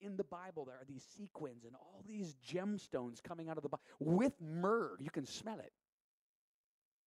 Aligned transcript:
in 0.00 0.16
the 0.16 0.24
Bible, 0.24 0.64
there 0.64 0.76
are 0.76 0.84
these 0.88 1.04
sequins 1.16 1.64
and 1.64 1.74
all 1.74 2.02
these 2.06 2.34
gemstones 2.46 3.22
coming 3.22 3.48
out 3.48 3.56
of 3.56 3.62
the 3.62 3.68
Bible 3.68 3.84
with 3.98 4.32
myrrh. 4.40 4.96
You 5.00 5.10
can 5.10 5.26
smell 5.26 5.58
it. 5.58 5.72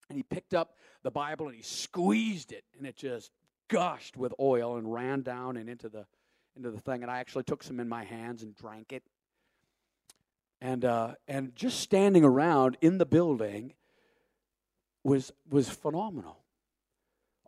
And 0.09 0.17
he 0.17 0.23
picked 0.23 0.53
up 0.53 0.75
the 1.03 1.11
Bible 1.11 1.47
and 1.47 1.55
he 1.55 1.61
squeezed 1.61 2.51
it, 2.51 2.63
and 2.77 2.87
it 2.87 2.95
just 2.95 3.31
gushed 3.67 4.17
with 4.17 4.33
oil 4.39 4.77
and 4.77 4.91
ran 4.91 5.21
down 5.21 5.55
and 5.55 5.69
into 5.69 5.87
the 5.87 6.05
into 6.55 6.71
the 6.71 6.79
thing. 6.79 7.03
And 7.03 7.11
I 7.11 7.19
actually 7.19 7.43
took 7.43 7.63
some 7.63 7.79
in 7.79 7.87
my 7.87 8.03
hands 8.03 8.41
and 8.41 8.55
drank 8.55 8.91
it. 8.91 9.03
And 10.61 10.83
uh, 10.83 11.13
and 11.27 11.55
just 11.55 11.79
standing 11.79 12.23
around 12.23 12.77
in 12.81 12.97
the 12.97 13.05
building 13.05 13.73
was 15.03 15.31
was 15.49 15.69
phenomenal. 15.69 16.39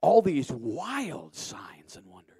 All 0.01 0.21
these 0.21 0.51
wild 0.51 1.35
signs 1.35 1.95
and 1.95 2.05
wonders. 2.05 2.30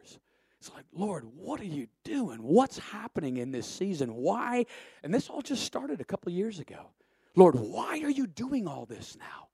It's 0.61 0.71
like, 0.75 0.85
Lord, 0.93 1.25
what 1.35 1.59
are 1.59 1.65
you 1.65 1.87
doing? 2.03 2.37
What's 2.43 2.77
happening 2.77 3.37
in 3.37 3.49
this 3.49 3.65
season? 3.65 4.13
Why? 4.13 4.67
And 5.01 5.11
this 5.11 5.27
all 5.27 5.41
just 5.41 5.63
started 5.63 5.99
a 5.99 6.03
couple 6.03 6.31
years 6.31 6.59
ago. 6.59 6.91
Lord, 7.35 7.55
why 7.55 8.01
are 8.03 8.11
you 8.11 8.27
doing 8.27 8.67
all 8.67 8.85
this 8.85 9.17
now? 9.17 9.47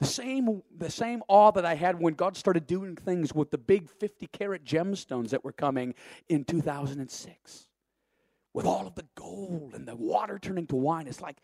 The 0.00 0.06
same, 0.06 0.62
the 0.74 0.90
same 0.90 1.22
awe 1.28 1.50
that 1.50 1.66
I 1.66 1.74
had 1.74 2.00
when 2.00 2.14
God 2.14 2.34
started 2.34 2.66
doing 2.66 2.96
things 2.96 3.34
with 3.34 3.50
the 3.50 3.58
big 3.58 3.90
50 3.90 4.26
carat 4.28 4.64
gemstones 4.64 5.30
that 5.30 5.44
were 5.44 5.52
coming 5.52 5.94
in 6.30 6.46
2006. 6.46 7.66
With 8.54 8.64
all 8.64 8.86
of 8.86 8.94
the 8.94 9.04
gold 9.16 9.74
and 9.74 9.86
the 9.86 9.96
water 9.96 10.38
turning 10.38 10.66
to 10.68 10.76
wine. 10.76 11.08
It's 11.08 11.20
like, 11.20 11.36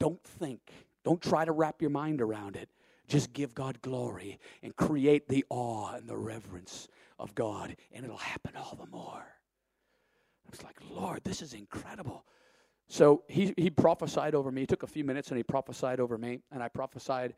don't 0.00 0.22
think, 0.24 0.72
don't 1.04 1.22
try 1.22 1.44
to 1.44 1.52
wrap 1.52 1.80
your 1.80 1.90
mind 1.90 2.20
around 2.20 2.56
it. 2.56 2.68
Just 3.06 3.32
give 3.32 3.54
God 3.54 3.80
glory 3.82 4.40
and 4.64 4.74
create 4.74 5.28
the 5.28 5.44
awe 5.48 5.94
and 5.94 6.08
the 6.08 6.16
reverence 6.16 6.88
of 7.20 7.34
God, 7.34 7.76
and 7.92 8.04
it'll 8.04 8.16
happen 8.16 8.56
all 8.56 8.76
the 8.76 8.90
more. 8.90 9.24
It's 10.52 10.64
like, 10.64 10.78
Lord, 10.90 11.22
this 11.22 11.42
is 11.42 11.52
incredible. 11.52 12.24
So 12.88 13.22
he, 13.28 13.54
he 13.56 13.70
prophesied 13.70 14.34
over 14.34 14.50
me. 14.50 14.62
It 14.62 14.68
took 14.68 14.82
a 14.82 14.88
few 14.88 15.04
minutes 15.04 15.28
and 15.28 15.36
he 15.36 15.44
prophesied 15.44 16.00
over 16.00 16.18
me. 16.18 16.40
And 16.50 16.60
I 16.60 16.68
prophesied, 16.68 17.34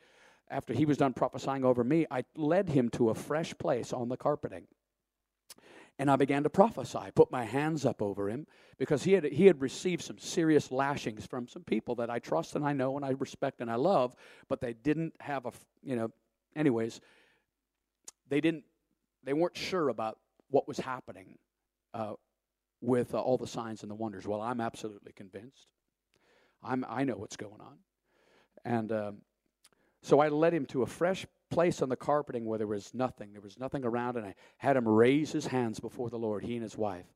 after 0.49 0.73
he 0.73 0.87
was 0.87 0.97
done 0.97 1.13
prophesying 1.13 1.63
over 1.63 1.85
me, 1.85 2.07
I 2.11 2.25
led 2.37 2.71
him 2.71 2.89
to 2.91 3.11
a 3.11 3.15
fresh 3.15 3.53
place 3.59 3.93
on 3.93 4.09
the 4.09 4.17
carpeting. 4.17 4.67
And 5.99 6.11
I 6.11 6.17
began 6.17 6.43
to 6.45 6.51
prophesy, 6.51 7.11
put 7.15 7.31
my 7.31 7.45
hands 7.45 7.85
up 7.85 8.01
over 8.01 8.31
him 8.31 8.47
because 8.79 9.03
he 9.03 9.13
had, 9.13 9.25
he 9.25 9.47
had 9.47 9.61
received 9.61 10.03
some 10.03 10.19
serious 10.19 10.73
lashings 10.73 11.27
from 11.27 11.47
some 11.47 11.65
people 11.65 11.97
that 11.97 12.09
I 12.09 12.19
trust 12.19 12.57
and 12.57 12.65
I 12.65 12.73
know 12.73 12.97
and 12.97 13.05
I 13.05 13.11
respect 13.11 13.61
and 13.61 13.71
I 13.71 13.75
love, 13.75 14.17
but 14.49 14.63
they 14.63 14.73
didn't 14.73 15.13
have 15.21 15.45
a, 15.45 15.53
you 15.83 15.97
know, 15.97 16.11
anyways, 16.57 17.03
they 18.31 18.41
didn't, 18.41 18.65
they 19.25 19.33
weren't 19.33 19.57
sure 19.57 19.89
about 19.89 20.19
what 20.51 20.69
was 20.69 20.79
happening 20.79 21.39
uh, 21.95 22.15
with 22.81 23.15
uh, 23.15 23.21
all 23.21 23.39
the 23.39 23.47
signs 23.47 23.83
and 23.83 23.91
the 23.91 23.95
wonders. 23.95 24.27
Well, 24.27 24.41
I'm 24.41 24.61
absolutely 24.61 25.13
convinced. 25.13 25.73
I'm, 26.63 26.85
I 26.89 27.05
know 27.05 27.15
what's 27.15 27.37
going 27.37 27.61
on. 27.61 27.79
And 28.65 28.93
um, 28.93 29.19
so 30.03 30.21
I 30.21 30.29
led 30.29 30.53
him 30.53 30.67
to 30.67 30.83
a 30.83 30.87
fresh 30.87 31.27
place 31.51 31.83
on 31.83 31.89
the 31.89 31.97
carpeting 31.97 32.45
where 32.45 32.59
there 32.59 32.67
was 32.67 32.93
nothing. 32.95 33.33
There 33.33 33.43
was 33.43 33.59
nothing 33.59 33.85
around, 33.85 34.17
and 34.17 34.27
I 34.27 34.35
had 34.59 34.77
him 34.77 34.89
raise 34.89 35.33
his 35.33 35.47
hands 35.47 35.81
before 35.81 36.11
the 36.11 36.19
Lord, 36.19 36.45
he 36.45 36.55
and 36.55 36.63
his 36.63 36.77
wife. 36.77 37.07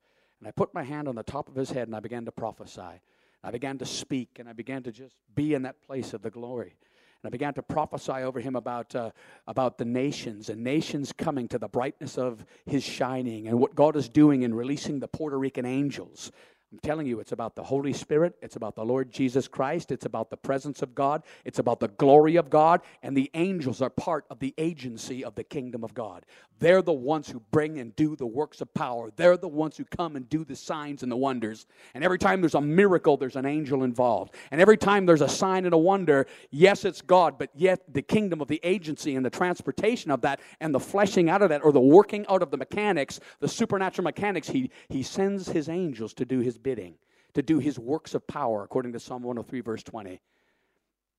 And 0.41 0.49
I 0.49 0.51
put 0.51 0.75
my 0.75 0.83
hand 0.83 1.09
on 1.09 1.15
the 1.15 1.23
top 1.23 1.49
of 1.49 1.55
his 1.55 1.71
head 1.71 1.89
and 1.89 1.97
I 1.97 2.01
began 2.01 2.25
to 2.27 2.33
prophesy. 2.33 3.01
I 3.43 3.51
began 3.51 3.79
to 3.79 3.87
speak 3.87 4.39
and 4.39 4.49
I 4.49 4.53
began 4.53 4.83
to 4.83 4.93
just 4.93 5.15
be 5.35 5.55
in 5.55 5.63
that 5.63 5.83
place 5.83 6.13
of 6.13 6.23
the 6.23 6.31
glory. 6.31 6.77
And 7.27 7.33
I 7.33 7.35
began 7.35 7.55
to 7.55 7.63
prophesy 7.63 8.23
over 8.23 8.39
him 8.39 8.55
about, 8.55 8.95
uh, 8.95 9.11
about 9.49 9.79
the 9.79 9.85
nations 9.85 10.49
and 10.49 10.63
nations 10.63 11.13
coming 11.13 11.49
to 11.49 11.59
the 11.59 11.67
brightness 11.67 12.17
of 12.19 12.47
his 12.67 12.85
shining 12.85 13.49
and 13.49 13.59
what 13.59 13.75
God 13.75 13.97
is 13.97 14.09
doing 14.09 14.43
in 14.43 14.55
releasing 14.55 15.01
the 15.01 15.09
Puerto 15.09 15.37
Rican 15.37 15.67
angels 15.67 16.31
I'm 16.73 16.81
telling 16.81 17.07
you, 17.07 17.21
it's 17.21 17.31
about 17.31 17.55
the 17.55 17.63
Holy 17.63 17.93
Spirit. 17.93 18.35
It's 18.43 18.57
about 18.57 18.75
the 18.75 18.85
Lord 18.85 19.13
Jesus 19.13 19.47
Christ. 19.47 19.93
It's 19.93 20.05
about 20.05 20.31
the 20.31 20.37
presence 20.37 20.83
of 20.83 20.97
God. 20.97 21.23
It's 21.45 21.61
about 21.61 21.79
the 21.79 21.89
glory 21.89 22.35
of 22.37 22.51
God. 22.51 22.81
And 23.05 23.17
the 23.17 23.31
angels 23.35 23.81
are 23.81 23.91
part 23.91 24.25
of 24.31 24.41
the 24.41 24.53
agency 24.59 25.25
of 25.25 25.37
the 25.37 25.45
kingdom 25.45 25.85
of 25.85 25.95
God. 25.95 26.27
They're 26.59 26.83
the 26.83 26.93
ones 26.93 27.29
who 27.29 27.41
bring 27.51 27.79
and 27.79 27.95
do 27.95 28.17
the 28.17 28.27
works 28.27 28.61
of 28.61 28.73
power. 28.75 29.11
They're 29.15 29.37
the 29.37 29.47
ones 29.47 29.77
who 29.77 29.85
come 29.85 30.17
and 30.17 30.29
do 30.29 30.45
the 30.45 30.57
signs 30.57 31.03
and 31.03 31.13
the 31.13 31.17
wonders. 31.17 31.67
And 31.95 32.03
every 32.03 32.19
time 32.19 32.41
there's 32.41 32.55
a 32.55 32.61
miracle, 32.61 33.17
there's 33.17 33.37
an 33.37 33.47
angel 33.47 33.85
involved. 33.85 34.35
And 34.51 34.61
every 34.61 34.79
time 34.79 35.07
there's 35.07 35.21
a 35.21 35.29
sign 35.29 35.67
and 35.67 35.75
a 35.75 35.79
wonder, 35.79 36.27
yes, 36.51 36.85
it's 36.85 37.03
God, 37.03 37.39
but 37.39 37.51
yet 37.55 37.83
the 37.93 38.03
kingdom 38.03 38.41
of 38.41 38.49
the 38.49 38.61
agency 38.65 39.15
and 39.15 39.25
the 39.25 39.31
transportation 39.31 40.11
of 40.11 40.23
that 40.23 40.41
and 40.61 40.75
the 40.75 40.81
fleshing 40.81 41.29
out 41.29 41.43
of 41.43 41.51
that 41.51 41.63
or 41.63 41.73
the 41.73 41.81
working 41.81 42.27
out 42.29 42.43
of 42.43 42.51
the 42.51 42.57
mechanics, 42.57 43.21
the 43.41 43.49
supernatural 43.49 44.05
mechanics, 44.05 44.49
he, 44.49 44.71
he 44.89 45.03
sends 45.03 45.49
his 45.49 45.69
angels 45.69 46.15
to 46.15 46.25
do 46.25 46.41
his 46.41 46.56
his 46.57 46.63
bidding, 46.63 46.95
to 47.35 47.43
do 47.43 47.59
his 47.59 47.79
works 47.79 48.15
of 48.15 48.27
power, 48.27 48.65
according 48.65 48.95
to 48.95 49.01
Psalm 49.01 49.23
103, 49.23 49.61
verse 49.61 49.83
20. 49.83 50.21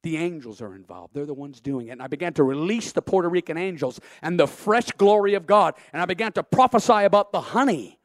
The 0.04 0.18
angels 0.18 0.62
are 0.62 0.74
involved. 0.74 1.14
They're 1.14 1.26
the 1.26 1.34
ones 1.34 1.60
doing 1.60 1.88
it. 1.88 1.92
And 1.92 2.02
I 2.02 2.08
began 2.08 2.34
to 2.34 2.44
release 2.44 2.92
the 2.92 3.02
Puerto 3.02 3.30
Rican 3.30 3.58
angels 3.58 4.00
and 4.22 4.40
the 4.40 4.48
fresh 4.48 4.90
glory 4.92 5.34
of 5.34 5.46
God. 5.46 5.76
And 5.94 6.02
I 6.02 6.06
began 6.06 6.32
to 6.34 6.44
prophesy 6.44 7.04
about 7.04 7.32
the 7.32 7.42
honey. 7.42 8.00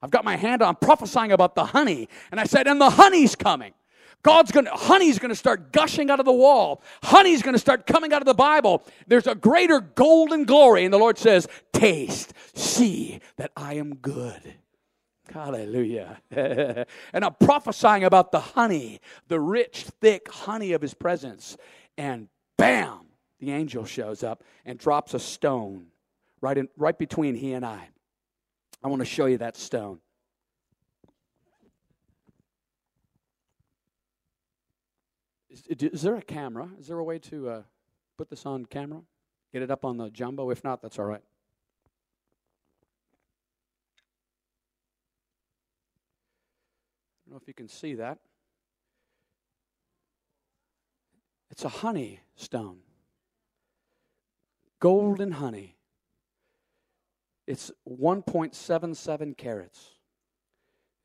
I've 0.00 0.10
got 0.10 0.24
my 0.24 0.36
hand 0.36 0.62
on 0.62 0.76
prophesying 0.76 1.30
about 1.30 1.54
the 1.54 1.66
honey. 1.66 2.08
And 2.30 2.40
I 2.40 2.44
said, 2.44 2.66
and 2.66 2.80
the 2.80 2.90
honey's 2.90 3.36
coming. 3.36 3.74
God's 4.22 4.52
going 4.52 4.66
to, 4.66 4.72
honey's 4.72 5.18
going 5.18 5.30
to 5.30 5.36
start 5.36 5.72
gushing 5.72 6.10
out 6.10 6.20
of 6.20 6.26
the 6.26 6.32
wall. 6.32 6.82
Honey's 7.02 7.42
going 7.42 7.54
to 7.54 7.60
start 7.60 7.86
coming 7.86 8.12
out 8.12 8.22
of 8.22 8.26
the 8.26 8.34
Bible. 8.34 8.84
There's 9.06 9.26
a 9.26 9.34
greater 9.34 9.80
golden 9.80 10.44
glory. 10.44 10.84
And 10.84 10.94
the 10.94 10.98
Lord 10.98 11.18
says, 11.18 11.48
taste, 11.72 12.32
see 12.54 13.20
that 13.36 13.50
I 13.56 13.74
am 13.74 13.96
good. 13.96 14.54
Hallelujah. 15.32 16.20
and 16.30 17.24
I'm 17.24 17.34
prophesying 17.34 18.04
about 18.04 18.32
the 18.32 18.40
honey, 18.40 19.00
the 19.28 19.40
rich, 19.40 19.86
thick 20.00 20.30
honey 20.30 20.72
of 20.72 20.82
his 20.82 20.94
presence. 20.94 21.56
And 21.96 22.28
bam, 22.58 23.06
the 23.38 23.52
angel 23.52 23.84
shows 23.84 24.22
up 24.22 24.44
and 24.64 24.78
drops 24.78 25.14
a 25.14 25.18
stone 25.18 25.86
right, 26.40 26.58
in, 26.58 26.68
right 26.76 26.96
between 26.96 27.34
he 27.34 27.54
and 27.54 27.64
I. 27.64 27.88
I 28.84 28.88
want 28.88 29.00
to 29.00 29.06
show 29.06 29.26
you 29.26 29.38
that 29.38 29.56
stone. 29.56 30.00
Is, 35.68 36.02
there 36.02 36.16
a 36.16 36.22
camera? 36.22 36.68
Is 36.80 36.88
there 36.88 36.98
a 36.98 37.04
way 37.04 37.18
to 37.20 37.48
uh, 37.48 37.62
put 38.16 38.30
this 38.30 38.46
on 38.46 38.64
camera? 38.64 39.00
Get 39.52 39.62
it 39.62 39.70
up 39.70 39.84
on 39.84 39.98
the 39.98 40.08
jumbo? 40.08 40.50
If 40.50 40.64
not, 40.64 40.80
that's 40.80 40.98
all 40.98 41.04
right. 41.04 41.22
Don't 47.32 47.40
know 47.40 47.44
if 47.44 47.48
you 47.48 47.54
can 47.54 47.68
see 47.68 47.94
that. 47.94 48.18
It's 51.50 51.64
a 51.64 51.70
honey 51.70 52.20
stone. 52.36 52.80
Golden 54.80 55.32
honey. 55.32 55.78
It's 57.46 57.70
1.77 57.88 59.38
carats. 59.38 59.92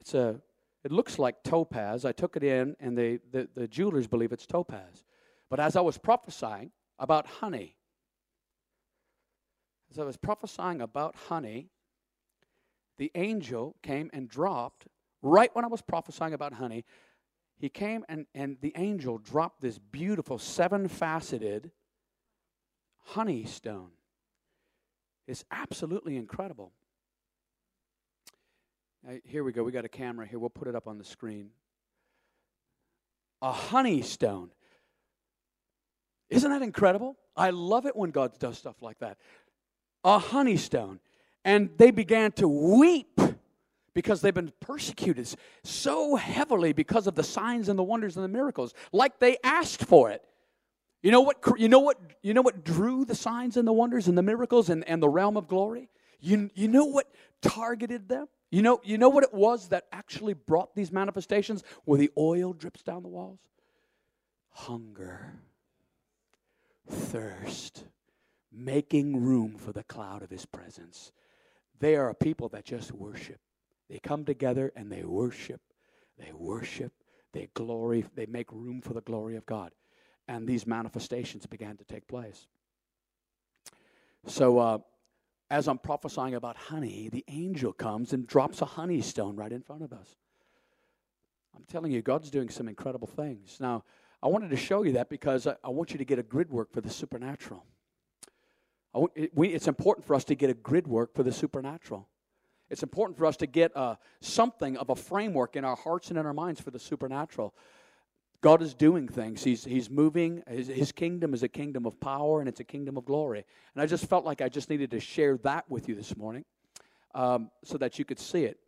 It's 0.01 0.13
a 0.13 0.41
it 0.83 0.91
looks 0.91 1.17
like 1.17 1.43
topaz. 1.43 2.03
I 2.03 2.11
took 2.11 2.35
it 2.35 2.43
in 2.43 2.75
and 2.81 2.97
the, 2.97 3.21
the 3.31 3.67
jewelers 3.67 4.07
believe 4.07 4.33
it's 4.33 4.45
topaz. 4.45 5.05
But 5.49 5.61
as 5.61 5.77
I 5.77 5.81
was 5.81 5.97
prophesying 5.97 6.71
about 6.99 7.25
honey, 7.25 7.77
as 9.89 9.97
I 9.97 10.03
was 10.03 10.17
prophesying 10.17 10.81
about 10.81 11.15
honey, 11.29 11.69
the 12.97 13.11
angel 13.15 13.77
came 13.81 14.09
and 14.11 14.27
dropped 14.27 14.87
right 15.31 15.49
when 15.53 15.65
I 15.65 15.67
was 15.67 15.81
prophesying 15.81 16.33
about 16.33 16.53
honey, 16.53 16.85
he 17.59 17.69
came 17.69 18.05
and, 18.07 18.25
and 18.35 18.57
the 18.61 18.73
angel 18.75 19.17
dropped 19.17 19.61
this 19.61 19.79
beautiful 19.79 20.37
seven 20.37 20.87
faceted 20.87 21.71
honey 23.05 23.45
stone. 23.45 23.91
It's 25.27 25.43
absolutely 25.51 26.15
incredible. 26.17 26.71
Now, 29.03 29.17
here 29.23 29.43
we 29.43 29.51
go. 29.51 29.63
We 29.63 29.71
got 29.71 29.85
a 29.85 29.89
camera 29.89 30.25
here. 30.25 30.39
We'll 30.39 30.49
put 30.49 30.67
it 30.67 30.75
up 30.75 30.87
on 30.87 30.97
the 30.97 31.03
screen. 31.03 31.49
A 33.41 33.51
honey 33.51 34.01
stone. 34.01 34.51
Isn't 36.29 36.49
that 36.49 36.61
incredible? 36.61 37.17
I 37.35 37.51
love 37.51 37.85
it 37.85 37.95
when 37.95 38.11
God 38.11 38.37
does 38.39 38.57
stuff 38.57 38.81
like 38.81 38.99
that. 38.99 39.17
A 40.03 40.19
honey 40.19 40.57
stone. 40.57 40.99
And 41.45 41.69
they 41.77 41.91
began 41.91 42.31
to 42.33 42.47
weep 42.47 43.19
because 43.97 44.21
they've 44.21 44.31
been 44.31 44.53
persecuted 44.59 45.27
so 45.63 46.15
heavily 46.15 46.71
because 46.71 47.07
of 47.07 47.15
the 47.15 47.23
signs 47.23 47.67
and 47.67 47.79
the 47.79 47.83
wonders 47.83 48.15
and 48.15 48.23
the 48.23 48.29
miracles, 48.29 48.75
like 48.91 49.17
they 49.17 49.37
asked 49.43 49.83
for 49.83 50.11
it. 50.11 50.23
You 51.01 51.09
know 51.09 51.21
what, 51.21 51.37
you 51.57 51.67
know 51.67 51.79
what, 51.79 51.99
you 52.21 52.35
know 52.35 52.43
what 52.43 52.63
drew 52.63 53.05
the 53.05 53.15
signs 53.15 53.57
and 53.57 53.67
the 53.67 53.73
wonders 53.73 54.07
and 54.07 54.15
the 54.15 54.21
miracles 54.21 54.69
and, 54.69 54.87
and 54.87 55.01
the 55.01 55.09
realm 55.09 55.35
of 55.35 55.47
glory? 55.47 55.89
You, 56.19 56.51
you 56.53 56.67
know 56.67 56.85
what 56.85 57.07
targeted 57.41 58.07
them? 58.07 58.27
You 58.51 58.61
know, 58.61 58.79
you 58.83 58.99
know 58.99 59.09
what 59.09 59.23
it 59.23 59.33
was 59.33 59.69
that 59.69 59.85
actually 59.91 60.35
brought 60.35 60.75
these 60.75 60.91
manifestations 60.91 61.63
where 61.85 61.97
the 61.97 62.11
oil 62.15 62.53
drips 62.53 62.83
down 62.83 63.01
the 63.01 63.09
walls? 63.09 63.39
Hunger, 64.51 65.33
thirst, 66.87 67.83
making 68.51 69.25
room 69.25 69.57
for 69.57 69.71
the 69.71 69.83
cloud 69.85 70.21
of 70.21 70.29
his 70.29 70.45
presence. 70.45 71.11
They 71.79 71.95
are 71.95 72.09
a 72.09 72.15
people 72.15 72.49
that 72.49 72.63
just 72.63 72.91
worship 72.91 73.39
They 73.89 73.99
come 73.99 74.25
together 74.25 74.71
and 74.75 74.91
they 74.91 75.03
worship. 75.03 75.61
They 76.17 76.31
worship. 76.33 76.91
They 77.33 77.49
glory. 77.53 78.05
They 78.15 78.25
make 78.25 78.51
room 78.51 78.81
for 78.81 78.93
the 78.93 79.01
glory 79.01 79.35
of 79.35 79.45
God. 79.45 79.71
And 80.27 80.47
these 80.47 80.67
manifestations 80.67 81.45
began 81.45 81.77
to 81.77 81.85
take 81.85 82.07
place. 82.07 82.47
So, 84.25 84.59
uh, 84.59 84.77
as 85.49 85.69
I'm 85.69 85.77
prophesying 85.77 86.35
about 86.35 86.57
honey, 86.57 87.09
the 87.09 87.23
angel 87.29 87.71
comes 87.71 88.11
and 88.11 88.27
drops 88.27 88.61
a 88.61 88.65
honey 88.65 88.99
stone 88.99 89.37
right 89.37 89.51
in 89.51 89.61
front 89.61 89.83
of 89.83 89.93
us. 89.93 90.17
I'm 91.55 91.63
telling 91.63 91.91
you, 91.91 92.01
God's 92.01 92.29
doing 92.29 92.49
some 92.49 92.67
incredible 92.67 93.07
things. 93.07 93.57
Now, 93.61 93.85
I 94.21 94.27
wanted 94.27 94.49
to 94.49 94.57
show 94.57 94.83
you 94.83 94.93
that 94.93 95.09
because 95.09 95.47
I, 95.47 95.55
I 95.63 95.69
want 95.69 95.91
you 95.91 95.97
to 95.97 96.05
get 96.05 96.19
a 96.19 96.23
grid 96.23 96.49
work 96.49 96.73
for 96.73 96.81
the 96.81 96.89
supernatural. 96.89 97.63
It, 99.15 99.31
we, 99.35 99.49
it's 99.49 99.67
important 99.67 100.05
for 100.05 100.15
us 100.15 100.23
to 100.25 100.35
get 100.35 100.49
a 100.49 100.53
grid 100.53 100.87
work 100.87 101.13
for 101.13 101.23
the 101.23 101.31
supernatural. 101.31 102.07
It's 102.69 102.83
important 102.83 103.17
for 103.17 103.25
us 103.25 103.37
to 103.37 103.47
get 103.47 103.75
uh, 103.75 103.95
something 104.21 104.77
of 104.77 104.89
a 104.89 104.95
framework 104.95 105.55
in 105.55 105.63
our 105.63 105.75
hearts 105.75 106.09
and 106.09 106.17
in 106.17 106.25
our 106.25 106.33
minds 106.33 106.59
for 106.59 106.71
the 106.71 106.79
supernatural. 106.79 107.53
God 108.41 108.61
is 108.61 108.73
doing 108.73 109.07
things. 109.07 109.43
He's, 109.43 109.63
he's 109.63 109.89
moving. 109.89 110.43
His, 110.47 110.67
his 110.67 110.91
kingdom 110.91 111.33
is 111.33 111.43
a 111.43 111.47
kingdom 111.47 111.85
of 111.85 111.99
power 111.99 112.39
and 112.39 112.47
it's 112.47 112.59
a 112.59 112.63
kingdom 112.63 112.97
of 112.97 113.05
glory. 113.05 113.43
And 113.73 113.81
I 113.81 113.85
just 113.85 114.05
felt 114.05 114.25
like 114.25 114.41
I 114.41 114.49
just 114.49 114.69
needed 114.69 114.91
to 114.91 114.99
share 114.99 115.37
that 115.39 115.69
with 115.69 115.89
you 115.89 115.95
this 115.95 116.15
morning 116.15 116.45
um, 117.15 117.49
so 117.63 117.77
that 117.77 117.97
you 117.97 118.05
could 118.05 118.19
see 118.19 118.43
it. 118.43 118.59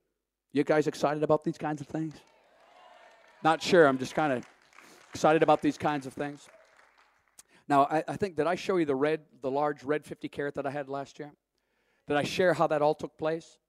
You 0.54 0.64
guys 0.64 0.88
excited 0.88 1.22
about 1.22 1.44
these 1.44 1.58
kinds 1.58 1.82
of 1.82 1.88
things? 1.88 2.16
Not 3.44 3.62
sure. 3.62 3.86
I'm 3.86 4.00
just 4.00 4.16
kind 4.16 4.34
of 4.34 4.46
excited 5.14 5.44
about 5.44 5.62
these 5.62 5.78
kinds 5.78 6.08
of 6.08 6.14
things. 6.14 6.50
Now, 7.68 7.84
I, 7.84 8.04
I, 8.08 8.18
think, 8.18 8.36
did 8.36 8.48
I 8.48 8.56
show 8.56 8.78
you 8.78 8.86
the 8.86 8.96
red, 8.96 9.22
the 9.42 9.52
large 9.52 9.84
red 9.84 10.04
50 10.04 10.28
carat 10.30 10.56
that 10.56 10.66
I 10.66 10.72
had 10.72 10.90
last 10.90 11.20
year? 11.20 11.32
Did 12.08 12.18
I 12.18 12.24
share 12.24 12.56
how 12.56 12.66
that 12.68 12.82
all 12.82 12.96
took 12.96 13.16
place? 13.18 13.60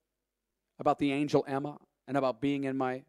About 0.80 0.98
the 0.98 1.12
angel 1.12 1.44
Emma 1.46 1.76
and 2.08 2.16
about 2.16 2.40
being 2.40 2.64
in 2.64 2.76
my, 2.76 3.02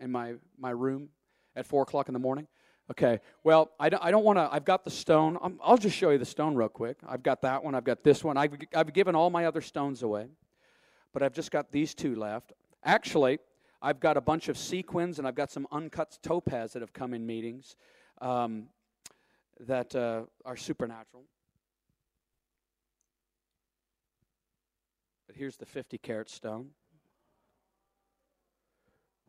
in 0.00 0.10
my, 0.10 0.34
my 0.58 0.70
room 0.70 1.08
at 1.54 1.64
4 1.64 1.82
o'clock 1.82 2.08
in 2.08 2.12
the 2.14 2.18
morning? 2.18 2.48
Okay, 2.90 3.20
well, 3.44 3.70
I 3.78 3.88
don't, 3.88 4.04
I 4.04 4.10
don't 4.10 4.24
want 4.24 4.38
to, 4.38 4.48
I've 4.50 4.64
got 4.64 4.84
the 4.84 4.90
stone. 4.90 5.38
i 5.40 5.70
will 5.70 5.78
just 5.78 5.96
show 5.96 6.10
you 6.10 6.18
the 6.18 6.24
stone 6.24 6.56
real 6.56 6.68
quick. 6.68 6.98
I've 7.08 7.22
got 7.22 7.40
that 7.42 7.62
one, 7.62 7.76
I've 7.76 7.84
got 7.84 8.02
this 8.02 8.24
one. 8.24 8.36
I've, 8.36 8.56
I've 8.74 8.92
given 8.92 9.14
all 9.14 9.30
my 9.30 9.46
other 9.46 9.60
stones 9.60 10.02
away, 10.02 10.26
but 11.12 11.22
I've 11.22 11.32
just 11.32 11.52
got 11.52 11.70
these 11.70 11.94
two 11.94 12.16
left. 12.16 12.52
Actually, 12.84 13.38
I've 13.80 14.00
got 14.00 14.16
a 14.16 14.20
bunch 14.20 14.48
of 14.48 14.58
sequins 14.58 15.20
and 15.20 15.28
I've 15.28 15.36
got 15.36 15.52
some 15.52 15.68
uncut 15.70 16.18
topaz 16.22 16.72
that 16.72 16.82
have 16.82 16.92
come 16.92 17.14
in 17.14 17.24
meetings 17.24 17.76
um, 18.20 18.64
that 19.60 19.94
uh, 19.94 20.22
are 20.44 20.56
supernatural. 20.56 21.22
But 25.28 25.36
here's 25.36 25.56
the 25.56 25.66
50 25.66 25.98
carat 25.98 26.28
stone 26.28 26.70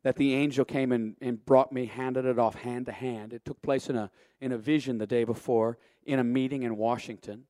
that 0.03 0.17
the 0.17 0.33
angel 0.33 0.65
came 0.65 0.91
and, 0.91 1.15
and 1.21 1.44
brought 1.45 1.71
me, 1.71 1.85
handed 1.85 2.25
it 2.25 2.38
off 2.38 2.55
hand 2.55 2.85
to 2.85 2.91
hand. 2.91 3.33
It 3.33 3.45
took 3.45 3.61
place 3.61 3.89
in 3.89 3.95
a, 3.95 4.11
in 4.41 4.51
a 4.51 4.57
vision 4.57 4.97
the 4.97 5.07
day 5.07 5.23
before 5.23 5.77
in 6.05 6.19
a 6.19 6.23
meeting 6.23 6.63
in 6.63 6.77
Washington. 6.77 7.45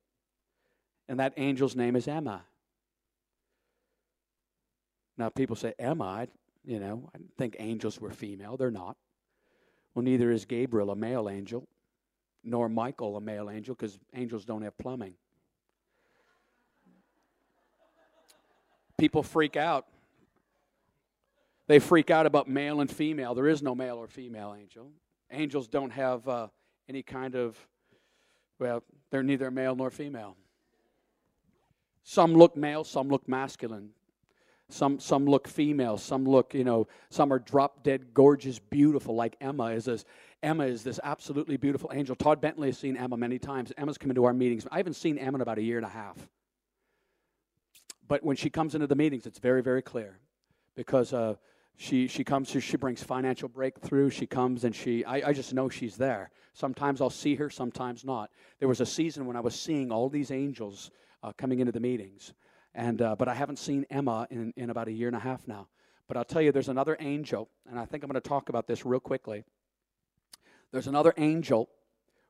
And 1.08 1.20
that 1.20 1.34
angel's 1.36 1.74
name 1.74 1.96
is 1.96 2.08
Emma. 2.08 2.44
Now, 5.18 5.28
people 5.28 5.56
say, 5.56 5.74
Emma, 5.78 6.28
you 6.64 6.80
know, 6.80 7.10
I 7.14 7.18
think 7.36 7.56
angels 7.58 8.00
were 8.00 8.10
female. 8.10 8.56
They're 8.56 8.70
not. 8.70 8.96
Well, 9.94 10.02
neither 10.02 10.30
is 10.30 10.44
Gabriel 10.44 10.90
a 10.90 10.96
male 10.96 11.28
angel, 11.28 11.68
nor 12.42 12.68
Michael 12.68 13.16
a 13.16 13.20
male 13.20 13.50
angel, 13.50 13.74
because 13.74 13.98
angels 14.14 14.44
don't 14.44 14.62
have 14.62 14.76
plumbing. 14.78 15.14
People 18.96 19.22
freak 19.22 19.56
out. 19.56 19.86
They 21.66 21.78
freak 21.78 22.10
out 22.10 22.26
about 22.26 22.48
male 22.48 22.80
and 22.80 22.90
female. 22.90 23.34
There 23.34 23.48
is 23.48 23.62
no 23.62 23.74
male 23.74 23.96
or 23.96 24.06
female 24.06 24.54
angel. 24.58 24.90
Angels 25.30 25.66
don't 25.66 25.90
have 25.90 26.28
uh, 26.28 26.48
any 26.88 27.02
kind 27.02 27.34
of, 27.34 27.58
well, 28.58 28.82
they're 29.10 29.22
neither 29.22 29.50
male 29.50 29.74
nor 29.74 29.90
female. 29.90 30.36
Some 32.02 32.34
look 32.34 32.56
male, 32.56 32.84
some 32.84 33.08
look 33.08 33.26
masculine. 33.26 33.90
Some, 34.70 34.98
some 34.98 35.26
look 35.26 35.46
female, 35.46 35.98
some 35.98 36.24
look, 36.24 36.54
you 36.54 36.64
know, 36.64 36.88
some 37.10 37.32
are 37.32 37.38
drop 37.38 37.82
dead 37.82 38.14
gorgeous, 38.14 38.58
beautiful, 38.58 39.14
like 39.14 39.36
Emma 39.40 39.66
is 39.66 39.84
this. 39.84 40.04
Emma 40.42 40.64
is 40.64 40.82
this 40.82 40.98
absolutely 41.02 41.56
beautiful 41.56 41.90
angel. 41.94 42.14
Todd 42.16 42.40
Bentley 42.40 42.68
has 42.68 42.78
seen 42.78 42.96
Emma 42.96 43.16
many 43.16 43.38
times. 43.38 43.72
Emma's 43.78 43.98
come 43.98 44.10
into 44.10 44.24
our 44.24 44.32
meetings. 44.34 44.66
I 44.70 44.78
haven't 44.78 44.94
seen 44.94 45.16
Emma 45.18 45.36
in 45.36 45.42
about 45.42 45.58
a 45.58 45.62
year 45.62 45.76
and 45.76 45.86
a 45.86 45.90
half. 45.90 46.16
But 48.08 48.22
when 48.22 48.36
she 48.36 48.50
comes 48.50 48.74
into 48.74 48.86
the 48.86 48.94
meetings, 48.94 49.26
it's 49.26 49.38
very, 49.38 49.62
very 49.62 49.80
clear 49.80 50.18
because 50.76 51.12
uh, 51.12 51.36
she, 51.76 52.06
she 52.06 52.22
comes 52.22 52.52
here, 52.52 52.60
she 52.60 52.76
brings 52.76 53.02
financial 53.02 53.48
breakthrough. 53.48 54.10
She 54.10 54.26
comes 54.26 54.64
and 54.64 54.74
she, 54.74 55.04
I, 55.04 55.30
I 55.30 55.32
just 55.32 55.52
know 55.52 55.68
she's 55.68 55.96
there. 55.96 56.30
Sometimes 56.52 57.00
I'll 57.00 57.10
see 57.10 57.34
her, 57.34 57.50
sometimes 57.50 58.04
not. 58.04 58.30
There 58.60 58.68
was 58.68 58.80
a 58.80 58.86
season 58.86 59.26
when 59.26 59.36
I 59.36 59.40
was 59.40 59.58
seeing 59.58 59.90
all 59.90 60.08
these 60.08 60.30
angels 60.30 60.90
uh, 61.22 61.32
coming 61.36 61.58
into 61.58 61.72
the 61.72 61.80
meetings. 61.80 62.32
And, 62.74 63.02
uh, 63.02 63.16
but 63.16 63.28
I 63.28 63.34
haven't 63.34 63.58
seen 63.58 63.86
Emma 63.90 64.26
in, 64.30 64.52
in 64.56 64.70
about 64.70 64.88
a 64.88 64.92
year 64.92 65.08
and 65.08 65.16
a 65.16 65.20
half 65.20 65.46
now. 65.48 65.68
But 66.06 66.16
I'll 66.16 66.24
tell 66.24 66.42
you, 66.42 66.52
there's 66.52 66.68
another 66.68 66.96
angel, 67.00 67.48
and 67.68 67.78
I 67.78 67.86
think 67.86 68.04
I'm 68.04 68.10
going 68.10 68.20
to 68.20 68.28
talk 68.28 68.50
about 68.50 68.66
this 68.66 68.84
real 68.84 69.00
quickly. 69.00 69.42
There's 70.70 70.86
another 70.86 71.14
angel 71.16 71.70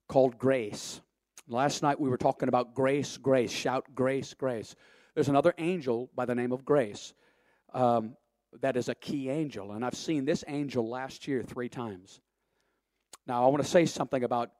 called 0.06 0.38
Grace. 0.38 1.00
Last 1.48 1.82
night 1.82 1.98
we 2.00 2.08
were 2.08 2.16
talking 2.16 2.48
about 2.48 2.74
grace, 2.74 3.16
grace. 3.16 3.50
Shout 3.50 3.94
grace, 3.94 4.32
grace. 4.32 4.74
There's 5.14 5.28
another 5.28 5.54
angel 5.58 6.08
by 6.14 6.24
the 6.24 6.34
name 6.34 6.52
of 6.52 6.64
Grace 6.64 7.12
um, 7.74 8.16
that 8.60 8.76
is 8.76 8.88
a 8.88 8.94
key 8.94 9.30
angel, 9.30 9.72
and 9.72 9.84
I've 9.84 9.96
seen 9.96 10.24
this 10.24 10.44
angel 10.46 10.88
last 10.88 11.26
year 11.26 11.42
three 11.42 11.68
times. 11.68 12.20
Now 13.26 13.44
I 13.44 13.48
want 13.48 13.62
to 13.62 13.68
say 13.68 13.86
something 13.86 14.22
about 14.22 14.50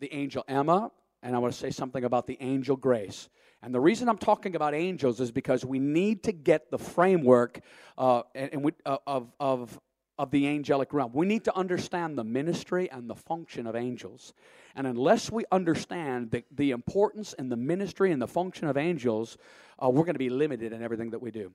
the 0.00 0.12
angel 0.12 0.44
Emma, 0.48 0.90
and 1.22 1.34
I 1.34 1.38
want 1.38 1.52
to 1.52 1.58
say 1.58 1.70
something 1.70 2.04
about 2.04 2.26
the 2.26 2.36
angel 2.40 2.76
Grace. 2.76 3.28
And 3.62 3.74
the 3.74 3.80
reason 3.80 4.10
I'm 4.10 4.18
talking 4.18 4.56
about 4.56 4.74
angels 4.74 5.20
is 5.20 5.32
because 5.32 5.64
we 5.64 5.78
need 5.78 6.24
to 6.24 6.32
get 6.32 6.70
the 6.70 6.76
framework 6.76 7.60
uh, 7.96 8.22
and, 8.34 8.62
we, 8.62 8.72
uh, 8.84 8.98
of, 9.06 9.32
of, 9.40 9.80
of 10.18 10.30
the 10.30 10.46
angelic 10.46 10.92
realm. 10.92 11.12
We 11.14 11.24
need 11.24 11.44
to 11.44 11.56
understand 11.56 12.18
the 12.18 12.24
ministry 12.24 12.90
and 12.90 13.08
the 13.08 13.14
function 13.14 13.66
of 13.66 13.74
angels. 13.74 14.34
And 14.74 14.86
unless 14.86 15.32
we 15.32 15.44
understand 15.50 16.30
the, 16.30 16.44
the 16.50 16.72
importance 16.72 17.34
and 17.38 17.50
the 17.50 17.56
ministry 17.56 18.12
and 18.12 18.20
the 18.20 18.28
function 18.28 18.68
of 18.68 18.76
angels, 18.76 19.38
uh, 19.82 19.88
we're 19.88 20.04
going 20.04 20.14
to 20.14 20.18
be 20.18 20.28
limited 20.30 20.74
in 20.74 20.82
everything 20.82 21.10
that 21.10 21.22
we 21.22 21.30
do. 21.30 21.50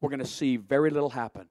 We're 0.00 0.10
going 0.10 0.20
to 0.20 0.26
see 0.26 0.56
very 0.56 0.90
little 0.90 1.10
happen 1.10 1.48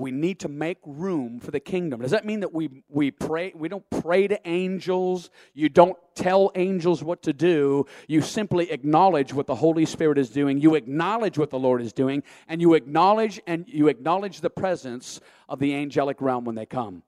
we 0.00 0.10
need 0.10 0.40
to 0.40 0.48
make 0.48 0.78
room 0.84 1.38
for 1.40 1.50
the 1.50 1.60
kingdom. 1.60 2.00
Does 2.00 2.10
that 2.12 2.24
mean 2.24 2.40
that 2.40 2.54
we, 2.54 2.82
we 2.88 3.10
pray? 3.10 3.52
We 3.54 3.68
don't 3.68 3.88
pray 3.90 4.26
to 4.28 4.48
angels. 4.48 5.30
You 5.52 5.68
don't 5.68 5.96
tell 6.14 6.50
angels 6.54 7.04
what 7.04 7.22
to 7.24 7.32
do. 7.32 7.86
You 8.08 8.22
simply 8.22 8.70
acknowledge 8.70 9.34
what 9.34 9.46
the 9.46 9.54
Holy 9.54 9.84
Spirit 9.84 10.18
is 10.18 10.30
doing. 10.30 10.58
You 10.58 10.74
acknowledge 10.74 11.38
what 11.38 11.50
the 11.50 11.58
Lord 11.58 11.82
is 11.82 11.92
doing, 11.92 12.22
and 12.48 12.60
you 12.60 12.74
acknowledge 12.74 13.40
and 13.46 13.64
you 13.68 13.88
acknowledge 13.88 14.40
the 14.40 14.50
presence 14.50 15.20
of 15.48 15.58
the 15.58 15.74
angelic 15.74 16.20
realm 16.20 16.44
when 16.44 16.54
they 16.54 16.66
come. 16.66 17.02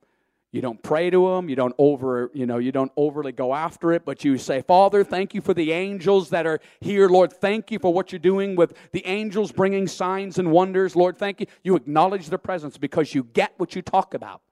You 0.53 0.61
don't 0.61 0.83
pray 0.83 1.09
to 1.09 1.29
them. 1.31 1.49
You 1.49 1.57
don't 1.57 1.75
over, 1.79 2.31
you 2.35 2.45
know, 2.45 2.59
you 2.59 2.73
don't 2.73 2.93
overly 2.95 3.33
go 3.33 3.55
after 3.55 3.93
it, 3.93 4.05
but 4.05 4.23
you 4.23 4.37
say, 4.37 4.61
Father, 4.61 5.03
thank 5.03 5.35
you 5.35 5.41
for 5.41 5.55
the 5.55 5.73
angels 5.73 6.29
that 6.29 6.47
are 6.47 6.61
here. 6.81 7.09
Lord, 7.09 7.33
thank 7.33 7.71
you 7.71 7.79
for 7.79 7.93
what 7.93 8.13
you're 8.13 8.19
doing 8.19 8.55
with 8.55 8.75
the 8.93 9.05
angels 9.07 9.51
bringing 9.51 9.89
signs 9.89 10.39
and 10.39 10.53
wonders. 10.53 10.95
Lord, 10.95 11.17
thank 11.17 11.41
you. 11.41 11.47
You 11.65 11.75
acknowledge 11.75 12.29
their 12.29 12.39
presence 12.39 12.77
because 12.77 13.15
you 13.15 13.25
get 13.25 13.55
what 13.57 13.75
you 13.75 13.81
talk 13.81 14.13
about. 14.13 14.43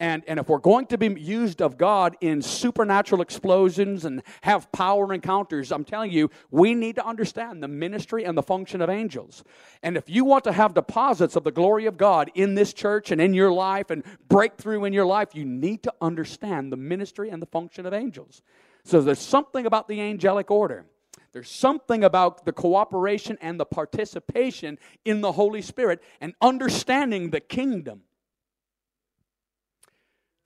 And, 0.00 0.22
and 0.28 0.38
if 0.38 0.48
we're 0.48 0.58
going 0.58 0.86
to 0.86 0.98
be 0.98 1.08
used 1.20 1.60
of 1.60 1.76
God 1.76 2.16
in 2.20 2.40
supernatural 2.40 3.20
explosions 3.20 4.04
and 4.04 4.22
have 4.42 4.70
power 4.70 5.12
encounters, 5.12 5.72
I'm 5.72 5.84
telling 5.84 6.12
you, 6.12 6.30
we 6.52 6.74
need 6.74 6.94
to 6.96 7.06
understand 7.06 7.62
the 7.62 7.68
ministry 7.68 8.24
and 8.24 8.38
the 8.38 8.42
function 8.42 8.80
of 8.80 8.90
angels. 8.90 9.42
And 9.82 9.96
if 9.96 10.08
you 10.08 10.24
want 10.24 10.44
to 10.44 10.52
have 10.52 10.72
deposits 10.72 11.34
of 11.34 11.42
the 11.42 11.50
glory 11.50 11.86
of 11.86 11.96
God 11.96 12.30
in 12.34 12.54
this 12.54 12.72
church 12.72 13.10
and 13.10 13.20
in 13.20 13.34
your 13.34 13.52
life 13.52 13.90
and 13.90 14.04
breakthrough 14.28 14.84
in 14.84 14.92
your 14.92 15.06
life, 15.06 15.34
you 15.34 15.44
need 15.44 15.82
to 15.82 15.94
understand 16.00 16.70
the 16.72 16.76
ministry 16.76 17.30
and 17.30 17.42
the 17.42 17.46
function 17.46 17.84
of 17.84 17.92
angels. 17.92 18.42
So 18.84 19.00
there's 19.00 19.18
something 19.18 19.66
about 19.66 19.88
the 19.88 20.00
angelic 20.00 20.48
order. 20.48 20.86
There's 21.32 21.50
something 21.50 22.04
about 22.04 22.44
the 22.44 22.52
cooperation 22.52 23.36
and 23.40 23.58
the 23.58 23.66
participation 23.66 24.78
in 25.04 25.22
the 25.22 25.32
Holy 25.32 25.60
Spirit 25.60 26.02
and 26.20 26.34
understanding 26.40 27.30
the 27.30 27.40
kingdom 27.40 28.02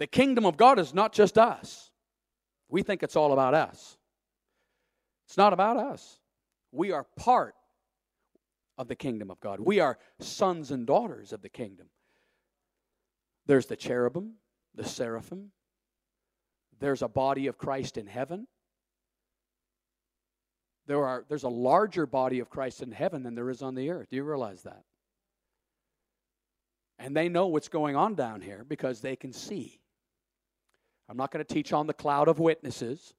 the 0.03 0.07
kingdom 0.09 0.45
of 0.45 0.57
God 0.57 0.81
is 0.81 0.93
not 0.93 1.13
just 1.13 1.39
us. 1.39 1.93
We 2.69 2.83
think 2.83 3.05
it's 3.05 3.15
all 3.15 3.33
about 3.33 3.55
us. 3.55 3.97
It's 5.29 5.37
not 5.37 5.53
about 5.53 5.77
us. 5.77 6.19
We 6.73 6.91
are 6.91 7.07
part 7.17 7.55
of 8.77 8.89
the 8.89 8.97
kingdom 8.97 9.31
of 9.31 9.39
God. 9.39 9.61
We 9.61 9.79
are 9.79 10.01
sons 10.19 10.73
and 10.73 10.89
daughters 10.89 11.33
of 11.33 11.41
the 11.41 11.49
kingdom. 11.49 11.87
There's 13.47 13.67
the 13.67 13.77
cherubim, 13.77 14.33
the 14.75 14.83
seraphim. 14.83 15.53
There's 16.81 17.03
a 17.03 17.09
body 17.09 17.47
of 17.47 17.57
Christ 17.57 17.97
in 17.97 18.09
heaven. 18.09 18.49
There 20.89 21.07
are, 21.07 21.25
there's 21.29 21.45
a 21.45 21.49
larger 21.49 22.07
body 22.07 22.41
of 22.41 22.51
Christ 22.51 22.83
in 22.83 22.91
heaven 22.91 23.23
than 23.23 23.37
there 23.37 23.51
is 23.51 23.63
on 23.63 23.77
the 23.77 23.91
earth. 23.91 24.09
Do 24.11 24.17
you 24.17 24.25
realize 24.25 24.65
that? 24.65 24.83
And 26.99 27.17
they 27.17 27.29
know 27.29 27.47
what's 27.47 27.69
going 27.69 27.95
on 27.95 28.17
down 28.17 28.41
here 28.41 28.67
because 28.69 29.01
they 29.01 29.15
can 29.15 29.33
see. 29.33 29.79
I'm 31.12 31.19
not 31.19 31.31
going 31.31 31.45
to 31.45 31.54
teach 31.54 31.75
on 31.75 31.87
the 31.87 31.92
cloud 31.92 32.26
of 32.26 32.38
witnesses, 32.38 33.12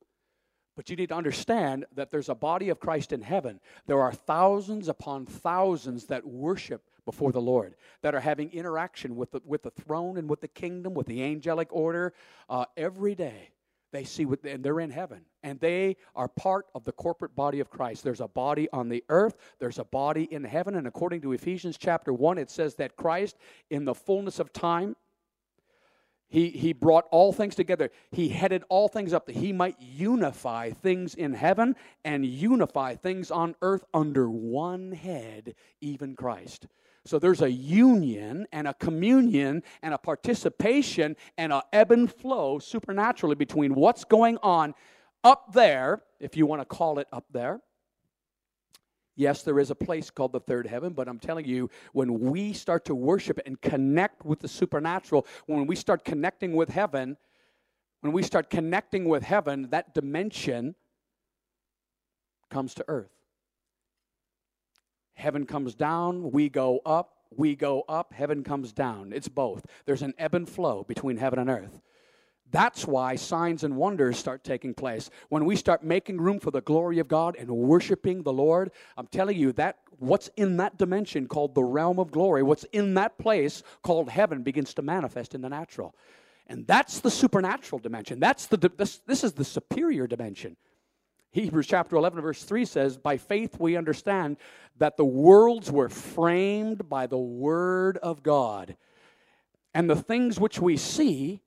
but 0.76 0.90
you 0.90 0.96
need 0.96 1.10
to 1.10 1.16
understand 1.16 1.86
that 1.94 2.10
there's 2.10 2.28
a 2.28 2.34
body 2.34 2.70
of 2.70 2.80
Christ 2.80 3.14
in 3.14 3.22
heaven. 3.22 3.60
There 3.86 4.02
are 4.02 4.12
thousands 4.12 4.88
upon 4.88 5.28
thousands 5.28 6.06
that 6.06 6.26
worship 6.26 6.90
before 7.06 7.32
the 7.32 7.40
Lord, 7.40 7.76
that 8.02 8.16
are 8.16 8.20
having 8.20 8.52
interaction 8.52 9.16
with 9.16 9.30
the, 9.30 9.42
with 9.46 9.62
the 9.62 9.70
throne 9.70 10.18
and 10.18 10.28
with 10.28 10.42
the 10.42 10.48
kingdom, 10.48 10.96
with 10.96 11.06
the 11.06 11.22
angelic 11.22 11.68
order 11.70 12.16
uh, 12.50 12.66
every 12.76 13.14
day. 13.14 13.52
They 13.92 14.06
see 14.06 14.26
what, 14.26 14.44
and 14.44 14.64
they're 14.64 14.80
in 14.80 14.90
heaven, 14.90 15.22
and 15.44 15.60
they 15.60 15.98
are 16.16 16.28
part 16.28 16.66
of 16.74 16.86
the 16.86 16.94
corporate 16.94 17.36
body 17.36 17.60
of 17.60 17.70
Christ. 17.70 18.04
There's 18.04 18.22
a 18.22 18.28
body 18.28 18.68
on 18.74 18.90
the 18.90 19.04
earth, 19.10 19.38
there's 19.60 19.78
a 19.78 19.84
body 19.84 20.24
in 20.34 20.44
heaven, 20.44 20.78
and 20.78 20.88
according 20.88 21.22
to 21.22 21.34
Ephesians 21.34 21.78
chapter 21.78 22.12
1, 22.12 22.40
it 22.40 22.50
says 22.50 22.74
that 22.78 22.96
Christ, 22.96 23.38
in 23.70 23.86
the 23.86 23.94
fullness 23.94 24.40
of 24.40 24.52
time, 24.52 24.96
he, 26.34 26.50
he 26.50 26.74
brought 26.74 27.06
all 27.12 27.32
things 27.32 27.54
together. 27.54 27.92
He 28.12 28.30
headed 28.30 28.64
all 28.68 28.88
things 28.88 29.14
up 29.14 29.28
that 29.28 29.36
he 29.36 29.54
might 29.54 29.80
unify 29.80 30.72
things 30.72 31.14
in 31.14 31.36
heaven 31.36 31.76
and 32.04 32.26
unify 32.26 32.96
things 32.96 33.30
on 33.30 33.54
earth 33.62 33.86
under 33.94 34.28
one 34.28 34.94
head, 34.94 35.54
even 35.80 36.16
Christ. 36.16 36.66
So 37.06 37.20
there's 37.20 37.44
a 37.44 37.52
union 37.52 38.48
and 38.52 38.68
a 38.68 38.74
communion 38.74 39.62
and 39.84 39.94
a 39.94 40.00
participation 40.00 41.18
and 41.38 41.54
a 41.54 41.62
ebb 41.72 41.92
and 41.92 42.12
flow 42.12 42.58
supernaturally 42.58 43.36
between 43.36 43.76
what's 43.76 44.04
going 44.04 44.40
on 44.42 44.74
up 45.24 45.54
there, 45.54 46.02
if 46.20 46.36
you 46.36 46.48
want 46.48 46.64
to 46.64 46.66
call 46.66 46.98
it 46.98 47.08
up 47.14 47.26
there, 47.32 47.62
Yes, 49.16 49.44
there 49.44 49.60
is 49.60 49.70
a 49.70 49.76
place 49.76 50.10
called 50.10 50.32
the 50.32 50.40
third 50.40 50.66
heaven, 50.66 50.94
but 50.94 51.08
I'm 51.08 51.20
telling 51.20 51.46
you, 51.46 51.70
when 51.92 52.20
we 52.20 52.54
start 52.54 52.86
to 52.86 52.96
worship 52.96 53.40
and 53.46 53.62
connect 53.62 54.26
with 54.26 54.40
the 54.40 54.48
supernatural, 54.48 55.28
when 55.46 55.68
we 55.68 55.76
start 55.76 56.04
connecting 56.04 56.54
with 56.54 56.70
heaven, 56.70 57.18
when 58.02 58.12
we 58.12 58.24
start 58.24 58.50
connecting 58.50 59.06
with 59.08 59.24
heaven, 59.24 59.70
that 59.70 59.94
dimension 59.94 60.76
comes 62.50 62.74
to 62.76 62.86
earth. 62.88 63.12
Heaven 65.14 65.46
comes 65.46 65.76
down, 65.76 66.32
we 66.32 66.50
go 66.50 66.82
up, 66.86 67.18
we 67.36 67.56
go 67.56 67.84
up, 67.88 68.14
heaven 68.14 68.44
comes 68.44 68.74
down. 68.74 69.14
It's 69.14 69.28
both. 69.28 69.66
There's 69.86 70.02
an 70.02 70.16
ebb 70.18 70.34
and 70.34 70.50
flow 70.50 70.84
between 70.84 71.18
heaven 71.18 71.38
and 71.38 71.50
earth. 71.50 71.82
That's 72.54 72.86
why 72.86 73.16
signs 73.16 73.64
and 73.64 73.76
wonders 73.76 74.16
start 74.20 74.44
taking 74.44 74.76
place. 74.76 75.10
When 75.30 75.44
we 75.44 75.56
start 75.56 75.84
making 75.84 76.22
room 76.22 76.40
for 76.40 76.52
the 76.52 76.62
glory 76.62 77.00
of 77.00 77.08
God 77.08 77.36
and 77.36 77.50
worshiping 77.50 78.22
the 78.22 78.32
Lord, 78.32 78.70
I'm 78.96 79.08
telling 79.08 79.36
you 79.36 79.54
that 79.54 79.80
what's 79.98 80.30
in 80.38 80.58
that 80.58 80.78
dimension 80.78 81.28
called 81.28 81.56
the 81.56 81.64
realm 81.64 81.98
of 81.98 82.12
glory, 82.12 82.44
what's 82.44 82.64
in 82.66 82.94
that 82.94 83.18
place 83.18 83.64
called 83.82 84.08
heaven 84.08 84.44
begins 84.44 84.76
to 84.76 84.84
manifest 84.84 85.34
in 85.34 85.42
the 85.42 85.50
natural. 85.50 85.96
And 86.46 86.68
that's 86.68 87.00
the 87.00 87.10
supernatural 87.10 87.80
dimension. 87.80 88.20
That's 88.20 88.46
the 88.46 88.58
this, 88.58 89.00
this 89.08 89.24
is 89.24 89.34
the 89.34 89.46
superior 89.46 90.06
dimension. 90.06 90.56
Hebrews 91.32 91.66
chapter 91.66 91.96
11 91.96 92.22
verse 92.22 92.44
3 92.44 92.66
says, 92.66 92.98
"By 92.98 93.18
faith 93.18 93.60
we 93.60 93.76
understand 93.76 94.38
that 94.78 94.96
the 94.98 95.06
worlds 95.06 95.72
were 95.72 95.90
framed 95.90 96.88
by 96.88 97.08
the 97.08 97.18
word 97.18 97.98
of 97.98 98.22
God, 98.22 98.78
and 99.74 99.90
the 99.90 99.96
things 99.96 100.40
which 100.40 100.60
we 100.60 100.78
see 100.78 101.42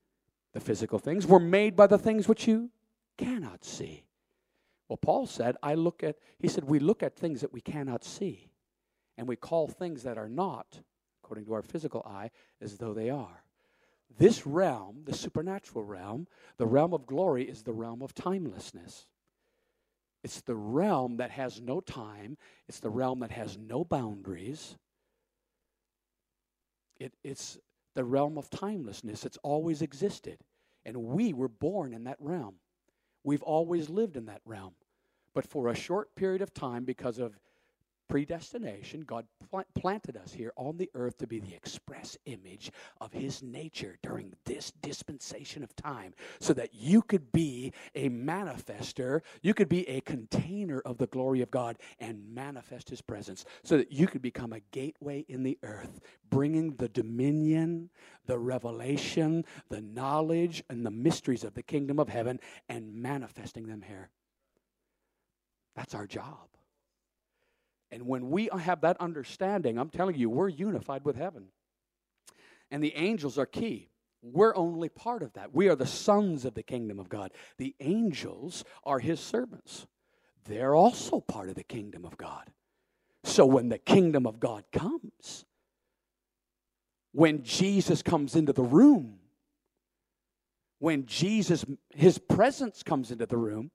the 0.57 0.61
physical 0.61 0.99
things, 0.99 1.27
were 1.27 1.39
made 1.39 1.77
by 1.77 1.87
the 1.87 1.99
things 1.99 2.27
which 2.27 2.49
you 2.49 2.71
cannot 3.19 3.63
see. 3.63 4.05
Well, 4.89 4.97
Paul 4.97 5.27
said, 5.27 5.55
I 5.63 5.75
look 5.75 6.03
at, 6.03 6.17
he 6.39 6.49
said, 6.49 6.65
we 6.65 6.79
look 6.79 7.03
at 7.03 7.15
things 7.15 7.43
that 7.43 7.53
we 7.53 7.61
cannot 7.61 8.05
see, 8.05 8.49
and 9.19 9.29
we 9.29 9.37
call 9.37 9.69
things 9.69 10.03
that 10.05 10.17
are 10.17 10.31
not, 10.31 10.81
according 11.23 11.45
to 11.45 11.53
our 11.53 11.61
physical 11.61 12.03
eye, 12.07 12.31
as 12.59 12.79
though 12.79 12.95
they 12.95 13.11
are. 13.11 13.45
This 14.19 14.47
realm, 14.47 15.03
the 15.05 15.15
supernatural 15.15 15.85
realm, 15.85 16.27
the 16.57 16.67
realm 16.67 16.95
of 16.95 17.07
glory, 17.07 17.43
is 17.43 17.63
the 17.63 17.75
realm 17.75 18.01
of 18.01 18.15
timelessness. 18.15 19.09
It's 20.25 20.41
the 20.41 20.57
realm 20.57 21.19
that 21.19 21.33
has 21.33 21.61
no 21.61 21.81
time, 21.81 22.39
it's 22.67 22.81
the 22.81 22.89
realm 22.89 23.21
that 23.21 23.31
has 23.31 23.59
no 23.59 23.85
boundaries. 23.85 24.79
It, 26.99 27.13
it's 27.23 27.59
the 27.97 28.05
realm 28.05 28.39
of 28.39 28.49
timelessness. 28.51 29.25
It's 29.25 29.39
always 29.43 29.83
existed. 29.83 30.39
And 30.85 30.99
we 30.99 31.33
were 31.33 31.49
born 31.49 31.93
in 31.93 32.05
that 32.05 32.19
realm. 32.21 32.57
We've 33.25 33.43
always 33.43 33.89
lived 33.89 34.17
in 34.17 34.27
that 34.27 34.43
realm. 34.45 34.75
But 35.35 35.47
for 35.47 35.67
a 35.69 35.75
short 35.75 36.15
period 36.15 36.43
of 36.43 36.55
time, 36.55 36.85
because 36.85 37.19
of 37.19 37.37
predestination, 38.09 39.03
God 39.03 39.27
pl- 39.51 39.65
planted 39.75 40.17
us 40.17 40.33
here 40.33 40.53
on 40.57 40.77
the 40.77 40.91
earth 40.95 41.19
to 41.19 41.27
be 41.27 41.39
the 41.39 41.55
express 41.55 42.17
image 42.27 42.71
of 43.01 43.13
His 43.13 43.43
nature 43.43 43.99
during 44.03 44.35
this 44.45 44.73
dispensation 44.83 45.63
of 45.63 45.75
time, 45.77 46.15
so 46.41 46.53
that 46.55 46.75
you 46.75 47.03
could 47.03 47.33
be 47.33 47.73
a 47.95 48.09
manifester, 48.09 49.21
you 49.43 49.55
could 49.55 49.69
be 49.69 49.89
a 49.89 50.01
container 50.03 50.81
of 50.81 50.99
the 50.99 51.07
glory 51.07 51.43
of 51.43 51.51
God 51.51 51.79
and 51.99 52.35
manifest 52.35 52.89
His 52.89 53.03
presence, 53.03 53.45
so 53.63 53.77
that 53.77 53.93
you 53.93 54.07
could 54.07 54.23
become 54.23 54.53
a 54.53 54.61
gateway 54.73 55.25
in 55.29 55.43
the 55.43 55.59
earth, 55.63 56.01
bringing 56.31 56.75
the 56.77 56.89
dominion, 56.89 57.91
the 58.27 58.39
revelation, 58.39 59.45
the 59.69 59.81
knowledge, 59.81 60.63
and 60.69 60.85
the 60.85 60.91
mysteries 60.91 61.45
of 61.45 61.55
the 61.55 61.63
kingdom 61.63 61.99
of 61.99 62.09
heaven 62.09 62.41
and 62.69 62.95
manifesting 62.95 63.67
them 63.67 63.83
here. 63.83 64.11
That's 65.75 65.95
our 65.95 66.07
job. 66.07 66.49
And 67.91 68.07
when 68.07 68.31
we 68.31 68.49
have 68.57 68.81
that 68.81 68.97
understanding, 69.01 69.79
I'm 69.79 69.91
telling 69.91 70.17
you, 70.17 70.29
we're 70.29 70.49
unified 70.49 71.05
with 71.05 71.17
heaven. 71.17 71.47
And 72.71 72.83
the 72.83 72.95
angels 72.97 73.39
are 73.39 73.47
key. 73.47 73.89
We're 74.23 74.57
only 74.57 74.89
part 74.89 75.23
of 75.23 75.33
that. 75.35 75.55
We 75.55 75.69
are 75.69 75.77
the 75.77 75.87
sons 75.87 76.45
of 76.45 76.55
the 76.55 76.63
kingdom 76.63 76.99
of 76.99 77.09
God. 77.09 77.33
The 77.59 77.77
angels 77.81 78.65
are 78.83 78.99
his 78.99 79.21
servants. 79.21 79.87
They're 80.47 80.75
also 80.75 81.21
part 81.21 81.49
of 81.49 81.55
the 81.55 81.63
kingdom 81.63 82.05
of 82.05 82.17
God. 82.17 82.51
So 83.25 83.47
when 83.47 83.69
the 83.69 83.79
kingdom 83.79 84.27
of 84.27 84.41
God 84.41 84.65
comes, 84.73 85.45
when 87.13 87.43
Jesus 87.43 88.03
comes 88.03 88.35
into 88.37 88.53
the 88.53 88.63
room, 88.63 89.19
when 90.79 91.07
Jesus, 91.07 91.65
his 91.95 92.19
presence 92.19 92.83
comes 92.83 93.11
into 93.11 93.27
the 93.27 93.37
room, 93.37 93.71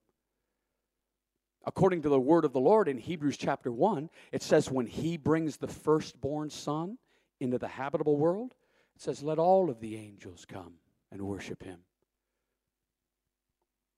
according 1.65 2.01
to 2.01 2.09
the 2.09 2.19
word 2.19 2.45
of 2.45 2.53
the 2.53 2.59
Lord 2.59 2.87
in 2.87 2.97
Hebrews 2.97 3.37
chapter 3.37 3.71
1, 3.71 4.09
it 4.31 4.41
says, 4.41 4.71
when 4.71 4.87
he 4.87 5.17
brings 5.17 5.57
the 5.57 5.67
firstborn 5.67 6.49
son 6.49 6.97
into 7.39 7.57
the 7.57 7.67
habitable 7.67 8.17
world, 8.17 8.53
it 8.95 9.01
says, 9.01 9.23
let 9.23 9.39
all 9.39 9.69
of 9.69 9.79
the 9.79 9.95
angels 9.95 10.45
come 10.45 10.73
and 11.11 11.21
worship 11.21 11.63
him. 11.63 11.79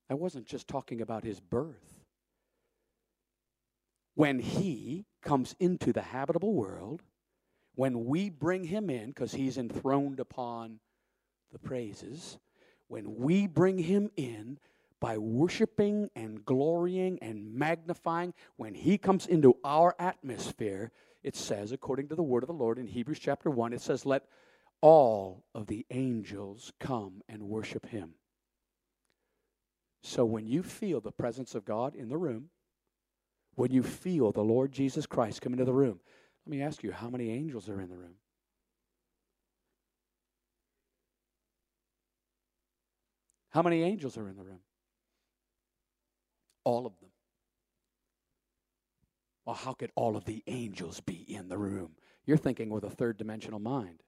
I 0.10 0.16
wasn't 0.16 0.46
just 0.46 0.68
talking 0.68 1.02
about 1.02 1.24
his 1.24 1.40
birth. 1.40 2.06
When 4.16 4.40
he 4.40 5.06
comes 5.22 5.56
into 5.60 5.92
the 5.92 6.02
habitable 6.02 6.54
world, 6.54 7.02
when 7.76 8.06
we 8.06 8.30
bring 8.30 8.66
him 8.66 8.90
in, 8.90 9.08
because 9.08 9.34
he's 9.34 9.58
enthroned 9.58 10.20
upon 10.20 10.80
the 11.52 11.60
praises, 11.60 12.38
when 12.88 13.16
we 13.16 13.48
bring 13.48 13.80
him 13.80 14.12
in, 14.16 14.60
by 15.04 15.18
worshiping 15.18 16.10
and 16.16 16.46
glorying 16.46 17.20
and 17.22 17.54
magnifying, 17.54 18.34
when 18.56 18.74
He 18.74 18.98
comes 18.98 19.26
into 19.26 19.58
our 19.62 19.94
atmosphere, 20.00 20.94
it 21.24 21.36
says, 21.36 21.74
according 21.74 22.08
to 22.08 22.16
the 22.16 22.24
word 22.24 22.42
of 22.42 22.48
the 22.48 22.54
Lord 22.54 22.80
in 22.80 22.88
Hebrews 22.88 23.20
chapter 23.20 23.50
1, 23.50 23.74
it 23.74 23.82
says, 23.82 24.06
Let 24.06 24.24
all 24.80 25.44
of 25.54 25.68
the 25.68 25.86
angels 25.92 26.72
come 26.80 27.22
and 27.28 27.44
worship 27.44 27.86
Him. 27.86 28.14
So 30.04 30.24
when 30.24 30.48
you 30.48 30.64
feel 30.64 31.02
the 31.02 31.12
presence 31.12 31.54
of 31.54 31.66
God 31.66 31.96
in 31.96 32.08
the 32.08 32.18
room, 32.18 32.46
when 33.56 33.74
you 33.74 33.84
feel 33.84 34.32
the 34.32 34.42
Lord 34.42 34.72
Jesus 34.72 35.06
Christ 35.06 35.42
come 35.42 35.52
into 35.52 35.66
the 35.66 35.74
room, 35.74 36.00
let 36.46 36.50
me 36.50 36.62
ask 36.62 36.82
you, 36.82 36.94
how 36.94 37.10
many 37.10 37.30
angels 37.30 37.68
are 37.68 37.82
in 37.82 37.90
the 37.90 37.98
room? 37.98 38.16
How 43.50 43.62
many 43.62 43.84
angels 43.84 44.18
are 44.18 44.30
in 44.30 44.38
the 44.38 44.44
room? 44.46 44.62
All 46.64 46.86
of 46.86 46.94
them. 47.00 47.10
Well, 49.46 49.56
how 49.56 49.74
could 49.74 49.92
all 49.96 50.16
of 50.16 50.26
the 50.26 50.44
angels 50.48 51.02
be 51.02 51.26
in 51.28 51.50
the 51.50 51.58
room? 51.58 51.96
You're 52.26 52.38
thinking 52.38 52.70
with 52.70 52.86
a 52.86 52.90
third 52.90 53.18
dimensional 53.18 53.60
mind. 53.60 54.04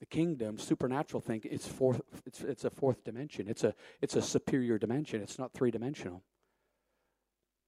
The 0.00 0.06
kingdom, 0.06 0.58
supernatural 0.58 1.20
think 1.20 1.46
it's 1.46 1.68
fourth 1.68 2.02
it's 2.26 2.40
it's 2.40 2.64
a 2.64 2.70
fourth 2.70 3.04
dimension. 3.04 3.48
It's 3.48 3.62
a 3.62 3.74
it's 4.02 4.16
a 4.16 4.22
superior 4.22 4.78
dimension. 4.78 5.22
It's 5.22 5.38
not 5.38 5.52
three 5.52 5.70
dimensional. 5.70 6.24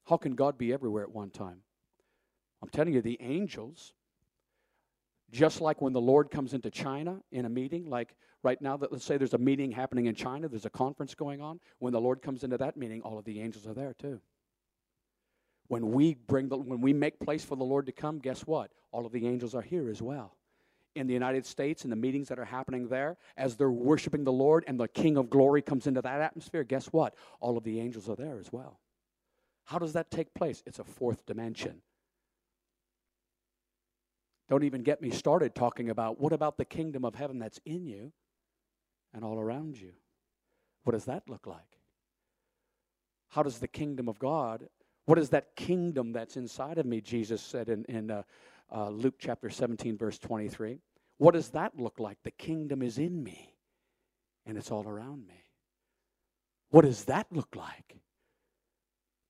How 0.06 0.16
can 0.16 0.34
God 0.34 0.58
be 0.58 0.72
everywhere 0.72 1.04
at 1.04 1.12
one 1.12 1.30
time? 1.30 1.62
I'm 2.62 2.68
telling 2.68 2.94
you, 2.94 3.02
the 3.02 3.18
angels, 3.20 3.92
just 5.30 5.60
like 5.60 5.82
when 5.82 5.92
the 5.92 6.00
Lord 6.00 6.30
comes 6.30 6.54
into 6.54 6.70
China 6.70 7.20
in 7.32 7.44
a 7.44 7.48
meeting, 7.48 7.90
like 7.90 8.14
right 8.42 8.60
now 8.62 8.78
let's 8.80 9.04
say 9.04 9.16
there's 9.16 9.34
a 9.34 9.38
meeting 9.38 9.72
happening 9.72 10.06
in 10.06 10.14
China, 10.14 10.48
there's 10.48 10.66
a 10.66 10.70
conference 10.70 11.14
going 11.14 11.40
on. 11.40 11.60
When 11.78 11.92
the 11.92 12.00
Lord 12.00 12.22
comes 12.22 12.44
into 12.44 12.58
that 12.58 12.76
meeting, 12.76 13.02
all 13.02 13.18
of 13.18 13.24
the 13.24 13.40
angels 13.40 13.66
are 13.66 13.74
there 13.74 13.94
too. 13.94 14.20
When 15.68 15.90
we 15.92 16.14
bring 16.14 16.48
the 16.48 16.56
when 16.56 16.80
we 16.80 16.92
make 16.92 17.18
place 17.20 17.44
for 17.44 17.56
the 17.56 17.64
Lord 17.64 17.86
to 17.86 17.92
come, 17.92 18.18
guess 18.20 18.42
what? 18.42 18.70
All 18.92 19.04
of 19.04 19.12
the 19.12 19.26
angels 19.26 19.54
are 19.54 19.62
here 19.62 19.88
as 19.90 20.00
well. 20.00 20.36
in 20.96 21.06
the 21.06 21.12
United 21.12 21.44
States 21.46 21.84
in 21.84 21.90
the 21.90 21.96
meetings 21.96 22.28
that 22.28 22.38
are 22.38 22.44
happening 22.44 22.88
there, 22.88 23.18
as 23.36 23.56
they're 23.56 23.70
worshiping 23.70 24.24
the 24.24 24.32
Lord 24.32 24.64
and 24.66 24.80
the 24.80 24.88
King 24.88 25.16
of 25.16 25.30
Glory 25.30 25.62
comes 25.62 25.86
into 25.86 26.02
that 26.02 26.20
atmosphere, 26.20 26.64
guess 26.64 26.86
what? 26.86 27.14
All 27.40 27.56
of 27.56 27.64
the 27.64 27.78
angels 27.80 28.08
are 28.08 28.16
there 28.16 28.38
as 28.38 28.52
well. 28.52 28.80
How 29.64 29.78
does 29.78 29.92
that 29.92 30.10
take 30.10 30.32
place? 30.34 30.62
It's 30.66 30.78
a 30.78 30.84
fourth 30.84 31.24
dimension. 31.26 31.82
Don't 34.48 34.64
even 34.64 34.82
get 34.82 35.02
me 35.02 35.10
started 35.10 35.54
talking 35.54 35.90
about 35.90 36.20
what 36.20 36.32
about 36.32 36.56
the 36.56 36.64
kingdom 36.64 37.04
of 37.04 37.14
heaven 37.14 37.38
that's 37.38 37.60
in 37.64 37.86
you 37.86 38.12
and 39.12 39.24
all 39.24 39.38
around 39.38 39.78
you? 39.78 39.92
What 40.84 40.92
does 40.92 41.06
that 41.06 41.28
look 41.28 41.46
like? 41.46 41.80
How 43.28 43.42
does 43.42 43.58
the 43.58 43.68
kingdom 43.68 44.08
of 44.08 44.18
God, 44.18 44.68
what 45.06 45.18
is 45.18 45.30
that 45.30 45.56
kingdom 45.56 46.12
that's 46.12 46.36
inside 46.36 46.78
of 46.78 46.86
me? 46.86 47.00
Jesus 47.00 47.42
said 47.42 47.68
in, 47.68 47.84
in 47.88 48.10
uh, 48.10 48.22
uh, 48.74 48.90
Luke 48.90 49.14
chapter 49.18 49.50
17, 49.50 49.96
verse 49.96 50.18
23. 50.18 50.78
What 51.18 51.34
does 51.34 51.50
that 51.50 51.78
look 51.78 51.98
like? 51.98 52.18
The 52.22 52.30
kingdom 52.30 52.82
is 52.82 52.98
in 52.98 53.22
me 53.22 53.54
and 54.44 54.58
it's 54.58 54.70
all 54.70 54.86
around 54.86 55.26
me. 55.26 55.44
What 56.70 56.84
does 56.84 57.04
that 57.04 57.26
look 57.30 57.54
like? 57.56 57.96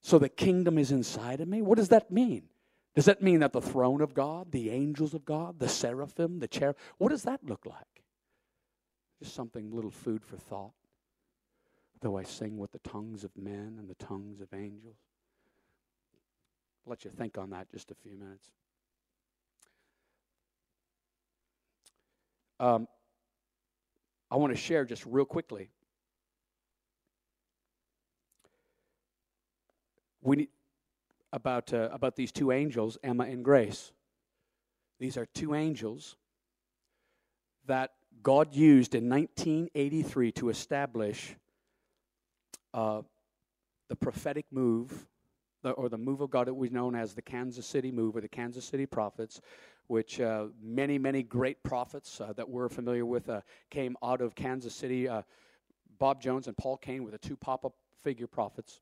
So 0.02 0.18
the 0.18 0.28
kingdom 0.28 0.78
is 0.78 0.92
inside 0.92 1.40
of 1.40 1.48
me? 1.48 1.62
What 1.62 1.76
does 1.76 1.88
that 1.88 2.10
mean? 2.10 2.44
Does 2.96 3.04
that 3.04 3.20
mean 3.20 3.40
that 3.40 3.52
the 3.52 3.60
throne 3.60 4.00
of 4.00 4.14
God, 4.14 4.52
the 4.52 4.70
angels 4.70 5.12
of 5.12 5.26
God, 5.26 5.58
the 5.58 5.68
seraphim, 5.68 6.38
the 6.38 6.48
cherub, 6.48 6.78
what 6.96 7.10
does 7.10 7.24
that 7.24 7.44
look 7.44 7.66
like? 7.66 8.02
Just 9.22 9.34
something, 9.34 9.70
little 9.70 9.90
food 9.90 10.24
for 10.24 10.38
thought. 10.38 10.72
Though 12.00 12.16
I 12.16 12.22
sing 12.22 12.56
with 12.56 12.72
the 12.72 12.78
tongues 12.78 13.22
of 13.22 13.36
men 13.36 13.76
and 13.78 13.86
the 13.88 14.02
tongues 14.02 14.40
of 14.40 14.48
angels. 14.54 14.96
I'll 16.86 16.90
let 16.90 17.04
you 17.04 17.10
think 17.10 17.36
on 17.36 17.50
that 17.50 17.70
just 17.70 17.90
a 17.90 17.94
few 17.94 18.16
minutes. 18.16 18.50
Um, 22.58 22.88
I 24.30 24.36
want 24.36 24.54
to 24.54 24.58
share 24.58 24.86
just 24.86 25.04
real 25.04 25.26
quickly. 25.26 25.68
We 30.22 30.36
need, 30.36 30.48
about, 31.36 31.74
uh, 31.74 31.90
about 31.92 32.16
these 32.16 32.32
two 32.32 32.50
angels, 32.50 32.96
Emma 33.04 33.24
and 33.24 33.44
Grace. 33.44 33.92
These 34.98 35.18
are 35.18 35.26
two 35.26 35.54
angels 35.54 36.16
that 37.66 37.92
God 38.22 38.54
used 38.54 38.94
in 38.94 39.08
1983 39.10 40.32
to 40.32 40.48
establish 40.48 41.36
uh, 42.72 43.02
the 43.88 43.96
prophetic 43.96 44.46
move, 44.50 45.06
the, 45.62 45.72
or 45.72 45.90
the 45.90 45.98
move 45.98 46.22
of 46.22 46.30
God 46.30 46.46
that 46.46 46.54
was 46.54 46.70
known 46.70 46.94
as 46.94 47.12
the 47.12 47.22
Kansas 47.22 47.66
City 47.66 47.92
move 47.92 48.16
or 48.16 48.22
the 48.22 48.28
Kansas 48.28 48.64
City 48.64 48.86
prophets, 48.86 49.42
which 49.88 50.18
uh, 50.20 50.46
many, 50.62 50.96
many 50.96 51.22
great 51.22 51.62
prophets 51.62 52.18
uh, 52.18 52.32
that 52.32 52.48
we're 52.48 52.70
familiar 52.70 53.04
with 53.04 53.28
uh, 53.28 53.42
came 53.68 53.94
out 54.02 54.22
of 54.22 54.34
Kansas 54.34 54.74
City. 54.74 55.06
Uh, 55.06 55.20
Bob 55.98 56.22
Jones 56.22 56.46
and 56.46 56.56
Paul 56.56 56.78
Cain 56.78 57.04
were 57.04 57.10
the 57.10 57.18
two 57.18 57.36
pop 57.36 57.66
up 57.66 57.74
figure 58.02 58.26
prophets. 58.26 58.80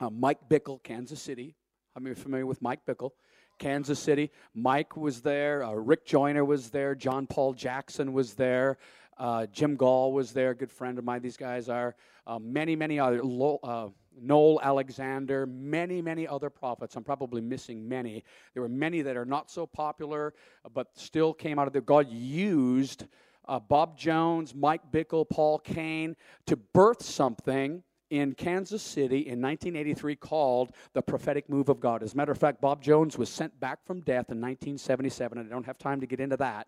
Uh, 0.00 0.08
Mike 0.08 0.38
Bickle, 0.48 0.82
Kansas 0.82 1.20
City. 1.20 1.54
I'm 1.94 2.14
familiar 2.14 2.46
with 2.46 2.62
Mike 2.62 2.80
Bickle. 2.86 3.10
Kansas 3.58 3.98
City. 3.98 4.30
Mike 4.54 4.96
was 4.96 5.20
there. 5.20 5.62
Uh, 5.62 5.72
Rick 5.72 6.06
Joyner 6.06 6.44
was 6.44 6.70
there. 6.70 6.94
John 6.94 7.26
Paul 7.26 7.52
Jackson 7.52 8.14
was 8.14 8.32
there. 8.32 8.78
Uh, 9.18 9.44
Jim 9.44 9.76
Goll 9.76 10.14
was 10.14 10.32
there, 10.32 10.54
good 10.54 10.72
friend 10.72 10.98
of 10.98 11.04
mine. 11.04 11.20
These 11.20 11.36
guys 11.36 11.68
are 11.68 11.94
uh, 12.26 12.38
many, 12.38 12.74
many 12.74 12.98
other. 12.98 13.20
Uh, 13.62 13.88
Noel 14.18 14.58
Alexander, 14.62 15.44
many, 15.46 16.00
many 16.00 16.26
other 16.26 16.48
prophets. 16.48 16.96
I'm 16.96 17.04
probably 17.04 17.42
missing 17.42 17.86
many. 17.86 18.24
There 18.54 18.62
were 18.62 18.68
many 18.70 19.02
that 19.02 19.18
are 19.18 19.26
not 19.26 19.50
so 19.50 19.66
popular, 19.66 20.32
but 20.72 20.88
still 20.94 21.34
came 21.34 21.58
out 21.58 21.66
of 21.66 21.74
there. 21.74 21.82
God 21.82 22.10
used 22.10 23.04
uh, 23.46 23.58
Bob 23.60 23.98
Jones, 23.98 24.54
Mike 24.54 24.90
Bickle, 24.90 25.28
Paul 25.28 25.58
Cain 25.58 26.16
to 26.46 26.56
birth 26.56 27.02
something 27.02 27.82
in 28.10 28.34
Kansas 28.34 28.82
City 28.82 29.18
in 29.18 29.40
1983 29.40 30.16
called 30.16 30.72
the 30.92 31.02
prophetic 31.02 31.48
move 31.48 31.68
of 31.68 31.80
God. 31.80 32.02
As 32.02 32.12
a 32.12 32.16
matter 32.16 32.32
of 32.32 32.38
fact, 32.38 32.60
Bob 32.60 32.82
Jones 32.82 33.16
was 33.16 33.28
sent 33.28 33.58
back 33.60 33.84
from 33.84 34.00
death 34.00 34.30
in 34.30 34.40
1977, 34.40 35.38
and 35.38 35.48
I 35.48 35.50
don't 35.50 35.66
have 35.66 35.78
time 35.78 36.00
to 36.00 36.06
get 36.06 36.20
into 36.20 36.36
that. 36.38 36.66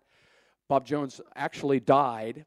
Bob 0.69 0.85
Jones 0.85 1.19
actually 1.35 1.79
died 1.79 2.45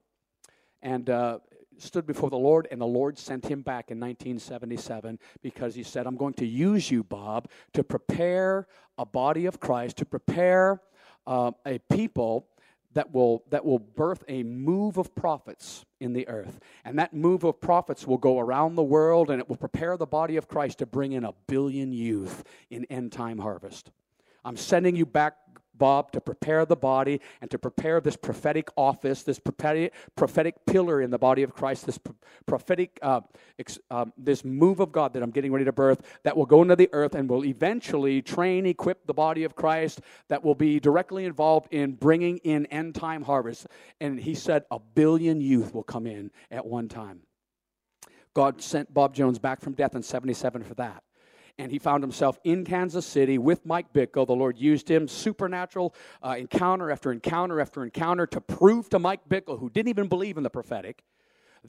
and 0.82 1.10
uh, 1.10 1.38
stood 1.78 2.06
before 2.06 2.30
the 2.30 2.38
Lord, 2.38 2.66
and 2.70 2.80
the 2.80 2.86
Lord 2.86 3.18
sent 3.18 3.46
him 3.46 3.60
back 3.60 3.90
in 3.90 4.00
1977 4.00 5.18
because 5.42 5.74
he 5.74 5.82
said, 5.82 6.06
I'm 6.06 6.16
going 6.16 6.34
to 6.34 6.46
use 6.46 6.90
you, 6.90 7.04
Bob, 7.04 7.48
to 7.74 7.84
prepare 7.84 8.66
a 8.98 9.04
body 9.04 9.46
of 9.46 9.60
Christ, 9.60 9.98
to 9.98 10.06
prepare 10.06 10.80
uh, 11.26 11.52
a 11.66 11.78
people 11.90 12.48
that 12.96 13.12
will, 13.12 13.44
that 13.50 13.64
will 13.64 13.78
birth 13.78 14.24
a 14.26 14.42
move 14.42 14.96
of 14.96 15.14
prophets 15.14 15.84
in 16.00 16.14
the 16.14 16.26
earth. 16.28 16.58
And 16.84 16.98
that 16.98 17.12
move 17.12 17.44
of 17.44 17.60
prophets 17.60 18.06
will 18.06 18.16
go 18.16 18.38
around 18.38 18.74
the 18.74 18.82
world 18.82 19.30
and 19.30 19.38
it 19.38 19.48
will 19.48 19.56
prepare 19.56 19.96
the 19.96 20.06
body 20.06 20.36
of 20.36 20.48
Christ 20.48 20.78
to 20.78 20.86
bring 20.86 21.12
in 21.12 21.22
a 21.22 21.34
billion 21.46 21.92
youth 21.92 22.42
in 22.70 22.86
end 22.86 23.12
time 23.12 23.38
harvest. 23.38 23.90
I'm 24.44 24.56
sending 24.56 24.96
you 24.96 25.04
back 25.04 25.36
Bob, 25.78 26.12
to 26.12 26.20
prepare 26.20 26.64
the 26.64 26.76
body 26.76 27.20
and 27.40 27.50
to 27.50 27.58
prepare 27.58 28.00
this 28.00 28.16
prophetic 28.16 28.68
office, 28.76 29.22
this 29.22 29.38
prophetic, 29.38 29.92
prophetic 30.16 30.66
pillar 30.66 31.00
in 31.00 31.10
the 31.10 31.18
body 31.18 31.42
of 31.42 31.54
Christ, 31.54 31.86
this 31.86 31.98
prophetic, 32.46 32.98
uh, 33.02 33.20
ex, 33.58 33.78
um, 33.90 34.12
this 34.16 34.44
move 34.44 34.80
of 34.80 34.92
God 34.92 35.12
that 35.14 35.22
I'm 35.22 35.30
getting 35.30 35.52
ready 35.52 35.64
to 35.64 35.72
birth 35.72 36.02
that 36.24 36.36
will 36.36 36.46
go 36.46 36.62
into 36.62 36.76
the 36.76 36.88
earth 36.92 37.14
and 37.14 37.28
will 37.28 37.44
eventually 37.44 38.22
train, 38.22 38.66
equip 38.66 39.06
the 39.06 39.14
body 39.14 39.44
of 39.44 39.56
Christ 39.56 40.00
that 40.28 40.44
will 40.44 40.54
be 40.54 40.80
directly 40.80 41.24
involved 41.24 41.72
in 41.72 41.92
bringing 41.92 42.38
in 42.38 42.66
end 42.66 42.94
time 42.94 43.22
harvest. 43.22 43.66
And 44.00 44.18
he 44.18 44.34
said 44.34 44.64
a 44.70 44.78
billion 44.78 45.40
youth 45.40 45.74
will 45.74 45.82
come 45.82 46.06
in 46.06 46.30
at 46.50 46.66
one 46.66 46.88
time. 46.88 47.20
God 48.34 48.60
sent 48.60 48.92
Bob 48.92 49.14
Jones 49.14 49.38
back 49.38 49.60
from 49.60 49.72
death 49.72 49.94
in 49.94 50.02
77 50.02 50.62
for 50.62 50.74
that 50.74 51.02
and 51.58 51.72
he 51.72 51.78
found 51.78 52.02
himself 52.02 52.38
in 52.44 52.64
Kansas 52.64 53.06
City 53.06 53.38
with 53.38 53.64
Mike 53.64 53.92
Bickle. 53.92 54.26
The 54.26 54.34
Lord 54.34 54.58
used 54.58 54.90
him 54.90 55.08
supernatural 55.08 55.94
uh, 56.22 56.36
encounter 56.38 56.90
after 56.90 57.12
encounter 57.12 57.60
after 57.60 57.82
encounter 57.82 58.26
to 58.28 58.40
prove 58.40 58.88
to 58.90 58.98
Mike 58.98 59.28
Bickle, 59.28 59.58
who 59.58 59.70
didn't 59.70 59.88
even 59.88 60.08
believe 60.08 60.36
in 60.36 60.42
the 60.42 60.50
prophetic, 60.50 61.02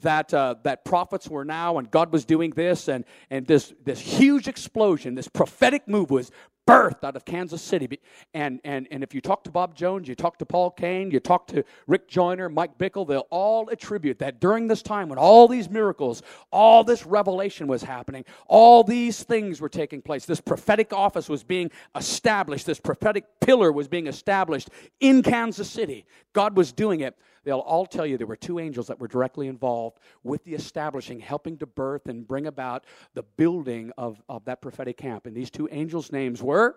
that 0.02 0.32
uh, 0.32 0.56
that 0.62 0.84
prophets 0.84 1.28
were 1.28 1.44
now 1.44 1.78
and 1.78 1.90
God 1.90 2.12
was 2.12 2.24
doing 2.24 2.50
this 2.50 2.88
and 2.88 3.04
and 3.30 3.46
this 3.46 3.72
this 3.84 4.00
huge 4.00 4.46
explosion, 4.46 5.14
this 5.14 5.28
prophetic 5.28 5.88
move 5.88 6.10
was 6.10 6.30
birthed 6.68 7.02
out 7.04 7.16
of 7.16 7.24
Kansas 7.24 7.62
City. 7.62 7.98
And 8.34 8.60
and 8.64 8.86
and 8.90 9.02
if 9.02 9.14
you 9.14 9.20
talk 9.20 9.44
to 9.44 9.50
Bob 9.50 9.74
Jones, 9.74 10.08
you 10.08 10.14
talk 10.14 10.38
to 10.38 10.46
Paul 10.46 10.70
Cain, 10.70 11.10
you 11.10 11.20
talk 11.20 11.46
to 11.48 11.64
Rick 11.86 12.08
Joyner, 12.08 12.48
Mike 12.48 12.76
Bickle, 12.78 13.06
they'll 13.06 13.26
all 13.30 13.68
attribute 13.70 14.18
that 14.18 14.40
during 14.40 14.68
this 14.68 14.82
time 14.82 15.08
when 15.08 15.18
all 15.18 15.48
these 15.48 15.70
miracles, 15.70 16.22
all 16.52 16.84
this 16.84 17.06
revelation 17.06 17.66
was 17.66 17.82
happening, 17.82 18.24
all 18.46 18.84
these 18.84 19.22
things 19.22 19.60
were 19.60 19.68
taking 19.68 20.02
place. 20.02 20.26
This 20.26 20.40
prophetic 20.40 20.92
office 20.92 21.28
was 21.28 21.42
being 21.42 21.70
established. 21.96 22.66
This 22.66 22.80
prophetic 22.80 23.24
pillar 23.40 23.72
was 23.72 23.88
being 23.88 24.06
established 24.06 24.70
in 25.00 25.22
Kansas 25.22 25.70
City. 25.70 26.04
God 26.32 26.56
was 26.56 26.72
doing 26.72 27.00
it 27.00 27.16
they'll 27.48 27.60
all 27.60 27.86
tell 27.86 28.04
you 28.04 28.18
there 28.18 28.26
were 28.26 28.36
two 28.36 28.58
angels 28.58 28.88
that 28.88 29.00
were 29.00 29.08
directly 29.08 29.46
involved 29.46 30.00
with 30.22 30.44
the 30.44 30.52
establishing, 30.54 31.18
helping 31.18 31.56
to 31.56 31.64
birth 31.64 32.06
and 32.06 32.28
bring 32.28 32.46
about 32.46 32.84
the 33.14 33.22
building 33.22 33.90
of, 33.96 34.20
of 34.28 34.44
that 34.44 34.60
prophetic 34.60 34.98
camp. 34.98 35.24
And 35.24 35.34
these 35.34 35.50
two 35.50 35.66
angels' 35.72 36.12
names 36.12 36.42
were 36.42 36.76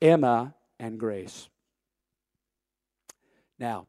Emma 0.00 0.54
and 0.80 0.98
Grace. 0.98 1.50
Now, 3.58 3.86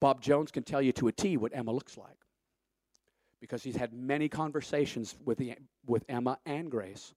Bob 0.00 0.22
Jones 0.22 0.50
can 0.50 0.62
tell 0.62 0.80
you 0.80 0.92
to 0.92 1.08
a 1.08 1.12
T 1.12 1.36
what 1.36 1.52
Emma 1.54 1.70
looks 1.70 1.98
like 1.98 2.16
because 3.42 3.62
he's 3.62 3.76
had 3.76 3.92
many 3.92 4.30
conversations 4.30 5.16
with, 5.26 5.36
the, 5.36 5.54
with 5.84 6.02
Emma 6.08 6.38
and 6.46 6.70
Grace. 6.70 7.12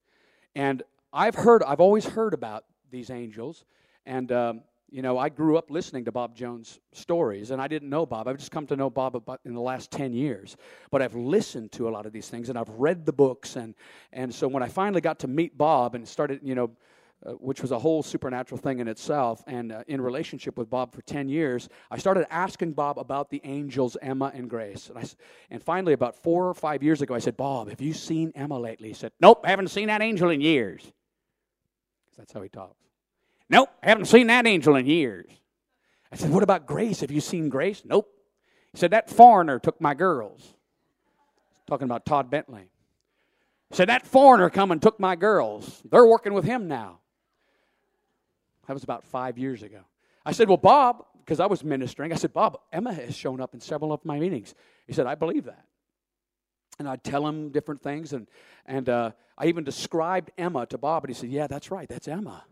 And 0.55 0.83
I've 1.13 1.35
heard, 1.35 1.63
I've 1.63 1.79
always 1.79 2.05
heard 2.05 2.33
about 2.33 2.65
these 2.91 3.09
angels, 3.09 3.63
and 4.05 4.29
um, 4.33 4.61
you 4.93 5.01
know, 5.01 5.17
I 5.17 5.29
grew 5.29 5.57
up 5.57 5.71
listening 5.71 6.05
to 6.05 6.11
Bob 6.11 6.35
Jones 6.35 6.79
stories, 6.91 7.49
and 7.49 7.59
I 7.59 7.67
didn't 7.67 7.89
know 7.89 8.05
Bob. 8.05 8.27
I've 8.27 8.37
just 8.37 8.51
come 8.51 8.67
to 8.67 8.75
know 8.75 8.91
Bob 8.91 9.15
about 9.15 9.39
in 9.43 9.55
the 9.55 9.59
last 9.59 9.89
10 9.89 10.13
years. 10.13 10.55
But 10.91 11.01
I've 11.01 11.15
listened 11.15 11.71
to 11.71 11.89
a 11.89 11.91
lot 11.91 12.05
of 12.05 12.13
these 12.13 12.29
things, 12.29 12.49
and 12.49 12.59
I've 12.59 12.69
read 12.69 13.03
the 13.03 13.11
books. 13.11 13.55
And, 13.55 13.73
and 14.11 14.31
so 14.31 14.47
when 14.47 14.61
I 14.61 14.67
finally 14.67 15.01
got 15.01 15.17
to 15.19 15.27
meet 15.27 15.57
Bob 15.57 15.95
and 15.95 16.07
started, 16.07 16.41
you 16.43 16.53
know, 16.53 16.69
uh, 17.25 17.31
which 17.31 17.59
was 17.63 17.71
a 17.71 17.79
whole 17.79 18.03
supernatural 18.03 18.61
thing 18.61 18.81
in 18.81 18.87
itself, 18.87 19.43
and 19.47 19.71
uh, 19.71 19.83
in 19.87 19.99
relationship 19.99 20.59
with 20.59 20.69
Bob 20.69 20.93
for 20.93 21.01
10 21.01 21.27
years, 21.27 21.69
I 21.89 21.97
started 21.97 22.31
asking 22.31 22.73
Bob 22.73 22.99
about 22.99 23.31
the 23.31 23.41
angels, 23.43 23.97
Emma 23.99 24.31
and 24.35 24.47
Grace. 24.47 24.89
And, 24.89 24.99
I, 24.99 25.05
and 25.49 25.63
finally, 25.63 25.93
about 25.93 26.21
four 26.21 26.47
or 26.47 26.53
five 26.53 26.83
years 26.83 27.01
ago, 27.01 27.15
I 27.15 27.19
said, 27.19 27.35
Bob, 27.35 27.67
have 27.69 27.81
you 27.81 27.93
seen 27.93 28.31
Emma 28.35 28.59
lately? 28.59 28.89
He 28.89 28.93
said, 28.93 29.11
Nope, 29.19 29.41
I 29.43 29.49
haven't 29.49 29.69
seen 29.69 29.87
that 29.87 30.03
angel 30.03 30.29
in 30.29 30.39
years. 30.39 30.83
That's 32.15 32.31
how 32.31 32.43
he 32.43 32.49
talks. 32.49 32.92
Nope, 33.49 33.69
haven't 33.81 34.05
seen 34.05 34.27
that 34.27 34.47
angel 34.47 34.75
in 34.75 34.85
years. 34.85 35.29
I 36.11 36.15
said, 36.15 36.31
What 36.31 36.43
about 36.43 36.65
Grace? 36.65 37.01
Have 37.01 37.11
you 37.11 37.21
seen 37.21 37.49
Grace? 37.49 37.83
Nope. 37.85 38.07
He 38.71 38.77
said, 38.77 38.91
That 38.91 39.09
foreigner 39.09 39.59
took 39.59 39.81
my 39.81 39.93
girls. 39.93 40.53
Talking 41.67 41.85
about 41.85 42.05
Todd 42.05 42.29
Bentley. 42.29 42.69
He 43.69 43.75
said, 43.75 43.89
That 43.89 44.05
foreigner 44.05 44.49
come 44.49 44.71
and 44.71 44.81
took 44.81 44.99
my 44.99 45.15
girls. 45.15 45.81
They're 45.89 46.05
working 46.05 46.33
with 46.33 46.45
him 46.45 46.67
now. 46.67 46.99
That 48.67 48.73
was 48.73 48.83
about 48.83 49.03
five 49.03 49.37
years 49.37 49.63
ago. 49.63 49.81
I 50.25 50.31
said, 50.31 50.47
Well, 50.47 50.57
Bob, 50.57 51.05
because 51.19 51.39
I 51.39 51.47
was 51.47 51.63
ministering, 51.63 52.13
I 52.13 52.15
said, 52.15 52.33
Bob, 52.33 52.59
Emma 52.71 52.93
has 52.93 53.15
shown 53.15 53.41
up 53.41 53.53
in 53.53 53.59
several 53.59 53.91
of 53.91 54.03
my 54.05 54.19
meetings. 54.19 54.53
He 54.87 54.93
said, 54.93 55.07
I 55.07 55.15
believe 55.15 55.45
that. 55.45 55.65
And 56.79 56.87
I'd 56.87 57.03
tell 57.03 57.25
him 57.27 57.49
different 57.49 57.81
things. 57.81 58.13
And, 58.13 58.27
and 58.65 58.89
uh, 58.89 59.11
I 59.37 59.47
even 59.47 59.63
described 59.63 60.31
Emma 60.37 60.65
to 60.67 60.77
Bob, 60.77 61.03
and 61.03 61.15
he 61.15 61.19
said, 61.19 61.29
Yeah, 61.29 61.47
that's 61.47 61.71
right, 61.71 61.89
that's 61.89 62.07
Emma. 62.07 62.43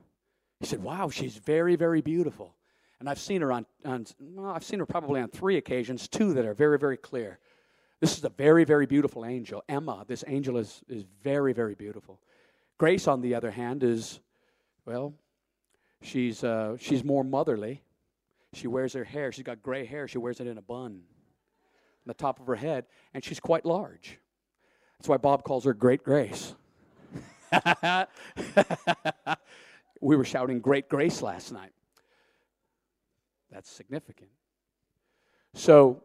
He 0.62 0.68
said, 0.68 0.82
Wow, 0.82 1.10
she's 1.10 1.36
very, 1.36 1.76
very 1.76 2.02
beautiful. 2.02 2.56
And 3.00 3.10
I've 3.10 3.20
seen 3.20 3.42
her 3.42 3.52
on, 3.52 3.66
on 3.84 4.06
well, 4.20 4.52
I've 4.52 4.64
seen 4.64 4.78
her 4.78 4.86
probably 4.86 5.20
on 5.20 5.28
three 5.28 5.58
occasions, 5.58 6.08
two 6.08 6.36
that 6.36 6.46
are 6.46 6.54
very, 6.54 6.78
very 6.78 6.98
clear. 6.98 7.40
This 8.00 8.16
is 8.16 8.24
a 8.24 8.30
very, 8.30 8.64
very 8.64 8.86
beautiful 8.86 9.26
angel. 9.26 9.64
Emma, 9.68 10.06
this 10.08 10.24
angel 10.28 10.58
is, 10.58 10.84
is 10.88 11.04
very, 11.24 11.52
very 11.52 11.74
beautiful. 11.74 12.20
Grace, 12.78 13.08
on 13.08 13.22
the 13.22 13.34
other 13.34 13.50
hand, 13.50 13.84
is, 13.84 14.20
well, 14.86 15.16
she's, 16.04 16.44
uh, 16.44 16.78
she's 16.80 17.04
more 17.04 17.24
motherly. 17.24 17.82
She 18.54 18.68
wears 18.68 18.94
her 18.94 19.04
hair, 19.04 19.32
she's 19.32 19.44
got 19.44 19.64
gray 19.64 19.86
hair, 19.86 20.08
she 20.08 20.20
wears 20.20 20.40
it 20.40 20.46
in 20.46 20.60
a 20.60 20.62
bun 20.62 20.92
on 20.92 21.02
the 22.06 22.14
top 22.14 22.40
of 22.40 22.46
her 22.46 22.56
head, 22.56 22.86
and 23.16 23.24
she's 23.24 23.40
quite 23.40 23.66
large. 23.66 24.20
That's 25.00 25.10
why 25.10 25.18
Bob 25.18 25.44
calls 25.44 25.66
her 25.66 25.74
Great 25.74 26.04
Grace. 26.04 26.54
we 30.02 30.16
were 30.16 30.26
shouting 30.26 30.60
Great 30.60 30.90
Grace 30.90 31.22
last 31.22 31.52
night. 31.52 31.72
That's 33.52 33.70
significant. 33.70 34.30
So, 35.54 36.04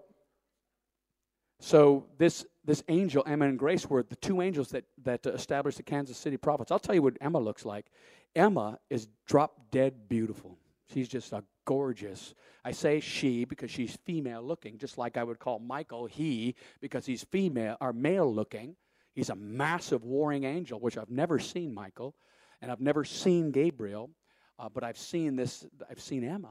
so 1.61 2.06
this 2.18 2.44
this 2.64 2.82
angel, 2.88 3.22
Emma 3.26 3.46
and 3.46 3.59
Grace, 3.59 3.88
were 3.88 4.02
the 4.02 4.16
two 4.16 4.42
angels 4.42 4.70
that 4.70 4.85
that 5.04 5.24
established 5.26 5.78
the 5.78 5.82
Kansas 5.82 6.16
City 6.16 6.37
prophets. 6.37 6.70
I'll 6.70 6.78
tell 6.78 6.94
you 6.94 7.02
what 7.02 7.16
Emma 7.20 7.38
looks 7.38 7.64
like. 7.64 7.87
Emma 8.35 8.78
is 8.90 9.09
drop 9.26 9.70
dead 9.70 10.09
beautiful. 10.09 10.59
She's 10.92 11.09
just 11.09 11.32
a 11.32 11.42
gorgeous. 11.64 12.35
I 12.64 12.72
say 12.72 13.00
she 13.00 13.44
because 13.44 13.70
she's 13.70 13.96
female 14.04 14.42
looking, 14.42 14.78
just 14.78 14.98
like 14.98 15.16
I 15.16 15.24
would 15.24 15.38
call 15.38 15.59
Michael 15.59 16.06
he 16.06 16.54
because 16.80 17.06
he's 17.06 17.24
female 17.24 17.76
or 17.80 17.92
male 17.92 18.32
looking. 18.32 18.76
He's 19.14 19.30
a 19.30 19.37
massive 19.37 20.04
warring 20.04 20.44
angel, 20.44 20.78
which 20.78 20.98
I've 20.98 21.11
never 21.11 21.38
seen 21.38 21.72
Michael, 21.72 22.14
and 22.61 22.71
I've 22.71 22.81
never 22.81 23.05
seen 23.05 23.51
Gabriel, 23.51 24.11
uh, 24.59 24.69
but 24.69 24.85
I've 24.85 24.99
seen 24.99 25.37
this. 25.37 25.66
I've 25.90 26.01
seen 26.01 26.25
Emma. 26.25 26.51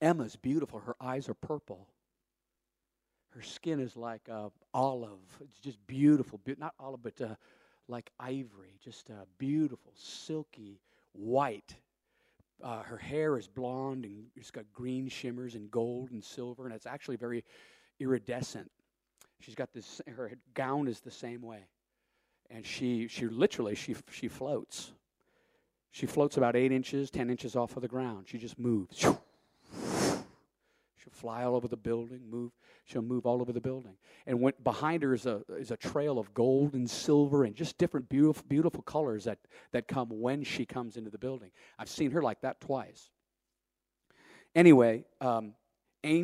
Emma's 0.00 0.36
beautiful. 0.36 0.80
Her 0.80 0.96
eyes 1.00 1.28
are 1.28 1.34
purple. 1.34 1.88
Her 3.30 3.42
skin 3.42 3.80
is 3.80 3.96
like 3.96 4.28
uh, 4.30 4.50
olive. 4.72 5.18
It's 5.40 5.58
just 5.58 5.84
beautiful. 5.86 6.40
Be- 6.44 6.54
not 6.58 6.74
olive, 6.78 7.02
but 7.02 7.20
uh, 7.20 7.34
like 7.88 8.10
ivory. 8.20 8.78
Just 8.82 9.10
uh, 9.10 9.24
beautiful, 9.38 9.92
silky, 9.96 10.80
white. 11.12 11.74
Uh, 12.62 12.82
her 12.82 12.96
hair 12.96 13.36
is 13.36 13.48
blonde 13.48 14.04
and 14.04 14.26
it's 14.36 14.52
got 14.52 14.64
green 14.72 15.08
shimmers 15.08 15.56
and 15.56 15.70
gold 15.70 16.12
and 16.12 16.22
silver, 16.22 16.64
and 16.64 16.74
it's 16.74 16.86
actually 16.86 17.16
very 17.16 17.44
iridescent. 17.98 18.70
She's 19.40 19.56
got 19.56 19.72
this. 19.72 20.00
Her 20.06 20.32
gown 20.54 20.86
is 20.86 21.00
the 21.00 21.10
same 21.10 21.42
way, 21.42 21.66
and 22.50 22.64
she 22.64 23.08
she 23.08 23.26
literally 23.26 23.74
she 23.74 23.96
she 24.10 24.28
floats. 24.28 24.92
She 25.90 26.06
floats 26.06 26.36
about 26.36 26.56
eight 26.56 26.72
inches, 26.72 27.10
ten 27.10 27.30
inches 27.30 27.54
off 27.54 27.76
of 27.76 27.82
the 27.82 27.88
ground. 27.88 28.26
She 28.28 28.38
just 28.38 28.58
moves. 28.58 28.98
She'll 31.04 31.12
fly 31.12 31.44
all 31.44 31.54
over 31.54 31.68
the 31.68 31.76
building, 31.76 32.22
move. 32.28 32.50
She'll 32.84 33.02
move 33.02 33.26
all 33.26 33.40
over 33.40 33.52
the 33.52 33.60
building. 33.60 33.94
And 34.26 34.52
behind 34.64 35.02
her 35.02 35.14
is 35.14 35.26
a, 35.26 35.42
is 35.50 35.70
a 35.70 35.76
trail 35.76 36.18
of 36.18 36.32
gold 36.34 36.74
and 36.74 36.88
silver 36.88 37.44
and 37.44 37.54
just 37.54 37.78
different 37.78 38.08
beautiful, 38.08 38.44
beautiful 38.48 38.82
colors 38.82 39.24
that, 39.24 39.38
that 39.72 39.86
come 39.86 40.08
when 40.08 40.42
she 40.42 40.64
comes 40.64 40.96
into 40.96 41.10
the 41.10 41.18
building. 41.18 41.50
I've 41.78 41.90
seen 41.90 42.10
her 42.12 42.22
like 42.22 42.40
that 42.40 42.60
twice. 42.60 43.10
Anyway, 44.54 45.04
um, 45.20 45.54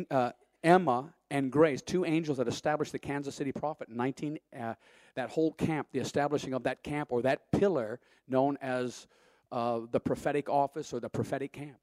uh, 0.09 0.31
Emma 0.63 1.13
and 1.29 1.51
Grace, 1.51 1.81
two 1.81 2.05
angels 2.05 2.37
that 2.37 2.47
established 2.47 2.91
the 2.91 2.99
Kansas 2.99 3.35
City 3.35 3.51
prophet 3.51 3.89
in 3.89 3.97
19, 3.97 4.37
uh, 4.59 4.73
that 5.15 5.29
whole 5.29 5.53
camp, 5.53 5.87
the 5.91 5.99
establishing 5.99 6.53
of 6.53 6.63
that 6.63 6.83
camp 6.83 7.11
or 7.11 7.21
that 7.21 7.51
pillar 7.51 7.99
known 8.27 8.57
as 8.61 9.07
uh, 9.51 9.81
the 9.91 9.99
prophetic 9.99 10.49
office 10.49 10.93
or 10.93 10.99
the 10.99 11.09
prophetic 11.09 11.51
camp, 11.53 11.79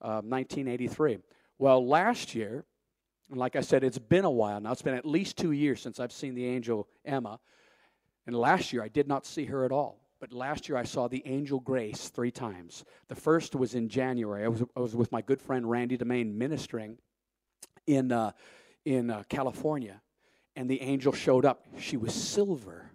1983. 0.00 1.14
Uh, 1.14 1.18
well, 1.58 1.86
last 1.86 2.34
year, 2.34 2.64
like 3.30 3.56
I 3.56 3.60
said, 3.60 3.84
it's 3.84 3.98
been 3.98 4.24
a 4.24 4.30
while 4.30 4.60
now. 4.60 4.72
It's 4.72 4.82
been 4.82 4.94
at 4.94 5.06
least 5.06 5.36
two 5.36 5.52
years 5.52 5.80
since 5.80 6.00
I've 6.00 6.12
seen 6.12 6.34
the 6.34 6.46
angel 6.46 6.88
Emma. 7.04 7.40
And 8.26 8.36
last 8.36 8.72
year, 8.72 8.82
I 8.82 8.88
did 8.88 9.08
not 9.08 9.26
see 9.26 9.46
her 9.46 9.64
at 9.64 9.72
all. 9.72 10.00
But 10.20 10.32
last 10.32 10.68
year, 10.68 10.76
I 10.76 10.84
saw 10.84 11.08
the 11.08 11.22
angel 11.26 11.60
Grace 11.60 12.08
three 12.08 12.30
times. 12.30 12.84
The 13.08 13.14
first 13.14 13.54
was 13.54 13.74
in 13.74 13.88
January. 13.88 14.44
I 14.44 14.48
was, 14.48 14.62
I 14.76 14.80
was 14.80 14.96
with 14.96 15.12
my 15.12 15.22
good 15.22 15.40
friend 15.40 15.68
Randy 15.68 15.96
DeMain 15.96 16.34
ministering 16.34 16.98
in, 17.88 18.12
uh, 18.12 18.32
in 18.84 19.10
uh, 19.10 19.24
California. 19.28 20.00
And 20.54 20.68
the 20.68 20.80
angel 20.80 21.12
showed 21.12 21.44
up. 21.44 21.64
She 21.78 21.96
was 21.96 22.14
silver. 22.14 22.90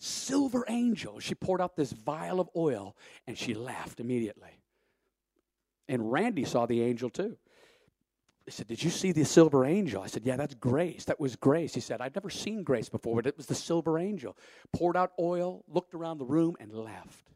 Silver 0.00 0.64
angel. 0.68 1.20
She 1.20 1.34
poured 1.34 1.60
out 1.60 1.76
this 1.76 1.92
vial 1.92 2.40
of 2.40 2.48
oil 2.56 2.96
and 3.26 3.38
she 3.38 3.54
laughed 3.54 4.00
immediately. 4.00 4.60
And 5.88 6.10
Randy 6.10 6.44
saw 6.44 6.66
the 6.66 6.80
angel 6.80 7.10
too. 7.10 7.36
He 8.46 8.50
said, 8.50 8.66
Did 8.66 8.82
you 8.82 8.90
see 8.90 9.12
the 9.12 9.24
silver 9.24 9.64
angel? 9.64 10.02
I 10.02 10.06
said, 10.06 10.24
Yeah, 10.24 10.36
that's 10.36 10.54
grace. 10.54 11.04
That 11.04 11.20
was 11.20 11.36
grace. 11.36 11.74
He 11.74 11.80
said, 11.80 12.00
I'd 12.00 12.14
never 12.14 12.30
seen 12.30 12.62
grace 12.62 12.88
before, 12.88 13.16
but 13.16 13.26
it 13.26 13.36
was 13.36 13.46
the 13.46 13.54
silver 13.54 13.98
angel. 13.98 14.36
Poured 14.72 14.96
out 14.96 15.12
oil, 15.18 15.64
looked 15.68 15.94
around 15.94 16.18
the 16.18 16.24
room, 16.24 16.56
and 16.60 16.72
left. 16.72 17.30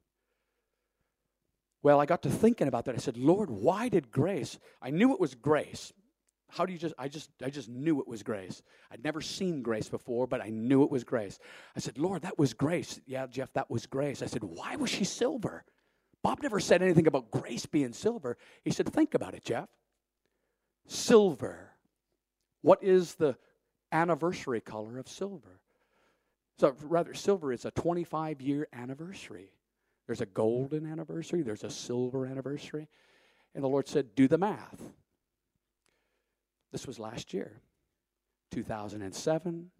Well, 1.82 2.00
I 2.00 2.06
got 2.06 2.22
to 2.22 2.30
thinking 2.30 2.68
about 2.68 2.86
that. 2.86 2.94
I 2.94 2.98
said, 2.98 3.16
Lord, 3.16 3.50
why 3.50 3.88
did 3.88 4.10
grace? 4.10 4.58
I 4.82 4.90
knew 4.90 5.12
it 5.12 5.20
was 5.20 5.34
grace. 5.34 5.92
How 6.50 6.66
do 6.66 6.72
you 6.72 6.78
just 6.78 6.94
I 6.98 7.08
just 7.08 7.30
I 7.44 7.50
just 7.50 7.68
knew 7.68 8.00
it 8.00 8.08
was 8.08 8.22
grace. 8.22 8.62
I'd 8.90 9.04
never 9.04 9.20
seen 9.20 9.62
grace 9.62 9.88
before, 9.88 10.26
but 10.26 10.40
I 10.40 10.48
knew 10.48 10.82
it 10.82 10.90
was 10.90 11.04
grace. 11.04 11.38
I 11.76 11.80
said, 11.80 11.98
Lord, 11.98 12.22
that 12.22 12.38
was 12.38 12.54
grace. 12.54 13.00
Yeah, 13.06 13.26
Jeff, 13.26 13.52
that 13.52 13.70
was 13.70 13.86
grace. 13.86 14.22
I 14.22 14.26
said, 14.26 14.42
why 14.42 14.76
was 14.76 14.90
she 14.90 15.04
silver? 15.04 15.64
Bob 16.22 16.42
never 16.42 16.58
said 16.58 16.82
anything 16.82 17.06
about 17.06 17.30
grace 17.30 17.66
being 17.66 17.92
silver. 17.92 18.36
He 18.64 18.70
said, 18.70 18.92
think 18.92 19.14
about 19.14 19.34
it, 19.34 19.44
Jeff 19.44 19.68
silver. 20.88 21.70
What 22.62 22.82
is 22.82 23.14
the 23.14 23.36
anniversary 23.92 24.60
color 24.60 24.98
of 24.98 25.08
silver? 25.08 25.60
So, 26.58 26.74
rather, 26.82 27.14
silver 27.14 27.52
is 27.52 27.64
a 27.64 27.70
25 27.70 28.40
year 28.40 28.66
anniversary. 28.72 29.52
There's 30.06 30.20
a 30.20 30.26
golden 30.26 30.90
anniversary, 30.90 31.42
there's 31.42 31.64
a 31.64 31.70
silver 31.70 32.26
anniversary. 32.26 32.88
And 33.54 33.62
the 33.62 33.68
Lord 33.68 33.86
said, 33.86 34.14
Do 34.14 34.26
the 34.26 34.38
math. 34.38 34.82
This 36.72 36.86
was 36.86 36.98
last 36.98 37.32
year, 37.32 37.60
2007, 38.52 39.70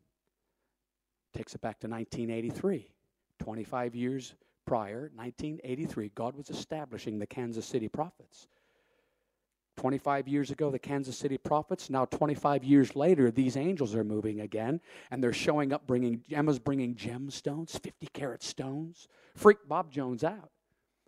takes 1.35 1.55
it 1.55 1.61
back 1.61 1.81
to 1.81 1.89
1983. 1.89 2.91
25 3.39 3.95
years 3.95 4.35
prior, 4.67 5.11
1983, 5.15 6.11
God 6.15 6.37
was 6.37 6.51
establishing 6.51 7.19
the 7.19 7.27
Kansas 7.27 7.67
City 7.67 7.89
prophets. 7.89 8.49
25 9.77 10.27
years 10.27 10.51
ago, 10.51 10.71
the 10.71 10.79
Kansas 10.79 11.17
City 11.17 11.39
prophets. 11.39 11.89
Now, 11.89 12.05
25 12.05 12.65
years 12.65 12.97
later, 12.97 13.31
these 13.31 13.57
angels 13.57 13.95
are 13.95 14.03
moving 14.03 14.41
again, 14.41 14.81
and 15.11 15.23
they're 15.23 15.33
showing 15.33 15.73
up 15.73 15.87
bringing, 15.87 16.23
Emma's 16.33 16.59
bringing 16.59 16.97
gemstones, 16.97 17.81
50 17.81 18.09
carat 18.13 18.43
stones. 18.43 19.09
Freak 19.37 19.59
Bob 19.69 19.93
Jones 19.93 20.25
out. 20.25 20.51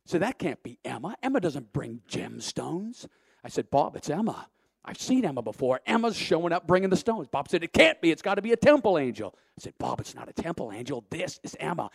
So 0.07 0.19
that 0.19 0.39
can't 0.39 0.63
be 0.63 0.79
Emma. 0.85 1.17
Emma 1.23 1.41
doesn't 1.41 1.73
bring 1.73 2.01
gemstones. 2.09 3.07
I 3.45 3.49
said, 3.49 3.71
Bob, 3.71 3.97
it's 3.97 4.09
Emma. 4.09 4.49
I've 4.85 5.01
seen 5.01 5.25
Emma 5.25 5.43
before. 5.43 5.81
Emma's 5.87 6.17
showing 6.17 6.53
up 6.53 6.67
bringing 6.67 6.91
the 6.91 6.97
stones. 6.97 7.29
Bob 7.29 7.49
said, 7.49 7.63
It 7.63 7.73
can't 7.73 8.01
be. 8.01 8.11
It's 8.11 8.23
got 8.23 8.35
to 8.37 8.43
be 8.43 8.53
a 8.53 8.57
temple 8.57 8.99
angel. 8.99 9.35
I 9.59 9.63
said, 9.63 9.75
Bob, 9.79 10.01
it's 10.01 10.15
not 10.15 10.29
a 10.29 10.33
temple 10.33 10.73
angel. 10.73 11.05
This 11.11 11.39
is 11.43 11.57
Emma. 11.61 11.91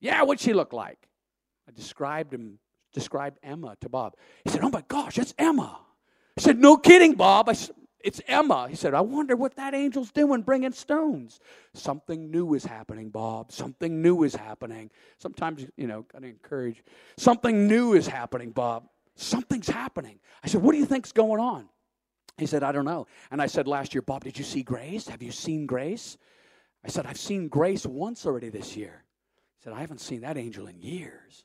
Yeah, 0.00 0.22
what'd 0.22 0.40
she 0.40 0.52
look 0.52 0.72
like? 0.72 0.98
I 1.68 1.72
described 1.72 2.34
him, 2.34 2.58
described 2.92 3.38
Emma 3.42 3.76
to 3.80 3.88
Bob. 3.88 4.14
He 4.44 4.50
said, 4.50 4.62
Oh 4.62 4.70
my 4.70 4.82
gosh, 4.88 5.16
that's 5.16 5.34
Emma. 5.38 5.78
I 6.36 6.40
said, 6.40 6.58
No 6.58 6.76
kidding, 6.76 7.14
Bob. 7.14 7.48
I 7.48 7.52
said, 7.52 7.76
it's 8.04 8.20
Emma. 8.28 8.68
He 8.68 8.76
said, 8.76 8.92
I 8.92 9.00
wonder 9.00 9.34
what 9.34 9.56
that 9.56 9.72
angel's 9.72 10.12
doing 10.12 10.42
bringing 10.42 10.72
stones. 10.72 11.40
Something 11.72 12.30
new 12.30 12.52
is 12.52 12.62
happening, 12.62 13.08
Bob. 13.08 13.50
Something 13.50 14.02
new 14.02 14.24
is 14.24 14.34
happening. 14.34 14.90
Sometimes, 15.16 15.64
you 15.78 15.86
know, 15.86 16.02
got 16.12 16.20
to 16.20 16.28
encourage. 16.28 16.84
Something 17.16 17.66
new 17.66 17.94
is 17.94 18.06
happening, 18.06 18.50
Bob. 18.50 18.84
Something's 19.16 19.68
happening. 19.68 20.18
I 20.42 20.48
said, 20.48 20.60
What 20.60 20.72
do 20.72 20.78
you 20.78 20.84
think's 20.84 21.12
going 21.12 21.40
on? 21.40 21.66
He 22.36 22.46
said, 22.46 22.62
I 22.62 22.72
don't 22.72 22.84
know. 22.84 23.06
And 23.30 23.40
I 23.40 23.46
said 23.46 23.68
last 23.68 23.94
year, 23.94 24.02
Bob, 24.02 24.24
did 24.24 24.38
you 24.38 24.44
see 24.44 24.62
Grace? 24.62 25.08
Have 25.08 25.22
you 25.22 25.30
seen 25.30 25.66
Grace? 25.66 26.18
I 26.84 26.88
said, 26.88 27.06
I've 27.06 27.18
seen 27.18 27.48
Grace 27.48 27.86
once 27.86 28.26
already 28.26 28.50
this 28.50 28.76
year. 28.76 29.04
He 29.58 29.64
said, 29.64 29.72
I 29.72 29.80
haven't 29.80 30.00
seen 30.00 30.22
that 30.22 30.36
angel 30.36 30.66
in 30.66 30.80
years. 30.80 31.44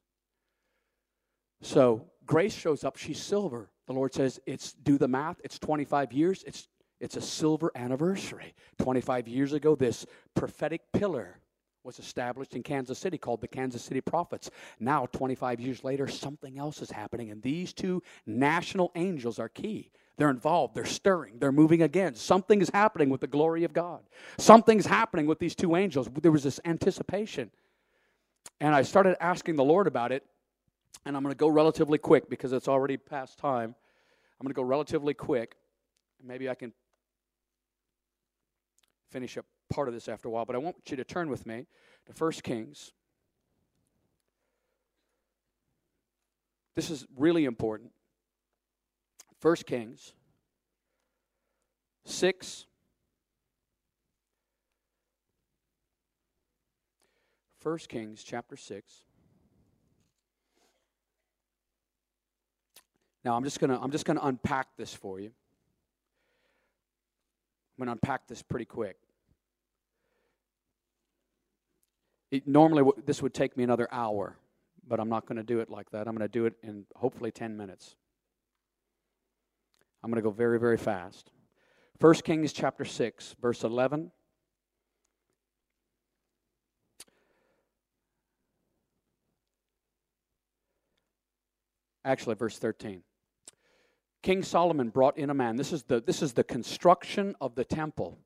So 1.61 2.07
Grace 2.25 2.53
shows 2.53 2.83
up. 2.83 2.97
She's 2.97 3.21
silver. 3.21 3.69
The 3.87 3.93
Lord 3.93 4.13
says, 4.13 4.39
it's 4.45 4.73
do 4.73 4.97
the 4.97 5.07
math, 5.07 5.41
it's 5.43 5.57
25 5.59 6.13
years, 6.13 6.43
it's 6.45 6.67
it's 6.99 7.15
a 7.15 7.21
silver 7.21 7.71
anniversary. 7.75 8.53
25 8.79 9.27
years 9.27 9.53
ago, 9.53 9.75
this 9.75 10.05
prophetic 10.35 10.81
pillar 10.91 11.39
was 11.83 11.97
established 11.97 12.55
in 12.55 12.63
Kansas 12.63 12.99
City 12.99 13.17
called 13.17 13.41
the 13.41 13.47
Kansas 13.47 13.81
City 13.81 14.01
Prophets. 14.01 14.49
Now, 14.79 15.05
25 15.07 15.61
years 15.61 15.83
later, 15.83 16.07
something 16.07 16.59
else 16.59 16.81
is 16.81 16.91
happening, 16.91 17.31
and 17.31 17.41
these 17.41 17.73
two 17.73 18.03
national 18.25 18.91
angels 18.95 19.39
are 19.39 19.47
key. 19.47 19.91
They're 20.19 20.29
involved, 20.29 20.75
they're 20.75 20.83
stirring, 20.83 21.39
they're 21.39 21.53
moving 21.53 21.81
again. 21.81 22.13
Something 22.13 22.61
is 22.61 22.69
happening 22.69 23.09
with 23.09 23.21
the 23.21 23.27
glory 23.27 23.63
of 23.63 23.71
God. 23.71 24.01
Something's 24.37 24.85
happening 24.85 25.27
with 25.27 25.39
these 25.39 25.55
two 25.55 25.77
angels. 25.77 26.09
There 26.21 26.29
was 26.29 26.43
this 26.43 26.59
anticipation. 26.65 27.51
And 28.59 28.75
I 28.75 28.81
started 28.81 29.15
asking 29.23 29.55
the 29.55 29.63
Lord 29.63 29.87
about 29.87 30.11
it, 30.11 30.25
and 31.05 31.15
I'm 31.15 31.23
going 31.23 31.33
to 31.33 31.37
go 31.37 31.47
relatively 31.47 31.97
quick 31.97 32.29
because 32.29 32.51
it's 32.51 32.67
already 32.67 32.97
past 32.97 33.37
time. 33.37 33.73
I'm 34.39 34.43
going 34.43 34.53
to 34.53 34.57
go 34.57 34.61
relatively 34.61 35.13
quick. 35.13 35.55
Maybe 36.21 36.49
I 36.49 36.55
can 36.55 36.73
finish 39.11 39.37
up 39.37 39.45
part 39.69 39.87
of 39.87 39.93
this 39.93 40.09
after 40.09 40.27
a 40.27 40.31
while, 40.31 40.43
but 40.43 40.57
I 40.57 40.59
want 40.59 40.75
you 40.87 40.97
to 40.97 41.05
turn 41.05 41.29
with 41.29 41.45
me 41.45 41.65
to 42.07 42.11
1 42.11 42.31
Kings. 42.43 42.91
This 46.75 46.89
is 46.89 47.05
really 47.15 47.45
important. 47.45 47.91
1 49.41 49.55
Kings 49.65 50.13
6. 52.05 52.65
1 57.61 57.77
Kings 57.89 58.23
chapter 58.23 58.55
6. 58.55 59.03
Now 63.25 63.35
I'm 63.35 63.43
just 63.43 63.59
gonna 63.59 63.79
I'm 63.81 63.91
just 63.91 64.05
gonna 64.05 64.21
unpack 64.23 64.67
this 64.77 64.93
for 64.93 65.19
you. 65.19 65.27
I'm 67.77 67.85
gonna 67.85 67.91
unpack 67.91 68.27
this 68.27 68.41
pretty 68.41 68.65
quick. 68.65 68.97
It, 72.31 72.47
normally, 72.47 72.83
this 73.05 73.21
would 73.21 73.33
take 73.33 73.57
me 73.57 73.63
another 73.63 73.87
hour, 73.91 74.35
but 74.87 74.99
I'm 74.99 75.09
not 75.09 75.25
going 75.25 75.37
to 75.37 75.43
do 75.43 75.61
it 75.61 75.69
like 75.69 75.89
that. 75.91 76.07
I'm 76.07 76.15
going 76.15 76.27
to 76.27 76.31
do 76.31 76.45
it 76.45 76.53
in 76.61 76.85
hopefully 76.95 77.31
10 77.31 77.57
minutes. 77.57 77.95
I'm 80.03 80.09
going 80.09 80.21
to 80.21 80.21
go 80.21 80.31
very, 80.31 80.59
very 80.59 80.77
fast. 80.77 81.31
1 81.99 82.13
Kings 82.15 82.53
chapter 82.53 82.85
6, 82.85 83.35
verse 83.41 83.63
11. 83.63 84.11
Actually, 92.05 92.35
verse 92.35 92.57
13. 92.57 93.03
King 94.23 94.43
Solomon 94.43 94.89
brought 94.89 95.17
in 95.17 95.29
a 95.29 95.33
man. 95.33 95.57
This 95.57 95.73
is 95.73 95.83
the, 95.83 96.01
this 96.01 96.21
is 96.21 96.33
the 96.33 96.43
construction 96.43 97.35
of 97.41 97.55
the 97.55 97.65
temple. 97.65 98.19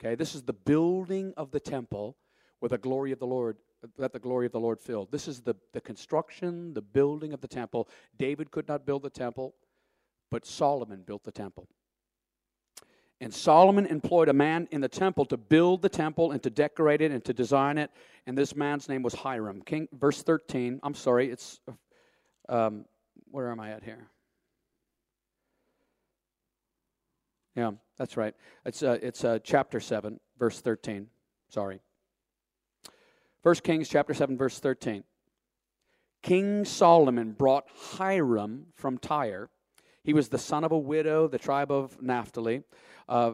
Okay, 0.00 0.14
this 0.14 0.34
is 0.34 0.42
the 0.42 0.52
building 0.52 1.34
of 1.36 1.50
the 1.50 1.60
temple 1.60 2.16
where 2.60 2.68
the 2.68 2.78
glory 2.78 3.12
of 3.12 3.18
the 3.18 3.26
Lord 3.26 3.56
that 3.96 4.12
the 4.12 4.18
glory 4.18 4.46
of 4.46 4.52
the 4.52 4.60
Lord 4.60 4.80
filled. 4.80 5.12
This 5.12 5.28
is 5.28 5.40
the, 5.40 5.54
the 5.72 5.80
construction, 5.80 6.74
the 6.74 6.82
building 6.82 7.32
of 7.32 7.40
the 7.40 7.46
temple. 7.46 7.88
David 8.16 8.50
could 8.50 8.66
not 8.66 8.84
build 8.84 9.02
the 9.02 9.10
temple, 9.10 9.54
but 10.30 10.46
Solomon 10.46 11.02
built 11.02 11.24
the 11.24 11.32
temple. 11.32 11.68
And 13.20 13.34
Solomon 13.34 13.86
employed 13.86 14.28
a 14.28 14.32
man 14.32 14.68
in 14.70 14.80
the 14.80 14.88
temple 14.88 15.24
to 15.26 15.36
build 15.36 15.82
the 15.82 15.88
temple 15.88 16.30
and 16.30 16.42
to 16.44 16.50
decorate 16.50 17.00
it 17.00 17.10
and 17.10 17.24
to 17.24 17.32
design 17.32 17.76
it. 17.76 17.90
And 18.26 18.38
this 18.38 18.54
man's 18.54 18.88
name 18.88 19.02
was 19.02 19.14
Hiram. 19.14 19.62
King, 19.62 19.88
verse 19.92 20.22
13. 20.22 20.80
I'm 20.82 20.94
sorry, 20.94 21.30
it's. 21.30 21.60
Um, 22.48 22.84
where 23.30 23.50
am 23.50 23.60
I 23.60 23.72
at 23.72 23.82
here? 23.82 24.08
Yeah, 27.54 27.72
that's 27.98 28.16
right. 28.16 28.34
It's, 28.64 28.82
uh, 28.82 28.98
it's 29.02 29.24
uh, 29.24 29.40
chapter 29.42 29.80
7, 29.80 30.20
verse 30.38 30.60
13. 30.60 31.08
Sorry. 31.50 31.80
1 33.42 33.54
Kings 33.56 33.88
chapter 33.88 34.14
7 34.14 34.36
verse 34.36 34.58
13. 34.60 35.04
King 36.22 36.64
Solomon 36.64 37.32
brought 37.32 37.64
Hiram 37.74 38.66
from 38.74 38.98
Tyre. 38.98 39.50
He 40.08 40.14
was 40.14 40.30
the 40.30 40.38
son 40.38 40.64
of 40.64 40.72
a 40.72 40.78
widow, 40.78 41.28
the 41.28 41.36
tribe 41.36 41.70
of 41.70 42.00
Naphtali. 42.00 42.62
Uh, 43.10 43.32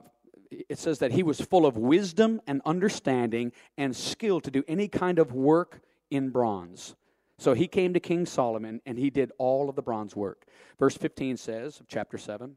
it 0.51 0.77
says 0.77 0.99
that 0.99 1.13
he 1.13 1.23
was 1.23 1.41
full 1.41 1.67
of 1.67 1.77
wisdom 1.77 2.41
and 2.49 2.61
understanding 2.67 3.53
and 3.79 3.95
skill 3.95 4.41
to 4.41 4.51
do 4.51 4.65
any 4.67 4.89
kind 4.89 5.21
of 5.21 5.33
work 5.33 5.83
in 6.11 6.31
bronze. 6.31 6.97
So 7.39 7.55
he 7.55 7.69
came 7.69 7.95
to 7.95 8.01
King 8.01 8.27
Solomon 8.27 8.81
and 8.87 8.99
he 8.99 9.09
did 9.09 9.31
all 9.39 9.69
of 9.69 9.77
the 9.77 9.83
bronze 9.83 10.17
work. 10.17 10.47
Verse 10.77 10.97
15 10.97 11.37
says, 11.37 11.79
of 11.79 11.87
chapter 11.87 12.19
7, 12.19 12.57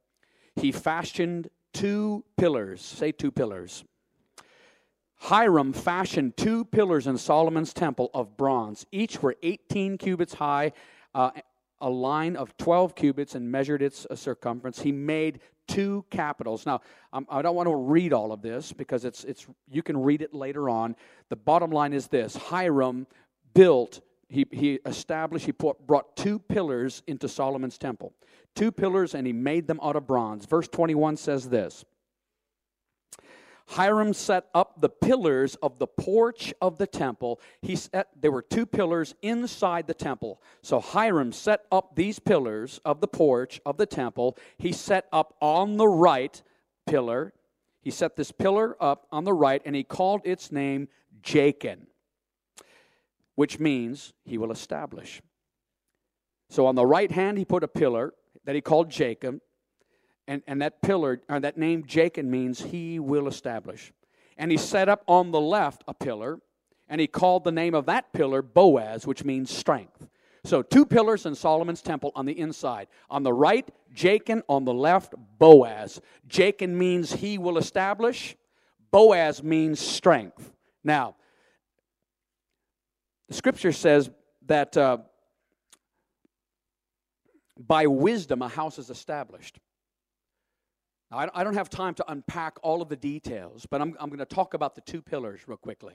he 0.55 0.71
fashioned 0.71 1.51
two 1.71 2.25
pillars. 2.37 2.81
Say 2.81 3.11
two 3.11 3.29
pillars. 3.29 3.83
Hiram 5.17 5.73
fashioned 5.73 6.37
two 6.37 6.65
pillars 6.65 7.05
in 7.05 7.19
Solomon's 7.19 7.71
temple 7.71 8.09
of 8.15 8.35
bronze. 8.35 8.83
Each 8.91 9.21
were 9.21 9.35
18 9.43 9.99
cubits 9.99 10.33
high, 10.33 10.71
uh, 11.13 11.29
a 11.81 11.89
line 11.89 12.35
of 12.35 12.55
12 12.57 12.95
cubits, 12.95 13.35
and 13.35 13.51
measured 13.51 13.81
its 13.81 14.05
uh, 14.09 14.15
circumference. 14.15 14.81
He 14.81 14.91
made 14.91 15.39
two 15.67 16.05
capitals. 16.09 16.65
Now, 16.65 16.81
I 17.29 17.41
don't 17.41 17.55
want 17.55 17.67
to 17.67 17.75
read 17.75 18.13
all 18.13 18.31
of 18.31 18.41
this 18.41 18.71
because 18.71 19.05
it's, 19.05 19.23
it's, 19.25 19.47
you 19.69 19.83
can 19.83 20.01
read 20.01 20.21
it 20.21 20.33
later 20.33 20.69
on. 20.69 20.95
The 21.29 21.35
bottom 21.35 21.71
line 21.71 21.93
is 21.93 22.07
this 22.07 22.35
Hiram 22.35 23.05
built, 23.53 24.01
he, 24.29 24.45
he 24.51 24.79
established, 24.85 25.45
he 25.45 25.51
put, 25.51 25.85
brought 25.85 26.15
two 26.15 26.39
pillars 26.39 27.03
into 27.07 27.27
Solomon's 27.27 27.77
temple. 27.77 28.13
Two 28.55 28.71
pillars, 28.71 29.13
and 29.13 29.27
he 29.27 29.33
made 29.33 29.67
them 29.67 29.79
out 29.83 29.95
of 29.95 30.07
bronze. 30.07 30.45
Verse 30.45 30.67
21 30.67 31.17
says 31.17 31.49
this. 31.49 31.85
Hiram 33.67 34.13
set 34.13 34.47
up 34.53 34.79
the 34.79 34.89
pillars 34.89 35.55
of 35.55 35.77
the 35.77 35.87
porch 35.87 36.53
of 36.61 36.77
the 36.77 36.87
temple. 36.87 37.39
He 37.61 37.75
set, 37.75 38.07
there 38.19 38.31
were 38.31 38.41
two 38.41 38.65
pillars 38.65 39.13
inside 39.21 39.87
the 39.87 39.93
temple. 39.93 40.41
So 40.61 40.79
Hiram 40.79 41.33
set 41.33 41.65
up 41.69 41.95
these 41.95 42.17
pillars 42.17 42.79
of 42.85 43.01
the 43.01 43.07
porch 43.07 43.59
of 43.65 43.77
the 43.77 43.85
temple. 43.85 44.37
He 44.57 44.71
set 44.71 45.07
up 45.11 45.35
on 45.41 45.75
the 45.75 45.87
right 45.87 46.41
pillar. 46.85 47.33
He 47.81 47.91
set 47.91 48.15
this 48.15 48.31
pillar 48.31 48.81
up 48.81 49.05
on 49.11 49.25
the 49.25 49.33
right 49.33 49.61
and 49.65 49.75
he 49.75 49.83
called 49.83 50.21
its 50.23 50.49
name 50.49 50.87
Jachin, 51.21 51.87
which 53.35 53.59
means 53.59 54.13
he 54.23 54.37
will 54.37 54.51
establish. 54.51 55.21
So 56.49 56.65
on 56.65 56.75
the 56.75 56.85
right 56.85 57.11
hand, 57.11 57.37
he 57.37 57.43
put 57.43 57.65
a 57.65 57.67
pillar 57.67 58.13
that 58.45 58.55
he 58.55 58.61
called 58.61 58.89
Jacob. 58.89 59.41
And, 60.27 60.41
and 60.45 60.61
that 60.61 60.81
pillar, 60.81 61.21
or 61.29 61.39
that 61.39 61.57
name 61.57 61.83
Jachin 61.83 62.25
means 62.25 62.61
he 62.61 62.99
will 62.99 63.27
establish. 63.27 63.93
And 64.37 64.51
he 64.51 64.57
set 64.57 64.89
up 64.89 65.03
on 65.07 65.31
the 65.31 65.39
left 65.39 65.83
a 65.87 65.93
pillar, 65.93 66.39
and 66.89 66.99
he 66.99 67.07
called 67.07 67.43
the 67.43 67.51
name 67.51 67.73
of 67.73 67.85
that 67.85 68.11
pillar 68.13 68.41
Boaz, 68.41 69.07
which 69.07 69.23
means 69.23 69.49
strength. 69.49 70.07
So, 70.43 70.61
two 70.61 70.85
pillars 70.85 71.25
in 71.25 71.35
Solomon's 71.35 71.81
temple 71.81 72.11
on 72.15 72.25
the 72.25 72.37
inside. 72.37 72.87
On 73.09 73.23
the 73.23 73.33
right, 73.33 73.69
Jachin. 73.93 74.41
On 74.47 74.63
the 74.63 74.73
left, 74.73 75.13
Boaz. 75.39 75.99
Jachin 76.29 76.69
means 76.69 77.11
he 77.11 77.37
will 77.37 77.57
establish, 77.57 78.35
Boaz 78.91 79.43
means 79.43 79.79
strength. 79.79 80.53
Now, 80.83 81.15
the 83.27 83.33
scripture 83.33 83.73
says 83.73 84.09
that 84.45 84.77
uh, 84.77 84.99
by 87.57 87.87
wisdom 87.87 88.41
a 88.41 88.47
house 88.47 88.79
is 88.79 88.89
established. 88.89 89.59
Now, 91.09 91.29
I 91.33 91.43
don't 91.43 91.53
have 91.53 91.69
time 91.69 91.93
to 91.95 92.11
unpack 92.11 92.57
all 92.63 92.81
of 92.81 92.89
the 92.89 92.95
details, 92.95 93.65
but 93.65 93.81
I'm, 93.81 93.95
I'm 93.99 94.09
going 94.09 94.19
to 94.19 94.25
talk 94.25 94.53
about 94.53 94.75
the 94.75 94.81
two 94.81 95.01
pillars 95.01 95.41
real 95.47 95.57
quickly 95.57 95.93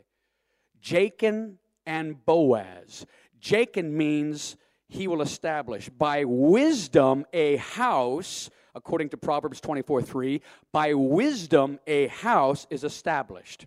Jachin 0.82 1.56
and 1.86 2.24
Boaz. 2.24 3.06
Jachin 3.40 3.92
means 3.92 4.56
he 4.88 5.08
will 5.08 5.22
establish. 5.22 5.88
By 5.88 6.24
wisdom, 6.24 7.26
a 7.32 7.56
house, 7.56 8.50
according 8.74 9.10
to 9.10 9.16
Proverbs 9.16 9.60
24 9.60 10.02
3, 10.02 10.40
by 10.72 10.94
wisdom, 10.94 11.78
a 11.86 12.06
house 12.08 12.66
is 12.70 12.84
established. 12.84 13.66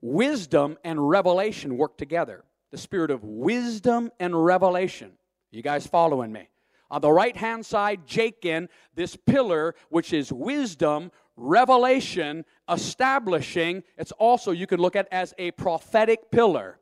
Wisdom 0.00 0.78
and 0.84 1.08
revelation 1.08 1.76
work 1.76 1.96
together. 1.96 2.44
The 2.70 2.78
spirit 2.78 3.10
of 3.10 3.24
wisdom 3.24 4.12
and 4.20 4.44
revelation. 4.44 5.12
You 5.50 5.62
guys 5.62 5.86
following 5.86 6.30
me? 6.30 6.48
On 6.90 7.00
the 7.00 7.12
right 7.12 7.36
hand 7.36 7.66
side, 7.66 8.06
Jachin, 8.06 8.68
this 8.94 9.16
pillar, 9.16 9.74
which 9.90 10.12
is 10.12 10.32
wisdom, 10.32 11.10
revelation, 11.36 12.44
establishing. 12.68 13.82
It's 13.96 14.12
also, 14.12 14.52
you 14.52 14.66
can 14.66 14.80
look 14.80 14.96
at 14.96 15.08
as 15.12 15.34
a 15.38 15.50
prophetic 15.52 16.30
pillar. 16.30 16.78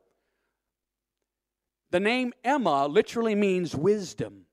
The 1.90 2.01
name 2.01 2.33
Emma 2.45 2.87
literally 2.87 3.35
means 3.35 3.75
wisdom. 3.75 4.47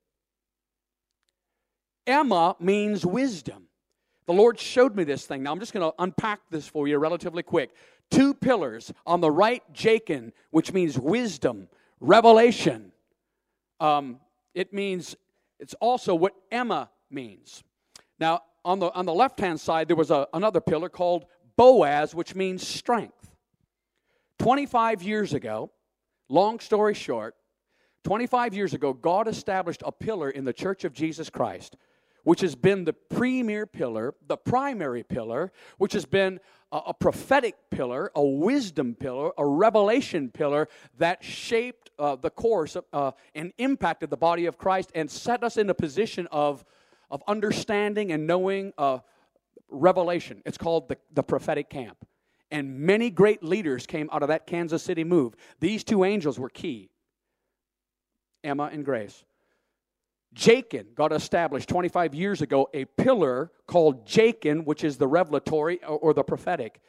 Emma 2.06 2.56
means 2.60 3.04
wisdom. 3.06 3.64
The 4.26 4.32
Lord 4.32 4.58
showed 4.58 4.96
me 4.96 5.04
this 5.04 5.26
thing. 5.26 5.42
Now 5.42 5.52
I'm 5.52 5.60
just 5.60 5.72
going 5.72 5.88
to 5.88 5.94
unpack 6.02 6.40
this 6.50 6.66
for 6.66 6.88
you 6.88 6.98
relatively 6.98 7.42
quick. 7.42 7.70
Two 8.10 8.34
pillars 8.34 8.92
on 9.06 9.20
the 9.20 9.30
right, 9.30 9.62
Jachin, 9.72 10.32
which 10.50 10.72
means 10.72 10.98
wisdom, 10.98 11.68
revelation. 12.00 12.92
Um, 13.80 14.20
it 14.54 14.72
means 14.72 15.16
it's 15.58 15.74
also 15.74 16.14
what 16.14 16.34
Emma 16.50 16.90
means. 17.10 17.62
Now, 18.18 18.40
on 18.64 18.78
the, 18.78 18.92
on 18.92 19.06
the 19.06 19.14
left 19.14 19.40
hand 19.40 19.60
side, 19.60 19.88
there 19.88 19.96
was 19.96 20.10
a, 20.10 20.26
another 20.32 20.60
pillar 20.60 20.88
called 20.88 21.26
Boaz, 21.56 22.14
which 22.14 22.34
means 22.34 22.66
strength. 22.66 23.34
25 24.38 25.02
years 25.02 25.32
ago, 25.34 25.70
long 26.28 26.60
story 26.60 26.94
short, 26.94 27.34
25 28.04 28.54
years 28.54 28.74
ago, 28.74 28.92
God 28.92 29.28
established 29.28 29.82
a 29.84 29.92
pillar 29.92 30.30
in 30.30 30.44
the 30.44 30.52
Church 30.52 30.84
of 30.84 30.92
Jesus 30.92 31.30
Christ, 31.30 31.76
which 32.24 32.40
has 32.40 32.54
been 32.54 32.84
the 32.84 32.92
premier 32.92 33.66
pillar, 33.66 34.14
the 34.26 34.36
primary 34.36 35.02
pillar, 35.02 35.52
which 35.78 35.92
has 35.92 36.04
been 36.04 36.40
a, 36.72 36.78
a 36.88 36.94
prophetic 36.94 37.54
pillar, 37.70 38.10
a 38.14 38.24
wisdom 38.24 38.94
pillar, 38.94 39.30
a 39.38 39.46
revelation 39.46 40.30
pillar 40.30 40.68
that 40.98 41.22
shaped 41.22 41.90
uh, 41.98 42.16
the 42.16 42.30
course 42.30 42.76
of, 42.76 42.84
uh, 42.92 43.12
and 43.34 43.52
impacted 43.58 44.10
the 44.10 44.16
body 44.16 44.46
of 44.46 44.58
Christ 44.58 44.90
and 44.94 45.10
set 45.10 45.44
us 45.44 45.56
in 45.56 45.70
a 45.70 45.74
position 45.74 46.26
of, 46.32 46.64
of 47.10 47.22
understanding 47.28 48.10
and 48.10 48.26
knowing 48.26 48.72
uh, 48.76 48.98
revelation. 49.68 50.42
It's 50.44 50.58
called 50.58 50.88
the, 50.88 50.98
the 51.12 51.22
prophetic 51.22 51.70
camp. 51.70 52.04
And 52.50 52.78
many 52.80 53.10
great 53.10 53.42
leaders 53.42 53.86
came 53.86 54.08
out 54.12 54.22
of 54.22 54.28
that 54.28 54.46
Kansas 54.46 54.82
City 54.82 55.04
move. 55.04 55.34
These 55.60 55.84
two 55.84 56.04
angels 56.04 56.38
were 56.38 56.50
key 56.50 56.90
Emma 58.42 58.68
and 58.72 58.84
Grace. 58.84 59.24
Jachin 60.34 60.94
got 60.94 61.12
established 61.12 61.68
25 61.68 62.14
years 62.14 62.42
ago, 62.42 62.68
a 62.74 62.84
pillar 62.84 63.52
called 63.66 64.06
Jachin, 64.06 64.64
which 64.64 64.84
is 64.84 64.96
the 64.96 65.06
revelatory 65.06 65.82
or 65.84 66.12
the 66.12 66.24
prophetic. 66.24 66.80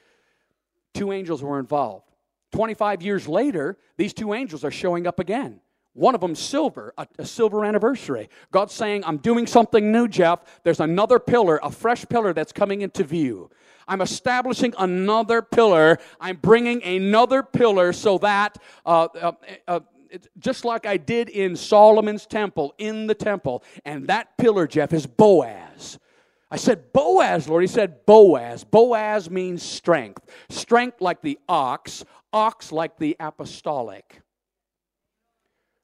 Two 0.93 1.11
angels 1.11 1.43
were 1.43 1.59
involved. 1.59 2.09
25 2.53 3.01
years 3.01 3.27
later, 3.27 3.77
these 3.97 4.13
two 4.13 4.33
angels 4.33 4.63
are 4.63 4.71
showing 4.71 5.05
up 5.05 5.19
again. 5.19 5.59
One 5.93 6.13
of 6.13 6.21
them 6.21 6.35
silver, 6.35 6.93
a, 6.97 7.07
a, 7.19 7.25
silver 7.25 7.63
anniversary. 7.63 8.29
God's 8.51 8.73
saying, 8.73 9.05
I'm 9.05 9.17
doing 9.17 9.47
something 9.47 9.93
new, 9.93 10.09
Jeff. 10.09 10.41
There's 10.63 10.81
another 10.81 11.19
pillar, 11.19 11.59
a 11.63 11.71
fresh 11.71 12.05
pillar 12.09 12.33
that's 12.33 12.51
coming 12.51 12.81
into 12.81 13.05
view. 13.05 13.49
I'm 13.87 14.01
establishing 14.01 14.73
another 14.77 15.41
pillar. 15.41 15.99
I'm 16.19 16.35
bringing 16.37 16.83
another 16.83 17.43
pillar 17.43 17.93
so 17.93 18.17
that 18.17 18.57
uh, 18.85 19.07
uh, 19.21 19.31
uh, 19.67 19.79
just 20.37 20.65
like 20.65 20.85
I 20.85 20.97
did 20.97 21.29
in 21.29 21.55
Solomon's 21.55 22.25
temple, 22.25 22.73
in 22.77 23.07
the 23.07 23.15
temple. 23.15 23.63
And 23.83 24.07
that 24.07 24.37
pillar, 24.37 24.67
Jeff, 24.67 24.93
is 24.93 25.05
Boaz. 25.07 25.99
I 26.51 26.57
said, 26.57 26.93
Boaz, 26.93 27.49
Lord. 27.49 27.63
He 27.63 27.67
said, 27.67 28.05
Boaz. 28.05 28.63
Boaz 28.63 29.29
means 29.29 29.63
strength. 29.63 30.21
Strength 30.49 31.01
like 31.01 31.21
the 31.21 31.39
ox, 31.49 32.05
ox 32.31 32.71
like 32.71 32.97
the 32.97 33.15
apostolic. 33.19 34.21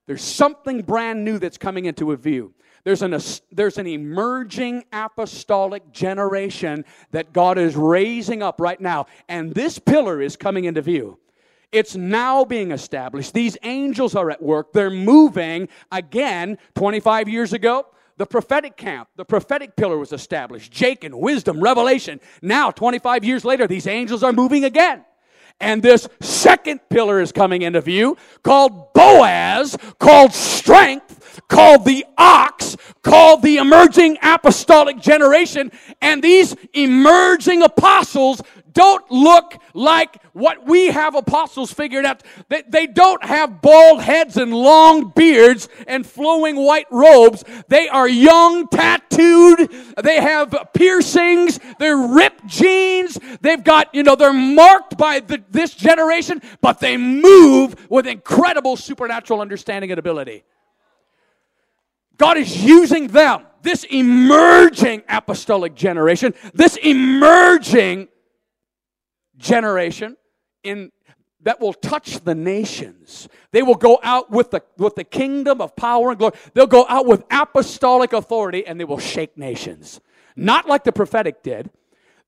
There's 0.08 0.24
something 0.24 0.82
brand 0.82 1.24
new 1.24 1.39
that's 1.39 1.58
coming 1.58 1.86
into 1.86 2.12
a 2.12 2.17
view. 2.17 2.54
There's 2.84 3.02
an, 3.02 3.17
there's 3.52 3.78
an 3.78 3.88
emerging 3.88 4.86
apostolic 4.91 5.91
generation 5.91 6.86
that 7.12 7.32
God 7.32 7.58
is 7.58 7.76
raising 7.76 8.41
up 8.41 8.60
right 8.60 8.80
now. 8.80 9.06
And 9.30 9.54
this 9.54 9.78
pillar 9.78 10.22
is 10.22 10.36
coming 10.36 10.65
into 10.65 10.82
view. 10.82 11.20
It's 11.71 11.95
now 11.95 12.43
being 12.43 12.71
established. 12.71 13.34
These 13.34 13.57
angels 13.63 14.15
are 14.15 14.29
at 14.29 14.41
work. 14.41 14.73
They're 14.73 14.89
moving 14.89 15.69
again 15.91 16.57
25 16.75 17.29
years 17.29 17.53
ago. 17.53 17.88
The 18.17 18.25
prophetic 18.25 18.77
camp, 18.77 19.07
the 19.15 19.25
prophetic 19.25 19.75
pillar 19.75 19.97
was 19.97 20.13
established. 20.13 20.71
Jachin, 20.71 21.15
wisdom, 21.15 21.60
revelation. 21.60 22.19
Now, 22.41 22.69
25 22.69 23.23
years 23.23 23.43
later, 23.45 23.67
these 23.67 23.88
angels 23.88 24.21
are 24.21 24.34
moving 24.34 24.63
again. 24.63 25.05
And 25.60 25.81
this 25.81 26.10
second 26.19 26.81
pillar 26.89 27.21
is 27.21 27.31
coming 27.31 27.62
into 27.62 27.81
view 27.81 28.17
called 28.43 28.93
Boaz, 28.93 29.77
called 29.99 30.34
strength, 30.34 31.41
called 31.47 31.86
the 31.86 32.05
ox, 32.17 32.75
called 33.03 33.43
the 33.43 33.57
emerging 33.57 34.17
apostolic 34.21 34.99
generation. 34.99 35.71
And 36.01 36.23
these 36.23 36.55
emerging 36.73 37.62
apostles 37.62 38.41
don't 38.73 39.10
look 39.12 39.57
like 39.73 40.21
what 40.34 40.65
we 40.65 40.88
have 40.88 41.15
apostles 41.15 41.73
figured 41.73 42.05
out. 42.05 42.23
They, 42.49 42.63
they 42.67 42.88
don't 42.88 43.23
have 43.23 43.62
bald 43.62 44.01
heads 44.01 44.38
and 44.38 44.53
long 44.53 45.10
beards 45.10 45.69
and 45.88 46.05
flowing 46.05 46.55
white 46.55 46.88
robes. 46.91 47.43
They 47.67 47.89
are 47.89 48.07
young, 48.07 48.67
tattooed. 48.67 49.71
They 50.01 50.21
have 50.21 50.55
piercings. 50.73 51.60
They're 51.79 51.97
ripped 51.97 52.47
jeans. 52.47 53.17
They've 53.41 53.63
got, 53.63 53.93
you 53.93 54.03
know, 54.03 54.15
they're 54.15 54.34
marked 54.34 54.97
by 54.97 55.19
the, 55.19 55.43
this 55.49 55.73
generation, 55.73 56.41
but 56.62 56.79
they 56.79 56.97
move 56.97 57.89
with 57.89 58.07
incredible 58.07 58.77
supernatural 58.77 59.41
understanding 59.41 59.91
and 59.91 59.99
ability. 59.99 60.43
God 62.17 62.38
is 62.38 62.63
using 62.63 63.07
them, 63.07 63.47
this 63.63 63.84
emerging 63.86 65.01
apostolic 65.10 65.73
generation, 65.73 66.36
this 66.53 66.77
emerging 66.77 68.10
generation 69.41 70.15
in 70.63 70.91
that 71.43 71.60
will 71.60 71.73
touch 71.73 72.23
the 72.23 72.36
nations. 72.36 73.27
They 73.51 73.63
will 73.63 73.75
go 73.75 73.99
out 74.04 74.30
with 74.30 74.51
the, 74.51 74.62
with 74.77 74.95
the 74.95 75.04
kingdom 75.04 75.60
of 75.60 75.75
power 75.75 76.12
and 76.12 76.19
glory. 76.19 76.36
They'll 76.54 76.67
go 76.67 76.86
out 76.88 77.08
with 77.08 77.23
apostolic 77.32 78.13
authority 78.13 78.65
and 78.65 78.80
they 78.80 78.84
will 78.84 78.99
shake 78.99 79.38
nations. 79.38 79.99
Not 80.36 80.67
like 80.67 80.84
the 80.84 80.91
prophetic 80.91 81.43
did. 81.43 81.71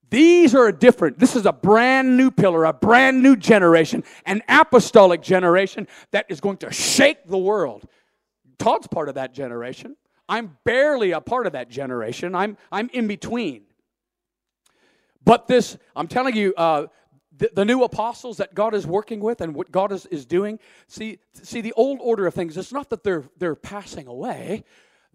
These 0.10 0.54
are 0.54 0.72
different. 0.72 1.18
This 1.18 1.36
is 1.36 1.46
a 1.46 1.54
brand 1.54 2.18
new 2.18 2.30
pillar, 2.30 2.66
a 2.66 2.74
brand 2.74 3.24
new 3.24 3.36
generation, 3.36 4.04
an 4.26 4.44
apostolic 4.48 5.22
generation 5.22 5.88
that 6.12 6.26
is 6.30 6.40
going 6.40 6.58
to 6.58 6.72
shake 6.72 7.28
the 7.28 7.38
world. 7.38 7.88
Todd's 8.60 8.88
part 8.88 9.10
of 9.10 9.16
that 9.16 9.34
generation. 9.34 9.96
I'm 10.30 10.58
barely 10.64 11.12
a 11.12 11.22
part 11.22 11.48
of 11.48 11.54
that 11.54 11.70
generation. 11.70 12.36
I'm, 12.36 12.58
I'm 12.72 12.90
in 12.94 13.08
between. 13.08 13.64
But 15.26 15.48
this, 15.48 15.78
I'm 15.96 16.08
telling 16.08 16.36
you, 16.36 16.54
uh, 16.56 16.88
the, 17.44 17.52
the, 17.54 17.66
new 17.66 17.84
apostles 17.84 18.38
that 18.38 18.56
God 18.56 18.74
is 18.74 18.88
working 18.88 19.20
with 19.20 19.42
and 19.42 19.54
what 19.54 19.70
God 19.70 19.92
is, 19.92 20.06
is 20.06 20.26
doing. 20.26 20.60
See, 20.88 21.20
see, 21.34 21.60
the 21.60 21.74
old 21.74 22.00
order 22.02 22.26
of 22.26 22.34
things, 22.34 22.56
it's 22.56 22.72
not 22.72 22.90
that 22.92 23.04
they're, 23.04 23.26
they're 23.38 23.56
passing 23.56 24.08
away. 24.08 24.64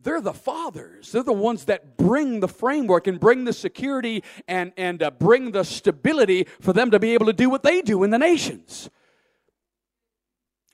They're 0.03 0.21
the 0.21 0.35
fathers. 0.35 1.11
They're 1.11 1.23
the 1.23 1.33
ones 1.33 1.65
that 1.65 1.97
bring 1.97 2.41
the 2.41 2.49
framework 2.49 3.07
and 3.07 3.19
bring 3.19 3.45
the 3.45 3.55
security 3.55 4.23
and, 4.47 4.73
and 4.77 5.03
uh, 5.03 5.11
bring 5.11 5.53
the 5.53 5.65
stability 5.65 6.47
for 6.61 6.75
them 6.75 6.91
to 6.91 6.99
be 6.99 7.15
able 7.15 7.27
to 7.27 7.33
do 7.33 7.49
what 7.49 7.63
they 7.63 7.81
do 7.81 8.05
in 8.05 8.11
the 8.11 8.19
nations. 8.19 8.91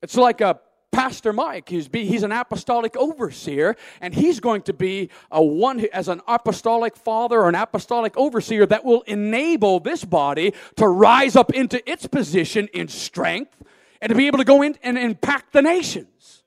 It's 0.02 0.16
like 0.16 0.40
a 0.40 0.58
Pastor 0.94 1.32
Mike. 1.32 1.68
He's, 1.68 1.88
be, 1.88 2.06
he's 2.06 2.22
an 2.22 2.30
apostolic 2.30 2.96
overseer, 2.96 3.74
and 4.00 4.14
he's 4.14 4.38
going 4.38 4.62
to 4.62 4.72
be 4.72 5.10
a 5.28 5.42
one 5.42 5.80
who, 5.80 5.88
as 5.92 6.06
an 6.06 6.20
apostolic 6.28 6.96
father 6.96 7.40
or 7.40 7.48
an 7.48 7.56
apostolic 7.56 8.16
overseer 8.16 8.64
that 8.66 8.84
will 8.84 9.02
enable 9.02 9.80
this 9.80 10.04
body 10.04 10.54
to 10.76 10.86
rise 10.86 11.34
up 11.34 11.52
into 11.52 11.82
its 11.90 12.06
position 12.06 12.68
in 12.72 12.86
strength 12.86 13.60
and 14.00 14.10
to 14.10 14.14
be 14.14 14.28
able 14.28 14.38
to 14.38 14.44
go 14.44 14.62
in 14.62 14.78
and 14.84 14.96
impact 14.96 15.52
the 15.52 15.62
nations. 15.62 16.44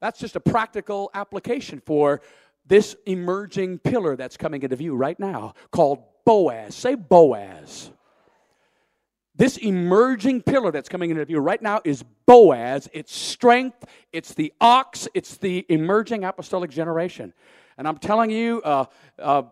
That's 0.00 0.18
just 0.18 0.34
a 0.34 0.40
practical 0.40 1.08
application 1.14 1.80
for 1.80 2.22
this 2.66 2.96
emerging 3.06 3.78
pillar 3.78 4.16
that's 4.16 4.36
coming 4.36 4.64
into 4.64 4.74
view 4.74 4.96
right 4.96 5.18
now 5.20 5.54
called 5.70 6.02
Boaz. 6.24 6.74
Say 6.74 6.96
Boaz. 6.96 7.91
This 9.42 9.56
emerging 9.56 10.42
pillar 10.42 10.70
that's 10.70 10.88
coming 10.88 11.10
into 11.10 11.24
view 11.24 11.40
right 11.40 11.60
now 11.60 11.80
is 11.82 12.04
Boaz. 12.26 12.88
It's 12.92 13.12
strength, 13.12 13.84
it's 14.12 14.34
the 14.34 14.52
ox, 14.60 15.08
it's 15.14 15.36
the 15.36 15.66
emerging 15.68 16.22
apostolic 16.22 16.70
generation. 16.70 17.34
And 17.76 17.88
I'm 17.88 17.98
telling 17.98 18.30
you, 18.30 18.62
uh, 18.62 18.84
uh, 19.18 19.42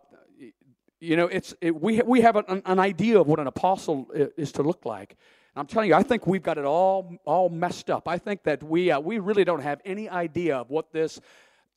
you 1.01 1.17
know, 1.17 1.27
it's 1.27 1.57
it, 1.61 1.75
we 1.75 2.03
we 2.03 2.21
have 2.21 2.37
an, 2.37 2.63
an 2.67 2.79
idea 2.79 3.21
of 3.21 3.27
what 3.27 3.41
an 3.41 3.49
apostle 3.49 4.07
is 4.15 4.53
to 4.53 4.63
look 4.63 4.85
like. 4.85 5.17
I'm 5.57 5.67
telling 5.67 5.89
you, 5.89 5.97
I 5.97 6.05
think 6.05 6.25
we've 6.25 6.41
got 6.41 6.57
it 6.57 6.65
all 6.65 7.17
all 7.25 7.49
messed 7.49 7.91
up. 7.91 8.07
I 8.07 8.17
think 8.17 8.45
that 8.45 8.63
we 8.63 8.93
uh, 8.93 9.01
we 9.01 9.19
really 9.19 9.43
don't 9.43 9.63
have 9.63 9.81
any 9.85 10.09
idea 10.09 10.59
of 10.59 10.71
what 10.71 10.93
this 10.93 11.21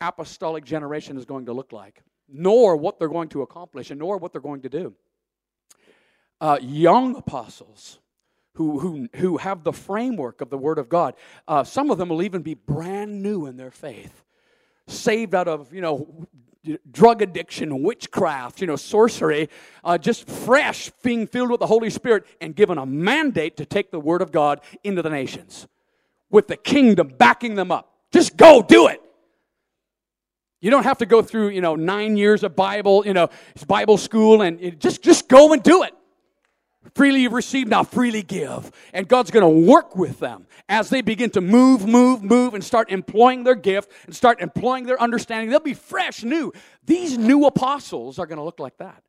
apostolic 0.02 0.66
generation 0.66 1.18
is 1.18 1.26
going 1.26 1.48
to 1.48 1.54
look 1.54 1.72
like, 1.72 2.04
nor 2.30 2.78
what 2.78 3.00
they're 3.00 3.10
going 3.10 3.30
to 3.30 3.42
accomplish, 3.42 3.90
and 3.90 4.00
nor 4.00 4.18
what 4.18 4.34
they're 4.34 4.40
going 4.40 4.62
to 4.62 4.70
do 4.70 4.94
uh, 6.44 6.60
young 6.62 7.16
apostles 7.16 8.00
who, 8.54 8.80
who, 8.80 9.08
who 9.16 9.38
have 9.38 9.64
the 9.64 9.74
framework 9.74 10.42
of 10.42 10.50
the 10.50 10.58
Word 10.58 10.78
of 10.78 10.90
God. 10.90 11.16
Uh, 11.48 11.64
some 11.64 11.92
of 11.92 11.98
them 11.98 12.10
will 12.10 12.22
even 12.24 12.42
be 12.42 12.54
brand 12.54 13.22
new 13.22 13.46
in 13.46 13.58
their 13.58 13.72
faith, 13.72 14.24
saved 14.88 15.34
out 15.34 15.48
of, 15.48 15.74
you 15.74 15.82
know, 15.82 16.28
drug 16.92 17.22
addiction, 17.22 17.84
witchcraft, 17.84 18.62
you 18.62 18.68
know, 18.68 18.76
sorcery, 18.76 19.50
uh, 19.84 19.98
just 19.98 20.28
fresh, 20.28 20.92
being 21.02 21.28
filled 21.28 21.52
with 21.52 21.60
the 21.60 21.68
Holy 21.68 21.90
Spirit 21.90 22.26
and 22.40 22.56
given 22.56 22.78
a 22.78 22.86
mandate 22.86 23.58
to 23.58 23.66
take 23.66 23.92
the 23.92 24.00
Word 24.00 24.22
of 24.22 24.32
God 24.32 24.62
into 24.84 25.02
the 25.02 25.10
nations 25.10 25.68
with 26.30 26.48
the 26.48 26.58
kingdom 26.58 27.14
backing 27.18 27.56
them 27.56 27.72
up. 27.72 27.94
Just 28.12 28.38
go 28.38 28.62
do 28.62 28.88
it. 28.88 29.02
You 30.62 30.72
don't 30.72 30.84
have 30.84 31.00
to 31.00 31.06
go 31.06 31.22
through, 31.22 31.50
you 31.50 31.60
know, 31.60 31.76
nine 31.76 32.16
years 32.16 32.44
of 32.44 32.56
Bible, 32.56 33.06
you 33.06 33.14
know, 33.14 33.30
Bible 33.68 33.98
school, 33.98 34.42
and 34.42 34.80
just 34.80 35.04
just 35.04 35.28
go 35.28 35.52
and 35.52 35.62
do 35.62 35.84
it. 35.84 35.94
Freely 36.96 37.22
you 37.22 37.30
receive, 37.30 37.68
now 37.68 37.84
freely 37.84 38.22
give. 38.22 38.72
And 38.94 39.08
God's 39.08 39.32
going 39.32 39.44
to 39.44 39.72
work 39.72 39.96
with 39.96 40.20
them 40.20 40.48
as 40.70 40.90
they 40.90 41.02
begin 41.02 41.30
to 41.32 41.42
move, 41.42 41.88
move, 41.88 42.24
move, 42.24 42.54
and 42.54 42.64
start 42.64 42.92
employing 42.92 43.44
their 43.44 43.56
gift 43.56 43.92
and 44.06 44.16
start 44.16 44.42
employing 44.42 44.86
their 44.86 45.02
understanding. 45.02 45.50
They'll 45.50 45.60
be 45.60 45.74
fresh, 45.74 46.24
new. 46.24 46.52
These 46.86 47.18
new 47.18 47.46
apostles 47.46 48.20
are 48.20 48.26
going 48.26 48.38
to 48.38 48.44
look 48.44 48.60
like 48.60 48.78
that. 48.78 49.04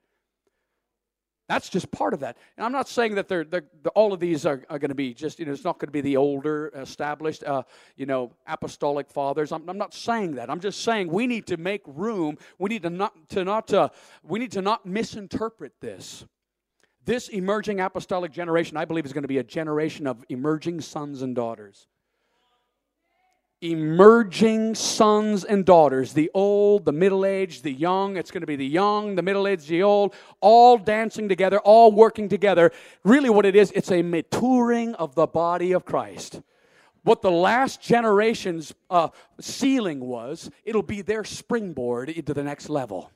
That's 1.46 1.68
just 1.68 1.90
part 1.90 2.14
of 2.14 2.20
that. 2.20 2.38
And 2.56 2.64
I'm 2.64 2.72
not 2.72 2.88
saying 2.88 3.16
that 3.16 3.28
they're, 3.28 3.44
they're, 3.44 3.64
all 3.94 4.14
of 4.14 4.20
these 4.20 4.46
are, 4.46 4.64
are 4.70 4.78
going 4.78 4.88
to 4.88 4.94
be 4.94 5.12
just, 5.12 5.38
you 5.38 5.44
know, 5.44 5.52
it's 5.52 5.64
not 5.64 5.78
going 5.78 5.88
to 5.88 5.92
be 5.92 6.00
the 6.00 6.16
older, 6.16 6.72
established, 6.74 7.44
uh, 7.44 7.64
you 7.96 8.06
know, 8.06 8.32
apostolic 8.46 9.10
fathers. 9.10 9.52
I'm, 9.52 9.68
I'm, 9.68 9.76
not 9.76 9.92
saying 9.92 10.36
that. 10.36 10.48
I'm 10.48 10.60
just 10.60 10.82
saying 10.82 11.08
we 11.08 11.26
need 11.26 11.46
to 11.48 11.58
make 11.58 11.82
room. 11.86 12.38
We 12.58 12.70
need 12.70 12.82
to 12.84 12.90
not, 12.90 13.28
to 13.30 13.44
not, 13.44 13.74
uh, 13.74 13.90
we 14.22 14.38
need 14.38 14.52
to 14.52 14.62
not 14.62 14.86
misinterpret 14.86 15.74
this. 15.82 16.24
This 17.04 17.28
emerging 17.28 17.80
apostolic 17.80 18.32
generation, 18.32 18.76
I 18.76 18.84
believe, 18.84 19.04
is 19.04 19.12
going 19.12 19.22
to 19.22 19.28
be 19.28 19.38
a 19.38 19.44
generation 19.44 20.06
of 20.06 20.24
emerging 20.28 20.80
sons 20.80 21.22
and 21.22 21.34
daughters 21.34 21.86
emerging 23.64 24.74
sons 24.74 25.42
and 25.42 25.64
daughters 25.64 26.12
the 26.12 26.30
old, 26.34 26.84
the 26.84 26.92
middle 26.92 27.24
aged, 27.24 27.62
the 27.62 27.72
young. 27.72 28.16
It's 28.16 28.30
going 28.30 28.42
to 28.42 28.46
be 28.46 28.56
the 28.56 28.66
young, 28.66 29.14
the 29.14 29.22
middle 29.22 29.48
aged, 29.48 29.68
the 29.68 29.82
old, 29.82 30.14
all 30.40 30.76
dancing 30.76 31.28
together, 31.28 31.58
all 31.60 31.90
working 31.90 32.28
together. 32.28 32.72
Really, 33.04 33.30
what 33.30 33.46
it 33.46 33.56
is, 33.56 33.72
it's 33.72 33.90
a 33.90 34.02
maturing 34.02 34.94
of 34.96 35.14
the 35.14 35.26
body 35.26 35.72
of 35.72 35.84
Christ. 35.84 36.42
What 37.02 37.22
the 37.22 37.30
last 37.30 37.80
generation's 37.80 38.74
uh, 38.90 39.08
ceiling 39.40 40.00
was, 40.00 40.50
it'll 40.64 40.82
be 40.82 41.02
their 41.02 41.24
springboard 41.24 42.08
into 42.08 42.34
the 42.34 42.42
next 42.42 42.68
level 42.68 43.10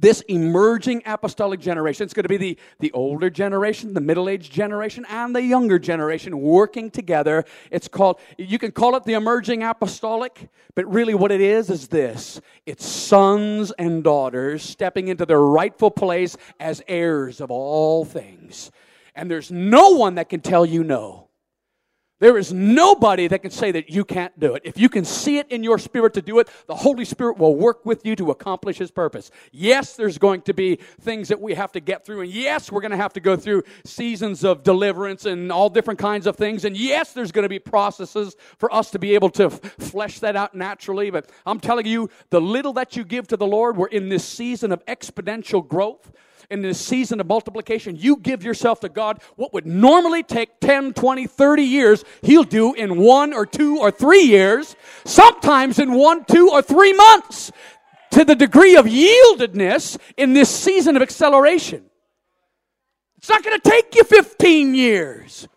this 0.00 0.20
emerging 0.22 1.02
apostolic 1.06 1.60
generation. 1.60 2.04
It's 2.04 2.14
going 2.14 2.24
to 2.24 2.28
be 2.28 2.36
the, 2.36 2.58
the 2.80 2.92
older 2.92 3.30
generation, 3.30 3.94
the 3.94 4.00
middle 4.00 4.28
aged 4.28 4.52
generation, 4.52 5.06
and 5.08 5.34
the 5.34 5.42
younger 5.42 5.78
generation 5.78 6.40
working 6.40 6.90
together. 6.90 7.44
It's 7.70 7.88
called, 7.88 8.20
you 8.36 8.58
can 8.58 8.72
call 8.72 8.96
it 8.96 9.04
the 9.04 9.14
emerging 9.14 9.62
apostolic, 9.62 10.48
but 10.74 10.90
really 10.92 11.14
what 11.14 11.32
it 11.32 11.40
is 11.40 11.70
is 11.70 11.88
this 11.88 12.40
it's 12.66 12.86
sons 12.86 13.72
and 13.72 14.04
daughters 14.04 14.62
stepping 14.62 15.08
into 15.08 15.26
their 15.26 15.40
rightful 15.40 15.90
place 15.90 16.36
as 16.60 16.82
heirs 16.88 17.40
of 17.40 17.50
all 17.50 18.04
things. 18.04 18.70
And 19.14 19.30
there's 19.30 19.50
no 19.50 19.90
one 19.90 20.14
that 20.14 20.28
can 20.28 20.40
tell 20.40 20.64
you 20.64 20.84
no. 20.84 21.27
There 22.20 22.36
is 22.36 22.52
nobody 22.52 23.28
that 23.28 23.42
can 23.42 23.52
say 23.52 23.70
that 23.70 23.90
you 23.90 24.04
can't 24.04 24.38
do 24.40 24.54
it. 24.56 24.62
If 24.64 24.76
you 24.76 24.88
can 24.88 25.04
see 25.04 25.38
it 25.38 25.48
in 25.50 25.62
your 25.62 25.78
spirit 25.78 26.14
to 26.14 26.22
do 26.22 26.40
it, 26.40 26.48
the 26.66 26.74
Holy 26.74 27.04
Spirit 27.04 27.38
will 27.38 27.54
work 27.54 27.86
with 27.86 28.04
you 28.04 28.16
to 28.16 28.32
accomplish 28.32 28.78
His 28.78 28.90
purpose. 28.90 29.30
Yes, 29.52 29.94
there's 29.94 30.18
going 30.18 30.42
to 30.42 30.52
be 30.52 30.76
things 31.00 31.28
that 31.28 31.40
we 31.40 31.54
have 31.54 31.70
to 31.72 31.80
get 31.80 32.04
through. 32.04 32.22
And 32.22 32.30
yes, 32.30 32.72
we're 32.72 32.80
going 32.80 32.90
to 32.90 32.96
have 32.96 33.12
to 33.12 33.20
go 33.20 33.36
through 33.36 33.62
seasons 33.84 34.42
of 34.42 34.64
deliverance 34.64 35.26
and 35.26 35.52
all 35.52 35.70
different 35.70 36.00
kinds 36.00 36.26
of 36.26 36.34
things. 36.34 36.64
And 36.64 36.76
yes, 36.76 37.12
there's 37.12 37.30
going 37.30 37.44
to 37.44 37.48
be 37.48 37.60
processes 37.60 38.34
for 38.58 38.72
us 38.74 38.90
to 38.90 38.98
be 38.98 39.14
able 39.14 39.30
to 39.30 39.44
f- 39.44 39.60
flesh 39.78 40.18
that 40.18 40.34
out 40.34 40.56
naturally. 40.56 41.10
But 41.10 41.30
I'm 41.46 41.60
telling 41.60 41.86
you, 41.86 42.10
the 42.30 42.40
little 42.40 42.72
that 42.72 42.96
you 42.96 43.04
give 43.04 43.28
to 43.28 43.36
the 43.36 43.46
Lord, 43.46 43.76
we're 43.76 43.86
in 43.86 44.08
this 44.08 44.24
season 44.24 44.72
of 44.72 44.84
exponential 44.86 45.66
growth 45.66 46.10
in 46.50 46.62
this 46.62 46.80
season 46.80 47.20
of 47.20 47.26
multiplication, 47.26 47.96
you 47.96 48.16
give 48.16 48.42
yourself 48.42 48.80
to 48.80 48.88
God, 48.88 49.20
what 49.36 49.52
would 49.52 49.66
normally 49.66 50.22
take 50.22 50.60
10, 50.60 50.94
20, 50.94 51.26
30 51.26 51.62
years, 51.62 52.04
He'll 52.22 52.44
do 52.44 52.72
in 52.74 52.98
one 52.98 53.32
or 53.32 53.44
two 53.44 53.78
or 53.78 53.90
three 53.90 54.22
years, 54.22 54.74
sometimes 55.04 55.78
in 55.78 55.92
one, 55.92 56.24
two, 56.24 56.50
or 56.50 56.62
three 56.62 56.92
months, 56.92 57.52
to 58.12 58.24
the 58.24 58.34
degree 58.34 58.76
of 58.76 58.86
yieldedness 58.86 59.98
in 60.16 60.32
this 60.32 60.48
season 60.48 60.96
of 60.96 61.02
acceleration. 61.02 61.84
It's 63.18 63.28
not 63.28 63.42
going 63.42 63.60
to 63.60 63.70
take 63.70 63.94
you 63.94 64.04
15 64.04 64.74
years. 64.74 65.48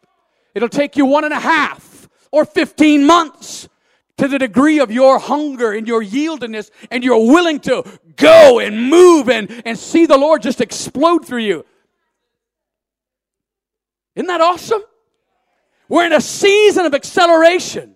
It'll 0.53 0.67
take 0.67 0.97
you 0.97 1.05
one 1.05 1.23
and 1.23 1.33
a 1.33 1.39
half 1.39 2.09
or 2.31 2.43
15 2.43 3.05
months 3.05 3.60
to 4.21 4.27
the 4.27 4.37
degree 4.37 4.79
of 4.79 4.91
your 4.91 5.17
hunger 5.17 5.71
and 5.71 5.87
your 5.87 6.03
yieldedness 6.03 6.69
and 6.91 7.03
you're 7.03 7.17
willing 7.17 7.59
to 7.59 7.83
go 8.17 8.59
and 8.59 8.87
move 8.87 9.27
and, 9.29 9.63
and 9.65 9.75
see 9.79 10.05
the 10.05 10.15
Lord 10.15 10.43
just 10.43 10.61
explode 10.61 11.25
through 11.25 11.41
you. 11.41 11.65
Isn't 14.15 14.27
that 14.27 14.39
awesome? 14.39 14.83
We're 15.89 16.05
in 16.05 16.13
a 16.13 16.21
season 16.21 16.85
of 16.85 16.93
acceleration. 16.93 17.95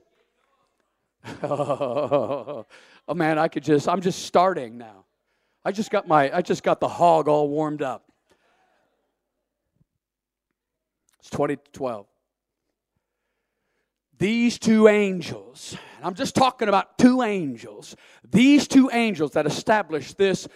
oh 1.43 2.65
man, 3.13 3.37
I 3.37 3.47
could 3.47 3.63
just, 3.63 3.87
I'm 3.87 4.01
just 4.01 4.23
starting 4.23 4.79
now. 4.79 5.05
I 5.63 5.71
just 5.71 5.91
got 5.91 6.07
my, 6.07 6.35
I 6.35 6.41
just 6.41 6.63
got 6.63 6.79
the 6.79 6.87
hog 6.87 7.27
all 7.27 7.47
warmed 7.49 7.83
up. 7.83 8.11
It's 11.19 11.29
2012 11.29 12.07
these 14.17 14.57
two 14.59 14.87
angels, 14.87 15.75
I'm 16.01 16.13
just 16.13 16.35
talking 16.35 16.69
about 16.69 16.97
two 16.97 17.21
angels, 17.21 17.95
these 18.29 18.67
two 18.67 18.89
angels 18.91 19.31
that 19.31 19.45
established 19.45 20.17
this, 20.17 20.47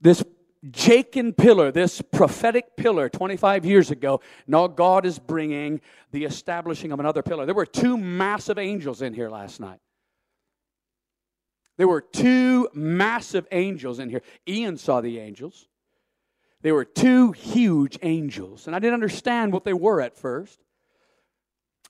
this 0.00 0.22
Jachin 0.64 1.36
pillar, 1.36 1.70
this 1.70 2.02
prophetic 2.02 2.76
pillar 2.76 3.08
25 3.08 3.64
years 3.64 3.90
ago, 3.90 4.20
now 4.46 4.66
God 4.66 5.06
is 5.06 5.18
bringing 5.18 5.80
the 6.10 6.24
establishing 6.24 6.92
of 6.92 7.00
another 7.00 7.22
pillar. 7.22 7.46
There 7.46 7.54
were 7.54 7.66
two 7.66 7.96
massive 7.96 8.58
angels 8.58 9.02
in 9.02 9.14
here 9.14 9.30
last 9.30 9.60
night. 9.60 9.80
There 11.76 11.88
were 11.88 12.00
two 12.00 12.68
massive 12.74 13.46
angels 13.52 13.98
in 13.98 14.08
here. 14.08 14.22
Ian 14.48 14.78
saw 14.78 15.00
the 15.00 15.18
angels. 15.18 15.68
They 16.62 16.72
were 16.72 16.86
two 16.86 17.32
huge 17.32 17.98
angels, 18.02 18.66
and 18.66 18.74
I 18.74 18.78
didn't 18.78 18.94
understand 18.94 19.52
what 19.52 19.64
they 19.64 19.74
were 19.74 20.00
at 20.00 20.16
first. 20.16 20.64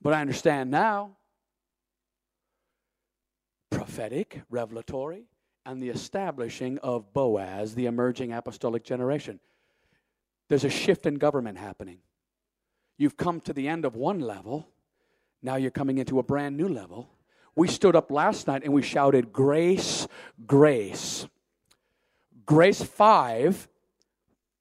But 0.06 0.14
I 0.14 0.20
understand 0.20 0.70
now. 0.70 1.16
Prophetic, 3.70 4.42
revelatory, 4.48 5.24
and 5.64 5.82
the 5.82 5.88
establishing 5.88 6.78
of 6.78 7.12
Boaz, 7.12 7.74
the 7.74 7.86
emerging 7.86 8.32
apostolic 8.32 8.84
generation. 8.84 9.40
There's 10.48 10.62
a 10.62 10.70
shift 10.70 11.06
in 11.06 11.16
government 11.16 11.58
happening. 11.58 11.98
You've 12.96 13.16
come 13.16 13.40
to 13.40 13.52
the 13.52 13.66
end 13.66 13.84
of 13.84 13.96
one 13.96 14.20
level, 14.20 14.68
now 15.42 15.56
you're 15.56 15.72
coming 15.72 15.98
into 15.98 16.20
a 16.20 16.22
brand 16.22 16.56
new 16.56 16.68
level. 16.68 17.10
We 17.56 17.66
stood 17.66 17.96
up 17.96 18.12
last 18.12 18.46
night 18.46 18.62
and 18.62 18.72
we 18.72 18.82
shouted, 18.82 19.32
Grace, 19.32 20.06
grace. 20.46 21.26
Grace 22.46 22.80
5 22.80 23.66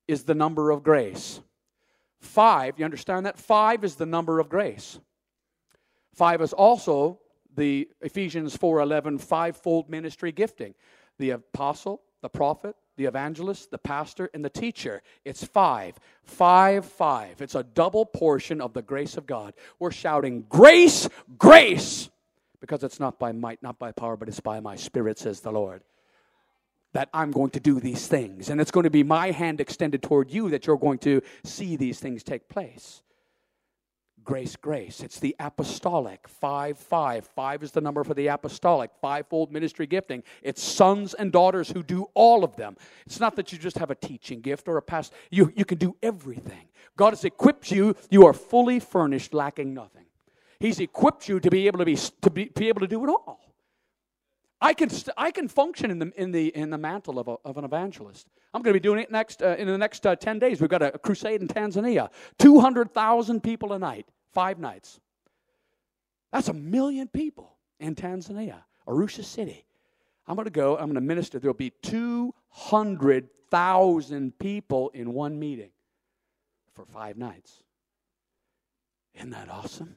is 0.08 0.24
the 0.24 0.34
number 0.34 0.72
of 0.72 0.82
grace. 0.82 1.40
Five, 2.20 2.80
you 2.80 2.86
understand 2.86 3.28
that? 3.28 3.38
Five 3.38 3.84
is 3.84 3.94
the 3.94 4.08
number 4.08 4.40
of 4.40 4.50
grace. 4.50 4.98
Five 6.16 6.42
is 6.42 6.54
also 6.54 7.20
the 7.56 7.90
Ephesians 8.02 8.58
4:11 8.58 9.20
fivefold 9.20 9.90
ministry 9.90 10.32
gifting. 10.32 10.74
The 11.18 11.32
apostle, 11.32 12.02
the 12.22 12.30
prophet, 12.30 12.76
the 12.96 13.06
evangelist, 13.06 13.70
the 13.70 13.78
pastor, 13.78 14.30
and 14.34 14.44
the 14.44 14.50
teacher. 14.50 15.02
It's 15.26 15.44
five. 15.44 16.00
Five, 16.24 16.86
five. 16.86 17.42
It's 17.42 17.56
a 17.56 17.64
double 17.64 18.06
portion 18.06 18.62
of 18.62 18.74
the 18.74 18.82
grace 18.82 19.18
of 19.18 19.26
God. 19.26 19.54
We're 19.78 19.92
shouting, 19.92 20.46
Grace, 20.50 21.10
grace! 21.38 22.10
Because 22.62 22.84
it's 22.84 23.00
not 23.00 23.20
by 23.20 23.34
might, 23.34 23.62
not 23.62 23.78
by 23.78 23.92
power, 23.92 24.16
but 24.16 24.30
it's 24.30 24.40
by 24.40 24.62
my 24.62 24.78
spirit, 24.78 25.20
says 25.20 25.42
the 25.42 25.52
Lord. 25.52 25.84
That 26.94 27.10
I'm 27.14 27.32
going 27.32 27.52
to 27.52 27.60
do 27.60 27.82
these 27.82 28.08
things. 28.08 28.50
And 28.50 28.62
it's 28.62 28.72
going 28.72 28.86
to 28.86 28.90
be 28.90 29.04
my 29.04 29.32
hand 29.32 29.60
extended 29.60 30.02
toward 30.02 30.32
you 30.32 30.50
that 30.52 30.66
you're 30.66 30.78
going 30.78 31.00
to 31.00 31.22
see 31.44 31.76
these 31.76 32.00
things 32.00 32.24
take 32.24 32.48
place 32.48 33.02
grace, 34.26 34.56
grace. 34.56 35.02
It's 35.02 35.20
the 35.20 35.36
apostolic. 35.40 36.28
Five, 36.28 36.78
five. 36.78 37.26
Five 37.26 37.64
is 37.64 37.72
the 37.72 37.80
number 37.80 38.04
for 38.04 38.14
the 38.14 38.28
apostolic. 38.28 38.92
Fivefold 39.00 39.52
ministry 39.52 39.86
gifting. 39.88 40.24
It's 40.42 40.62
sons 40.62 41.14
and 41.14 41.32
daughters 41.32 41.70
who 41.70 41.84
do 41.84 42.08
all 42.16 42.44
of 42.44 42.56
them. 42.56 42.76
It's 43.06 43.20
not 43.20 43.36
that 43.38 43.54
you 43.54 43.60
just 43.60 43.78
have 43.78 43.92
a 43.92 43.96
teaching 43.96 44.42
gift 44.42 44.68
or 44.68 44.78
a 44.78 44.82
past. 44.82 45.14
You, 45.30 45.54
you 45.56 45.64
can 45.64 45.78
do 45.78 45.96
everything. 46.04 46.68
God 46.98 47.12
has 47.12 47.24
equipped 47.24 47.72
you. 47.72 47.96
You 48.10 48.26
are 48.26 48.34
fully 48.34 48.80
furnished, 48.80 49.34
lacking 49.34 49.74
nothing. 49.74 50.06
He's 50.60 50.80
equipped 50.80 51.30
you 51.30 51.40
to 51.40 51.50
be 51.50 51.68
able 51.68 51.80
to 51.80 51.86
be, 51.86 51.96
to 51.96 52.30
be, 52.30 52.46
be 52.46 52.68
able 52.68 52.82
to 52.82 52.88
do 52.88 53.04
it 53.06 53.10
all. 53.10 53.42
I 54.62 54.74
can, 54.74 54.90
st- 54.90 55.14
I 55.18 55.32
can 55.32 55.48
function 55.48 55.92
in 55.92 56.00
the, 56.00 56.12
in 56.16 56.32
the, 56.32 56.48
in 56.56 56.70
the 56.70 56.78
mantle 56.78 57.20
of, 57.20 57.28
a, 57.28 57.36
of 57.46 57.58
an 57.58 57.66
evangelist. 57.66 58.28
I'm 58.54 58.62
going 58.62 58.74
to 58.74 58.80
be 58.80 58.84
doing 58.84 59.00
it 59.00 59.12
next, 59.12 59.44
uh, 59.44 59.56
in 59.60 59.68
the 59.68 59.78
next 59.78 60.08
uh, 60.08 60.16
10 60.16 60.40
days. 60.40 60.62
We've 60.62 60.70
got 60.70 60.82
a, 60.82 60.96
a 60.96 60.98
crusade 60.98 61.42
in 61.42 61.48
Tanzania. 61.48 62.10
200,000 62.40 63.44
people 63.44 63.74
a 63.74 63.80
night 63.80 64.08
five 64.36 64.60
nights. 64.60 65.00
That's 66.32 66.50
a 66.50 66.54
million 66.54 67.08
people 67.08 67.56
in 67.80 67.96
Tanzania, 67.96 68.58
Arusha 68.88 69.24
City. 69.24 69.66
I'm 70.28 70.36
going 70.36 70.46
to 70.46 70.52
go, 70.52 70.78
I'm 70.78 70.86
going 70.86 70.94
to 70.96 71.02
minister. 71.02 71.40
There'll 71.40 71.56
be 71.56 71.72
200,000 71.82 74.38
people 74.38 74.90
in 74.90 75.14
one 75.14 75.40
meeting 75.40 75.72
for 76.74 76.86
five 76.86 77.18
nights. 77.18 77.64
Isn't 79.16 79.32
that 79.32 79.50
awesome? 79.50 79.96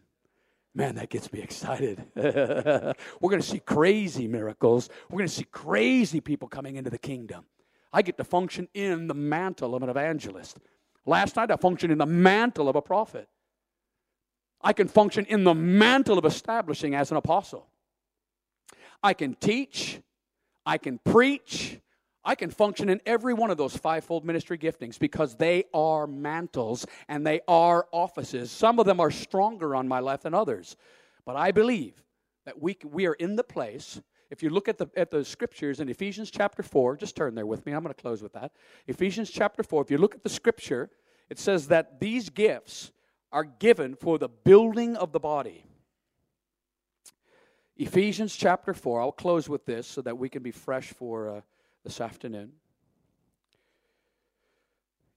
Man, 0.75 0.95
that 0.95 1.09
gets 1.09 1.33
me 1.33 1.41
excited. 1.41 2.05
We're 2.15 2.95
going 3.21 3.41
to 3.41 3.47
see 3.47 3.59
crazy 3.59 4.29
miracles. 4.29 4.91
We're 5.11 5.19
going 5.19 5.29
to 5.29 5.35
see 5.35 5.45
crazy 5.45 6.21
people 6.21 6.47
coming 6.47 6.77
into 6.77 6.91
the 6.91 6.99
kingdom. 6.99 7.47
I 7.93 8.03
get 8.03 8.17
to 8.19 8.25
function 8.25 8.69
in 8.75 9.09
the 9.09 9.15
mantle 9.15 9.75
of 9.75 9.83
an 9.83 9.89
evangelist. 9.89 10.59
Last 11.05 11.35
night, 11.37 11.51
I 11.51 11.57
functioned 11.57 11.91
in 11.91 11.99
the 11.99 12.07
mantle 12.07 12.69
of 12.69 12.77
a 12.77 12.83
prophet. 12.83 13.29
I 14.61 14.73
can 14.73 14.89
function 14.89 15.25
in 15.27 15.45
the 15.45 15.55
mantle 15.55 16.19
of 16.19 16.25
establishing 16.25 16.95
as 16.95 17.11
an 17.11 17.17
apostle. 17.17 17.69
I 19.03 19.15
can 19.15 19.35
teach, 19.35 20.01
I 20.67 20.79
can 20.79 20.99
preach, 20.99 21.81
I 22.25 22.35
can 22.35 22.51
function 22.51 22.89
in 22.89 23.01
every 23.07 23.33
one 23.33 23.51
of 23.51 23.57
those 23.57 23.77
fivefold 23.77 24.25
ministry 24.25 24.59
giftings 24.59 24.99
because 24.99 25.37
they 25.37 25.65
are 25.73 26.07
mantles 26.07 26.85
and 27.09 27.27
they 27.27 27.41
are 27.47 27.87
offices. 27.93 28.51
Some 28.51 28.79
of 28.79 28.87
them 28.87 29.01
are 29.01 29.11
stronger 29.11 29.75
on 29.75 29.87
my 29.89 30.01
life 30.01 30.23
than 30.23 30.35
others. 30.35 30.77
But 31.25 31.37
I 31.37 31.53
believe 31.53 32.03
that 32.45 32.61
we, 32.61 32.77
we 32.85 33.07
are 33.07 33.15
in 33.15 33.37
the 33.37 33.45
place. 33.45 34.01
If 34.31 34.43
you 34.43 34.51
look 34.51 34.69
at 34.69 34.79
the, 34.79 34.89
at 34.97 35.11
the 35.11 35.25
scriptures 35.25 35.81
in 35.81 35.89
Ephesians 35.89 36.31
chapter 36.31 36.63
4, 36.63 36.97
just 36.97 37.17
turn 37.17 37.35
there 37.35 37.47
with 37.47 37.65
me. 37.65 37.73
I'm 37.73 37.83
going 37.83 37.95
to 37.95 38.01
close 38.01 38.23
with 38.23 38.33
that. 38.35 38.53
Ephesians 38.87 39.31
chapter 39.31 39.63
4, 39.63 39.83
if 39.83 39.91
you 39.91 39.99
look 39.99 40.15
at 40.15 40.23
the 40.23 40.29
scripture, 40.29 40.91
it 41.31 41.39
says 41.39 41.69
that 41.69 42.01
these 42.01 42.29
gifts 42.29 42.93
are 43.31 43.45
given 43.45 43.95
for 43.95 44.19
the 44.19 44.29
building 44.29 44.97
of 44.97 45.13
the 45.13 45.21
body. 45.21 45.65
Ephesians 47.77 48.35
chapter 48.35 48.75
4, 48.75 49.01
I'll 49.01 49.13
close 49.13 49.49
with 49.49 49.65
this 49.65 49.87
so 49.87 50.03
that 50.03 50.19
we 50.19 50.29
can 50.29 50.43
be 50.43 50.51
fresh 50.51 50.93
for. 50.93 51.29
Uh, 51.29 51.41
this 51.89 52.03
afternoon. 52.03 52.53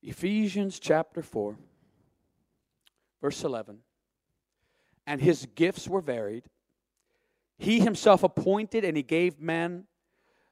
Ephesians 0.01 0.79
chapter 0.79 1.21
4, 1.21 1.57
verse 3.21 3.43
11. 3.43 3.79
And 5.05 5.19
his 5.19 5.47
gifts 5.53 5.87
were 5.87 5.99
varied. 5.99 6.45
He 7.57 7.81
himself 7.81 8.23
appointed 8.23 8.85
and 8.85 8.95
he 8.95 9.03
gave 9.03 9.39
men 9.39 9.83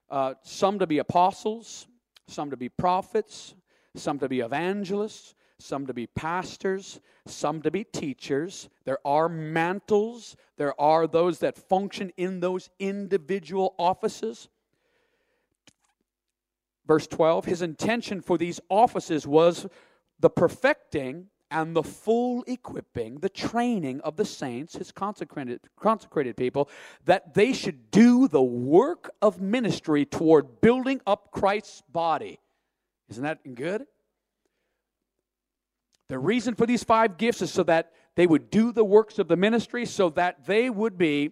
uh, 0.09 0.33
some 0.43 0.79
to 0.79 0.87
be 0.87 0.97
apostles, 0.97 1.87
some 2.27 2.49
to 2.49 2.57
be 2.57 2.67
prophets, 2.67 3.55
some 3.95 4.19
to 4.19 4.27
be 4.27 4.41
evangelists, 4.41 5.35
some 5.59 5.85
to 5.87 5.93
be 5.93 6.07
pastors, 6.07 6.99
some 7.25 7.61
to 7.61 7.71
be 7.71 7.83
teachers. 7.83 8.69
There 8.85 8.99
are 9.05 9.29
mantles, 9.29 10.35
there 10.57 10.79
are 10.79 11.05
those 11.05 11.39
that 11.39 11.57
function 11.57 12.11
in 12.17 12.39
those 12.39 12.69
individual 12.79 13.75
offices. 13.77 14.49
Verse 16.87 17.05
12 17.07 17.45
His 17.45 17.61
intention 17.61 18.21
for 18.21 18.37
these 18.37 18.59
offices 18.69 19.27
was 19.27 19.67
the 20.19 20.29
perfecting 20.29 21.27
and 21.51 21.75
the 21.75 21.83
full 21.83 22.43
equipping, 22.47 23.15
the 23.19 23.29
training 23.29 24.01
of 24.01 24.15
the 24.15 24.25
saints, 24.25 24.75
his 24.75 24.91
consecrated, 24.91 25.59
consecrated 25.79 26.37
people, 26.37 26.69
that 27.05 27.33
they 27.33 27.53
should 27.53 27.91
do 27.91 28.27
the 28.27 28.41
work 28.41 29.09
of 29.21 29.41
ministry 29.41 30.05
toward 30.05 30.61
building 30.61 31.01
up 31.07 31.31
Christ's 31.31 31.81
body. 31.91 32.39
Isn't 33.09 33.23
that 33.23 33.55
good? 33.55 33.85
The 36.09 36.19
reason 36.19 36.55
for 36.55 36.65
these 36.65 36.83
five 36.83 37.17
gifts 37.17 37.41
is 37.41 37.51
so 37.51 37.63
that 37.63 37.93
they 38.15 38.27
would 38.27 38.49
do 38.49 38.71
the 38.71 38.83
works 38.83 39.19
of 39.19 39.27
the 39.27 39.37
ministry, 39.37 39.85
so 39.85 40.09
that 40.11 40.45
they 40.45 40.69
would 40.69 40.97
be 40.97 41.31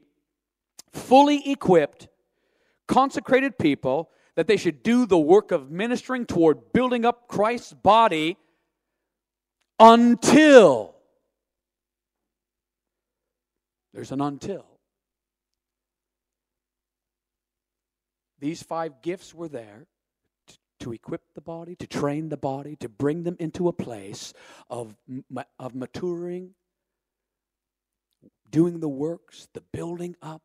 fully 0.94 1.52
equipped, 1.52 2.08
consecrated 2.88 3.58
people 3.58 4.12
that 4.36 4.46
they 4.46 4.56
should 4.56 4.84
do 4.84 5.08
the 5.08 5.18
work 5.18 5.52
of 5.52 5.72
ministering 5.72 6.26
toward 6.26 6.72
building 6.72 7.06
up 7.06 7.28
Christ's 7.28 7.74
body 7.74 8.38
until 9.80 10.96
there's 13.94 14.12
an 14.12 14.22
until. 14.22 14.66
These 18.40 18.62
five 18.62 19.02
gifts 19.02 19.34
were 19.34 19.50
there 19.50 19.88
to 20.80 20.94
equip 20.94 21.34
the 21.34 21.42
body, 21.42 21.76
to 21.76 21.88
train 21.88 22.30
the 22.30 22.38
body, 22.38 22.76
to 22.78 22.90
bring 22.90 23.24
them 23.24 23.36
into 23.40 23.68
a 23.68 23.74
place 23.74 24.34
of, 24.70 24.96
of 25.60 25.76
maturing, 25.76 26.52
doing 28.50 28.80
the 28.80 28.90
works, 28.90 29.48
the 29.54 29.62
building 29.62 30.16
up 30.22 30.42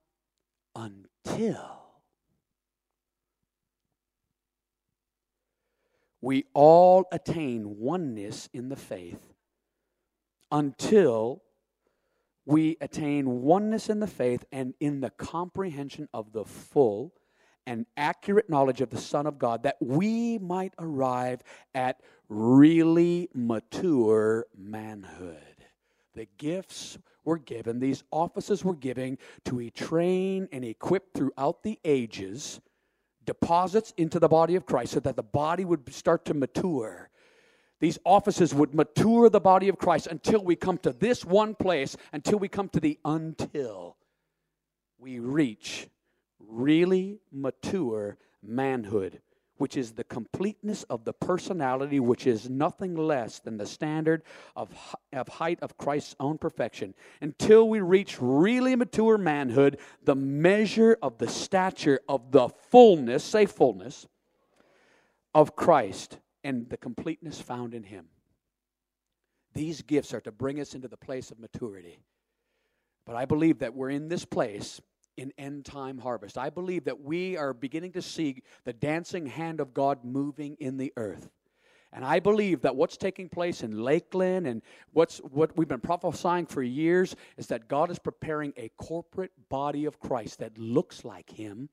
until 0.74 1.83
we 6.22 6.45
all 6.55 7.05
attain 7.11 7.78
oneness 7.78 8.49
in 8.55 8.68
the 8.68 8.76
faith. 8.76 9.35
Until 10.51 11.43
we 12.47 12.76
attain 12.80 13.43
oneness 13.43 13.89
in 13.89 14.01
the 14.01 14.07
faith 14.07 14.45
and 14.53 14.74
in 14.80 15.01
the 15.01 15.11
comprehension 15.11 16.09
of 16.14 16.33
the 16.33 16.45
full 16.45 17.12
and 17.67 17.87
accurate 17.97 18.51
knowledge 18.51 18.81
of 18.81 18.91
the 18.91 18.99
Son 18.99 19.27
of 19.27 19.39
God, 19.39 19.63
that 19.63 19.77
we 19.81 20.39
might 20.39 20.75
arrive 20.79 21.43
at 21.75 22.01
really 22.29 23.29
mature 23.35 24.47
manhood. 24.57 25.39
The 26.15 26.29
gifts 26.39 26.99
were 27.25 27.39
given, 27.39 27.79
these 27.79 28.03
offices 28.11 28.65
were 28.65 28.75
given 28.75 29.19
to 29.45 29.71
train 29.71 30.49
and 30.53 30.65
equip 30.65 31.15
throughout 31.15 31.63
the 31.63 31.79
ages 31.85 32.61
deposits 33.25 33.95
into 33.97 34.19
the 34.19 34.29
body 34.29 34.57
of 34.57 34.67
Christ 34.67 34.93
so 34.93 35.01
that 35.01 35.17
the 35.17 35.23
body 35.23 35.65
would 35.65 35.93
start 35.93 36.25
to 36.27 36.35
mature. 36.35 37.09
These 37.81 37.99
offices 38.05 38.55
would 38.55 38.75
mature 38.75 39.29
the 39.29 39.41
body 39.41 39.69
of 39.69 39.79
Christ 39.79 40.07
until 40.07 40.43
we 40.43 40.57
come 40.57 40.79
to 40.79 40.93
this 40.93 41.25
one 41.25 41.55
place, 41.55 41.97
until 42.13 42.39
we 42.39 42.49
come 42.49 42.69
to 42.71 42.81
the 42.81 42.99
until 43.05 43.97
we 44.99 45.19
reach 45.19 45.89
really 46.53 47.18
mature 47.32 48.18
manhood 48.42 49.20
which 49.62 49.76
is 49.76 49.92
the 49.92 50.03
completeness 50.03 50.82
of 50.90 51.05
the 51.05 51.12
personality, 51.12 52.00
which 52.00 52.26
is 52.26 52.50
nothing 52.50 52.96
less 52.96 53.38
than 53.38 53.59
the 53.59 53.64
standard 53.64 54.24
of, 54.57 54.70
of 55.12 55.28
height 55.28 55.61
of 55.62 55.78
Christ's 55.78 56.16
own 56.18 56.36
perfection, 56.36 56.94
until 57.20 57.68
we 57.68 57.80
reach 57.80 58.16
really 58.20 58.74
mature 58.74 59.16
manhood, 59.16 59.78
the 60.03 60.16
measure 60.16 60.98
of 61.00 61.18
the 61.18 61.28
stature 61.28 62.00
of 62.09 62.32
the 62.32 62.48
fullness, 62.48 63.22
say 63.22 63.46
fullness, 63.46 64.09
of 65.32 65.55
Christ 65.55 66.18
and 66.42 66.68
the 66.68 66.76
completeness 66.76 67.40
found 67.40 67.72
in 67.72 67.84
Him. 67.84 68.07
These 69.55 69.82
gifts 69.82 70.12
are 70.12 70.20
to 70.22 70.32
bring 70.32 70.59
us 70.59 70.74
into 70.74 70.88
the 70.88 70.96
place 70.96 71.30
of 71.30 71.38
maturity. 71.38 72.00
But 73.07 73.14
I 73.14 73.26
believe 73.26 73.61
that 73.61 73.74
we're 73.74 73.90
in 73.90 74.09
this 74.09 74.24
place 74.24 74.80
in 75.17 75.33
end 75.39 75.65
time 75.65 75.99
harvest. 75.99 76.39
I 76.39 76.51
believe 76.51 76.85
that 76.85 77.01
we 77.01 77.37
are 77.37 77.53
beginning 77.53 77.93
to 77.93 78.03
see 78.03 78.43
the 78.65 78.73
dancing 78.73 79.27
hand 79.27 79.61
of 79.61 79.75
God 79.75 80.05
moving 80.05 80.57
in 80.61 80.77
the 80.77 80.93
earth. 80.97 81.29
And 81.95 82.05
I 82.07 82.21
believe 82.21 82.63
that 82.63 82.75
what's 82.75 82.97
taking 82.97 83.29
place 83.29 83.63
in 83.63 83.79
Lakeland 83.79 84.47
and 84.47 84.63
what's 84.93 85.19
what 85.19 85.55
we've 85.57 85.69
been 85.69 85.81
prophesying 85.81 86.47
for 86.47 86.63
years 86.63 87.15
is 87.37 87.49
that 87.49 87.69
God 87.69 87.91
is 87.91 87.99
preparing 87.99 88.55
a 88.57 88.71
corporate 88.79 89.33
body 89.51 89.85
of 89.85 90.01
Christ 90.01 90.39
that 90.39 90.57
looks 90.57 91.05
like 91.05 91.29
him, 91.29 91.69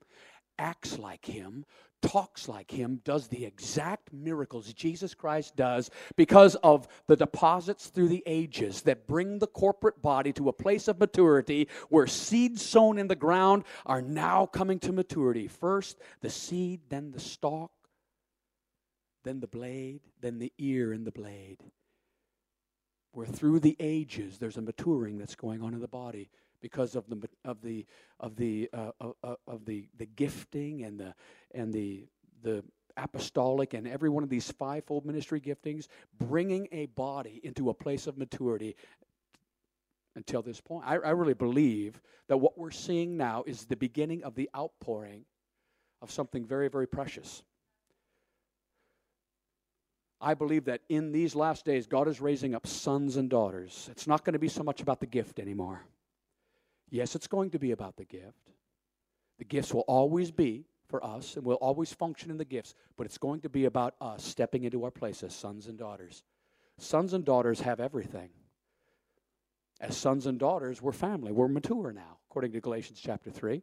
acts 0.60 0.98
like 0.98 1.24
him, 1.24 1.64
talks 2.02 2.48
like 2.48 2.70
him, 2.70 3.00
does 3.04 3.28
the 3.28 3.44
exact 3.44 4.12
miracles 4.12 4.72
Jesus 4.72 5.14
Christ 5.14 5.56
does 5.56 5.90
because 6.16 6.54
of 6.56 6.86
the 7.08 7.16
deposits 7.16 7.88
through 7.88 8.08
the 8.08 8.22
ages 8.26 8.82
that 8.82 9.08
bring 9.08 9.38
the 9.38 9.46
corporate 9.46 10.00
body 10.00 10.32
to 10.34 10.48
a 10.48 10.52
place 10.52 10.86
of 10.86 11.00
maturity 11.00 11.68
where 11.88 12.06
seeds 12.06 12.62
sown 12.62 12.98
in 12.98 13.08
the 13.08 13.16
ground 13.16 13.64
are 13.86 14.02
now 14.02 14.46
coming 14.46 14.78
to 14.80 14.92
maturity. 14.92 15.48
First 15.48 15.98
the 16.20 16.30
seed, 16.30 16.82
then 16.90 17.10
the 17.10 17.20
stalk, 17.20 17.72
then 19.24 19.40
the 19.40 19.48
blade, 19.48 20.02
then 20.20 20.38
the 20.38 20.52
ear 20.58 20.92
and 20.92 21.06
the 21.06 21.12
blade. 21.12 21.58
Where 23.12 23.26
through 23.26 23.60
the 23.60 23.76
ages 23.80 24.38
there's 24.38 24.56
a 24.56 24.62
maturing 24.62 25.18
that's 25.18 25.34
going 25.34 25.62
on 25.62 25.74
in 25.74 25.80
the 25.80 25.88
body 25.88 26.30
because 26.60 26.94
of 26.94 27.08
the 27.08 27.28
of 27.44 27.60
the 27.62 27.86
of 28.18 28.36
the 28.36 28.68
uh, 28.72 28.90
of, 29.00 29.14
uh, 29.22 29.28
uh, 29.28 29.34
of 29.46 29.64
the 29.64 29.88
the 29.98 30.06
gifting 30.06 30.84
and 30.84 30.98
the 30.98 31.14
and 31.54 31.72
the 31.72 32.06
the 32.42 32.64
apostolic 32.96 33.74
and 33.74 33.86
every 33.86 34.08
one 34.08 34.22
of 34.22 34.28
these 34.28 34.50
fivefold 34.52 35.06
ministry 35.06 35.40
giftings, 35.40 35.86
bringing 36.18 36.68
a 36.72 36.86
body 36.86 37.40
into 37.44 37.70
a 37.70 37.74
place 37.74 38.06
of 38.06 38.18
maturity 38.18 38.76
until 40.16 40.42
this 40.42 40.60
point. 40.60 40.84
I, 40.86 40.96
I 40.96 41.10
really 41.10 41.34
believe 41.34 42.00
that 42.28 42.38
what 42.38 42.58
we're 42.58 42.70
seeing 42.70 43.16
now 43.16 43.44
is 43.46 43.64
the 43.64 43.76
beginning 43.76 44.24
of 44.24 44.34
the 44.34 44.50
outpouring 44.56 45.24
of 46.02 46.10
something 46.10 46.44
very, 46.44 46.68
very 46.68 46.86
precious. 46.86 47.42
I 50.20 50.34
believe 50.34 50.66
that 50.66 50.82
in 50.88 51.12
these 51.12 51.34
last 51.34 51.64
days, 51.64 51.86
God 51.86 52.06
is 52.06 52.20
raising 52.20 52.54
up 52.54 52.66
sons 52.66 53.16
and 53.16 53.30
daughters. 53.30 53.88
It's 53.90 54.06
not 54.06 54.24
going 54.24 54.34
to 54.34 54.38
be 54.38 54.48
so 54.48 54.62
much 54.62 54.82
about 54.82 55.00
the 55.00 55.06
gift 55.06 55.38
anymore. 55.38 55.82
Yes, 56.90 57.14
it's 57.14 57.28
going 57.28 57.50
to 57.50 57.58
be 57.58 57.70
about 57.70 57.96
the 57.96 58.04
gift. 58.04 58.50
The 59.38 59.44
gifts 59.44 59.72
will 59.72 59.82
always 59.82 60.30
be 60.30 60.66
for 60.88 61.04
us 61.04 61.36
and 61.36 61.44
we'll 61.44 61.56
always 61.56 61.92
function 61.92 62.30
in 62.30 62.36
the 62.36 62.44
gifts, 62.44 62.74
but 62.96 63.06
it's 63.06 63.16
going 63.16 63.40
to 63.40 63.48
be 63.48 63.64
about 63.64 63.94
us 64.00 64.24
stepping 64.24 64.64
into 64.64 64.84
our 64.84 64.90
place 64.90 65.22
as 65.22 65.34
sons 65.34 65.66
and 65.66 65.78
daughters. 65.78 66.24
Sons 66.78 67.14
and 67.14 67.24
daughters 67.24 67.60
have 67.60 67.80
everything. 67.80 68.30
As 69.80 69.96
sons 69.96 70.26
and 70.26 70.38
daughters, 70.38 70.82
we're 70.82 70.92
family. 70.92 71.32
We're 71.32 71.48
mature 71.48 71.92
now, 71.92 72.18
according 72.28 72.52
to 72.52 72.60
Galatians 72.60 73.00
chapter 73.00 73.30
3. 73.30 73.62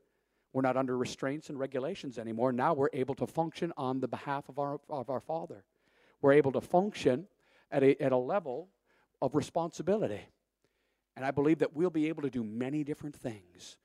We're 0.53 0.61
not 0.61 0.77
under 0.77 0.97
restraints 0.97 1.49
and 1.49 1.59
regulations 1.59 2.17
anymore. 2.17 2.51
Now 2.51 2.73
we're 2.73 2.89
able 2.93 3.13
to 3.15 3.27
function 3.27 3.73
on 3.77 3.99
the 3.99 4.07
behalf 4.07 4.49
of 4.49 4.57
our, 4.57 4.79
of 4.89 5.09
our 5.09 5.19
Father. 5.19 5.63
We're 6.21 6.33
able 6.33 6.53
to 6.53 6.61
function 6.61 7.27
at 7.69 7.83
a, 7.83 8.01
at 8.01 8.11
a 8.11 8.17
level 8.17 8.69
of 9.21 9.35
responsibility. 9.35 10.21
And 11.17 11.25
I 11.25 11.31
believe 11.31 11.59
that 11.59 11.75
we'll 11.75 11.89
be 11.89 12.09
able 12.09 12.21
to 12.21 12.29
do 12.29 12.43
many 12.43 12.83
different 12.83 13.15
things 13.15 13.75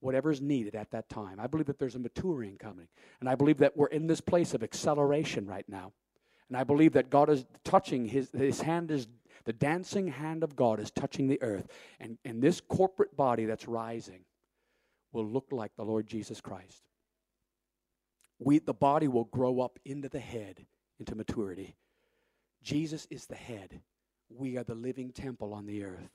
whatever 0.00 0.32
is 0.32 0.40
needed 0.40 0.74
at 0.74 0.90
that 0.90 1.08
time. 1.08 1.38
I 1.38 1.46
believe 1.46 1.66
that 1.66 1.78
there's 1.78 1.94
a 1.94 2.00
maturing 2.00 2.56
coming. 2.58 2.88
And 3.20 3.28
I 3.28 3.36
believe 3.36 3.58
that 3.58 3.76
we're 3.76 3.86
in 3.86 4.08
this 4.08 4.20
place 4.20 4.52
of 4.52 4.64
acceleration 4.64 5.46
right 5.46 5.64
now. 5.68 5.92
And 6.48 6.56
I 6.56 6.64
believe 6.64 6.94
that 6.94 7.08
God 7.08 7.30
is 7.30 7.46
touching, 7.62 8.06
his, 8.06 8.32
his 8.32 8.60
hand 8.60 8.90
is, 8.90 9.06
the 9.44 9.52
dancing 9.52 10.08
hand 10.08 10.42
of 10.42 10.56
God 10.56 10.80
is 10.80 10.90
touching 10.90 11.28
the 11.28 11.40
earth. 11.40 11.68
And, 12.00 12.18
and 12.24 12.42
this 12.42 12.60
corporate 12.60 13.16
body 13.16 13.44
that's 13.44 13.68
rising 13.68 14.24
will 15.12 15.24
look 15.24 15.46
like 15.52 15.70
the 15.76 15.84
Lord 15.84 16.08
Jesus 16.08 16.40
Christ. 16.40 16.82
We, 18.40 18.58
the 18.58 18.74
body 18.74 19.06
will 19.06 19.26
grow 19.26 19.60
up 19.60 19.78
into 19.84 20.08
the 20.08 20.18
head, 20.18 20.66
into 20.98 21.14
maturity. 21.14 21.76
Jesus 22.60 23.06
is 23.08 23.26
the 23.26 23.36
head. 23.36 23.82
We 24.28 24.56
are 24.56 24.64
the 24.64 24.74
living 24.74 25.12
temple 25.12 25.54
on 25.54 25.66
the 25.66 25.84
earth 25.84 26.10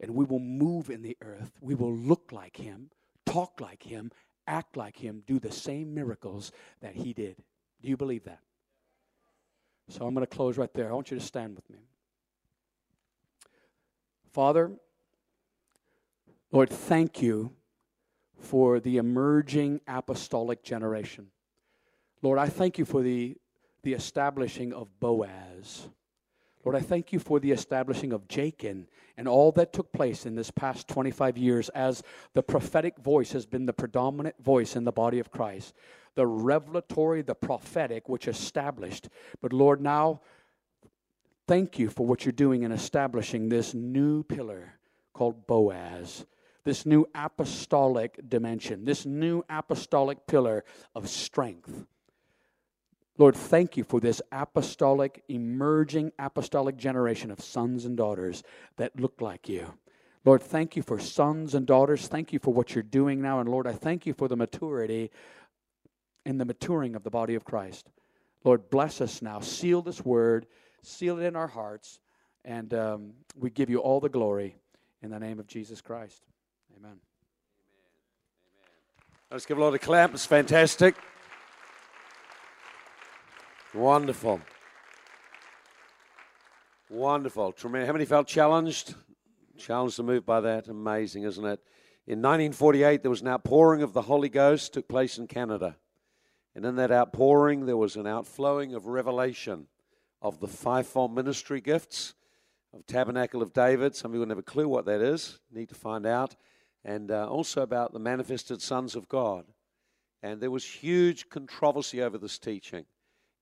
and 0.00 0.14
we 0.14 0.24
will 0.24 0.40
move 0.40 0.90
in 0.90 1.02
the 1.02 1.16
earth. 1.22 1.52
We 1.60 1.74
will 1.74 1.94
look 1.94 2.32
like 2.32 2.56
him, 2.56 2.90
talk 3.24 3.60
like 3.60 3.82
him, 3.82 4.10
act 4.46 4.76
like 4.76 4.96
him, 4.96 5.22
do 5.26 5.38
the 5.38 5.52
same 5.52 5.94
miracles 5.94 6.52
that 6.80 6.94
he 6.94 7.12
did. 7.12 7.36
Do 7.82 7.88
you 7.88 7.96
believe 7.96 8.24
that? 8.24 8.40
So 9.88 10.06
I'm 10.06 10.14
going 10.14 10.26
to 10.26 10.36
close 10.36 10.58
right 10.58 10.72
there. 10.74 10.90
I 10.90 10.94
want 10.94 11.10
you 11.10 11.18
to 11.18 11.24
stand 11.24 11.54
with 11.56 11.68
me. 11.70 11.78
Father, 14.32 14.72
Lord, 16.52 16.70
thank 16.70 17.22
you 17.22 17.52
for 18.38 18.80
the 18.80 18.98
emerging 18.98 19.80
apostolic 19.86 20.62
generation. 20.62 21.28
Lord, 22.22 22.38
I 22.38 22.48
thank 22.48 22.78
you 22.78 22.84
for 22.84 23.02
the, 23.02 23.36
the 23.82 23.94
establishing 23.94 24.72
of 24.72 24.88
Boaz. 25.00 25.88
Lord, 26.66 26.74
I 26.74 26.80
thank 26.80 27.12
you 27.12 27.20
for 27.20 27.38
the 27.38 27.52
establishing 27.52 28.12
of 28.12 28.26
Jachin 28.26 28.86
and 29.16 29.28
all 29.28 29.52
that 29.52 29.72
took 29.72 29.92
place 29.92 30.26
in 30.26 30.34
this 30.34 30.50
past 30.50 30.88
25 30.88 31.38
years 31.38 31.68
as 31.68 32.02
the 32.34 32.42
prophetic 32.42 32.98
voice 32.98 33.30
has 33.30 33.46
been 33.46 33.66
the 33.66 33.72
predominant 33.72 34.34
voice 34.42 34.74
in 34.74 34.82
the 34.82 34.90
body 34.90 35.20
of 35.20 35.30
Christ. 35.30 35.74
The 36.16 36.26
revelatory, 36.26 37.22
the 37.22 37.36
prophetic, 37.36 38.08
which 38.08 38.26
established. 38.26 39.08
But 39.40 39.52
Lord, 39.52 39.80
now 39.80 40.22
thank 41.46 41.78
you 41.78 41.88
for 41.88 42.04
what 42.04 42.24
you're 42.24 42.32
doing 42.32 42.64
in 42.64 42.72
establishing 42.72 43.48
this 43.48 43.72
new 43.72 44.24
pillar 44.24 44.72
called 45.14 45.46
Boaz, 45.46 46.26
this 46.64 46.84
new 46.84 47.06
apostolic 47.14 48.28
dimension, 48.28 48.84
this 48.84 49.06
new 49.06 49.44
apostolic 49.48 50.26
pillar 50.26 50.64
of 50.96 51.08
strength 51.08 51.86
Lord, 53.18 53.34
thank 53.34 53.76
you 53.76 53.84
for 53.84 53.98
this 53.98 54.20
apostolic, 54.30 55.22
emerging 55.28 56.12
apostolic 56.18 56.76
generation 56.76 57.30
of 57.30 57.40
sons 57.40 57.84
and 57.84 57.96
daughters 57.96 58.42
that 58.76 58.98
look 59.00 59.20
like 59.20 59.48
you. 59.48 59.72
Lord, 60.24 60.42
thank 60.42 60.76
you 60.76 60.82
for 60.82 60.98
sons 60.98 61.54
and 61.54 61.66
daughters. 61.66 62.08
Thank 62.08 62.32
you 62.32 62.38
for 62.38 62.52
what 62.52 62.74
you're 62.74 62.82
doing 62.82 63.22
now. 63.22 63.40
And 63.40 63.48
Lord, 63.48 63.66
I 63.66 63.72
thank 63.72 64.06
you 64.06 64.12
for 64.12 64.28
the 64.28 64.36
maturity 64.36 65.10
and 66.26 66.40
the 66.40 66.44
maturing 66.44 66.94
of 66.94 67.04
the 67.04 67.10
body 67.10 67.36
of 67.36 67.44
Christ. 67.44 67.88
Lord, 68.44 68.68
bless 68.68 69.00
us 69.00 69.22
now. 69.22 69.40
Seal 69.40 69.82
this 69.82 70.04
word, 70.04 70.46
seal 70.82 71.18
it 71.18 71.24
in 71.24 71.36
our 71.36 71.46
hearts, 71.46 72.00
and 72.44 72.74
um, 72.74 73.12
we 73.38 73.50
give 73.50 73.70
you 73.70 73.78
all 73.78 74.00
the 74.00 74.08
glory 74.08 74.56
in 75.02 75.10
the 75.10 75.18
name 75.18 75.38
of 75.38 75.46
Jesus 75.46 75.80
Christ. 75.80 76.22
Amen. 76.76 76.90
Amen. 76.90 77.00
Let's 79.30 79.46
give 79.46 79.58
a 79.58 79.60
lot 79.60 79.74
of 79.74 79.80
clap. 79.80 80.12
It's 80.12 80.26
fantastic. 80.26 80.96
Wonderful. 83.76 84.40
Wonderful. 86.88 87.52
Tremendous. 87.52 87.86
How 87.86 87.92
many 87.92 88.06
felt 88.06 88.26
challenged? 88.26 88.94
Challenged 89.58 89.96
to 89.96 90.02
move 90.02 90.24
by 90.24 90.40
that. 90.40 90.68
Amazing, 90.68 91.24
isn't 91.24 91.44
it? 91.44 91.60
In 92.06 92.22
1948, 92.22 93.02
there 93.02 93.10
was 93.10 93.20
an 93.20 93.28
outpouring 93.28 93.82
of 93.82 93.92
the 93.92 94.00
Holy 94.00 94.30
Ghost 94.30 94.72
took 94.72 94.88
place 94.88 95.18
in 95.18 95.26
Canada. 95.26 95.76
And 96.54 96.64
in 96.64 96.76
that 96.76 96.90
outpouring, 96.90 97.66
there 97.66 97.76
was 97.76 97.96
an 97.96 98.06
outflowing 98.06 98.72
of 98.72 98.86
revelation 98.86 99.66
of 100.22 100.40
the 100.40 100.48
fivefold 100.48 101.14
ministry 101.14 101.60
gifts 101.60 102.14
of 102.72 102.86
Tabernacle 102.86 103.42
of 103.42 103.52
David. 103.52 103.94
Some 103.94 104.10
people 104.12 104.26
have 104.26 104.38
a 104.38 104.42
clue 104.42 104.68
what 104.68 104.86
that 104.86 105.02
is. 105.02 105.38
Need 105.52 105.68
to 105.68 105.74
find 105.74 106.06
out. 106.06 106.34
And 106.82 107.10
uh, 107.10 107.28
also 107.28 107.60
about 107.60 107.92
the 107.92 107.98
manifested 107.98 108.62
sons 108.62 108.96
of 108.96 109.06
God. 109.06 109.44
And 110.22 110.40
there 110.40 110.50
was 110.50 110.64
huge 110.64 111.28
controversy 111.28 112.00
over 112.00 112.16
this 112.16 112.38
teaching. 112.38 112.86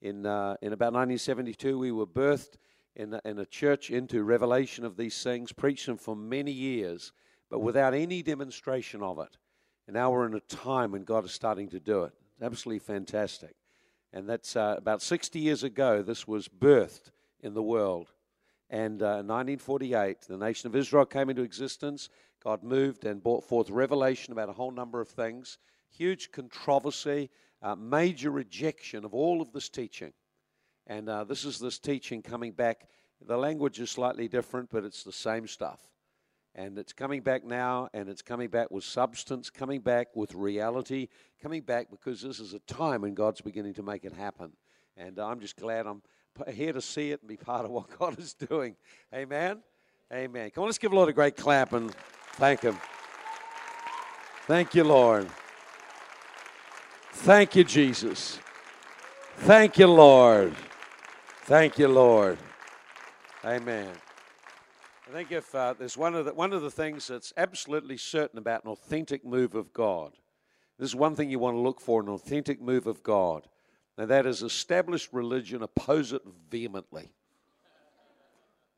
In, 0.05 0.27
uh, 0.27 0.55
in 0.61 0.75
about 0.75 0.93
1972, 0.93 1.79
we 1.79 1.91
were 1.91 2.07
birthed 2.07 2.59
in 2.95 3.15
a, 3.15 3.23
in 3.25 3.39
a 3.39 3.47
church 3.47 3.91
into 3.91 4.23
revelation 4.23 4.85
of 4.85 4.99
these 4.99 5.23
things, 5.23 5.51
preached 5.51 5.87
them 5.87 5.97
for 5.97 6.15
many 6.15 6.53
years, 6.53 7.13
but 7.49 7.61
without 7.61 7.95
any 7.95 8.23
demonstration 8.23 9.03
of 9.03 9.19
it. 9.19 9.39
And 9.87 9.95
now 9.95 10.11
we're 10.11 10.27
in 10.27 10.35
a 10.35 10.41
time 10.41 10.93
when 10.93 11.05
God 11.05 11.25
is 11.25 11.33
starting 11.33 11.71
to 11.71 11.81
do 11.81 12.03
it. 12.03 12.13
It's 12.35 12.43
absolutely 12.43 12.81
fantastic. 12.81 13.57
And 14.13 14.29
that's 14.29 14.57
uh, 14.57 14.75
about 14.77 15.01
60 15.01 15.39
years 15.39 15.63
ago, 15.63 16.03
this 16.03 16.29
was 16.29 16.49
birthed 16.49 17.11
in 17.41 17.55
the 17.55 17.63
world. 17.63 18.13
And 18.69 19.01
uh, 19.01 19.25
in 19.25 19.29
1948, 19.29 20.21
the 20.29 20.37
nation 20.37 20.67
of 20.67 20.77
Israel 20.77 21.07
came 21.07 21.31
into 21.31 21.41
existence. 21.41 22.11
God 22.43 22.63
moved 22.63 23.07
and 23.07 23.23
brought 23.23 23.45
forth 23.45 23.71
revelation 23.71 24.35
about 24.35 24.51
a 24.51 24.53
whole 24.53 24.71
number 24.71 25.01
of 25.01 25.09
things. 25.09 25.57
Huge 25.89 26.31
controversy 26.31 27.31
uh, 27.65 27.75
major 27.75 28.31
rejection 28.31 29.05
of 29.05 29.15
all 29.15 29.41
of 29.41 29.51
this 29.53 29.69
teaching. 29.69 30.13
And 30.87 31.09
uh, 31.09 31.25
this 31.25 31.45
is 31.45 31.59
this 31.59 31.79
teaching 31.79 32.21
coming 32.21 32.53
back. 32.53 32.87
The 33.27 33.39
language 33.39 33.81
is 33.81 33.91
slightly 33.91 34.29
different, 34.29 34.69
but 34.71 34.85
it's 34.85 35.03
the 35.03 35.13
same 35.13 35.47
stuff. 35.47 35.81
And 36.55 36.79
it's 36.79 36.93
coming 36.93 37.23
back 37.23 37.43
now, 37.43 37.89
and 37.95 38.09
it's 38.09 38.23
coming 38.23 38.49
back 38.49 38.71
with 38.71 38.85
substance, 38.85 39.51
coming 39.51 39.81
back 39.81 40.15
with 40.15 40.35
reality, 40.35 41.09
coming 41.43 41.63
back 41.63 41.91
because 41.91 42.21
this 42.21 42.39
is 42.39 42.53
a 42.53 42.61
time 42.61 43.01
when 43.01 43.15
God's 43.15 43.41
beginning 43.41 43.75
to 43.75 43.83
make 43.83 44.05
it 44.05 44.13
happen. 44.13 44.53
And 44.97 45.19
I'm 45.19 45.41
just 45.41 45.57
glad 45.57 45.87
I'm 45.87 46.03
here 46.53 46.73
to 46.73 46.83
see 46.83 47.11
it 47.11 47.21
and 47.23 47.29
be 47.29 47.37
part 47.37 47.65
of 47.65 47.71
what 47.71 47.89
God 47.99 48.19
is 48.19 48.35
doing. 48.35 48.77
Amen. 49.13 49.63
Amen. 50.13 50.51
Come 50.51 50.63
on, 50.63 50.69
let's 50.69 50.79
give 50.79 50.93
a 50.93 50.97
lot 50.97 51.09
of 51.09 51.15
great 51.15 51.35
clap 51.35 51.73
and 51.73 51.93
thank 52.35 52.61
Him. 52.61 52.77
Thank 54.47 54.75
you, 54.75 54.85
Lord. 54.85 55.29
Thank 57.19 57.57
you, 57.57 57.65
Jesus. 57.65 58.39
Thank 59.39 59.79
you, 59.79 59.87
Lord. 59.87 60.55
Thank 61.45 61.79
you, 61.79 61.89
Lord. 61.89 62.39
Amen. 63.43 63.91
I 65.09 65.13
think 65.13 65.33
if 65.33 65.55
uh, 65.55 65.75
there's 65.79 65.97
one 65.97 66.15
of 66.15 66.27
the 66.27 66.35
one 66.35 66.53
of 66.53 66.61
the 66.61 66.71
things 66.71 67.07
that's 67.07 67.33
absolutely 67.37 67.97
certain 67.97 68.39
about 68.39 68.65
an 68.65 68.71
authentic 68.71 69.25
move 69.25 69.55
of 69.55 69.73
God, 69.73 70.13
this 70.79 70.91
is 70.91 70.95
one 70.95 71.15
thing 71.15 71.31
you 71.31 71.39
want 71.39 71.57
to 71.57 71.61
look 71.61 71.81
for: 71.81 72.03
an 72.03 72.09
authentic 72.09 72.61
move 72.61 72.87
of 72.87 73.03
God, 73.03 73.49
and 73.97 74.11
that 74.11 74.27
is 74.27 74.43
established 74.43 75.11
religion 75.13 75.63
oppose 75.63 76.13
it 76.13 76.23
vehemently. 76.51 77.13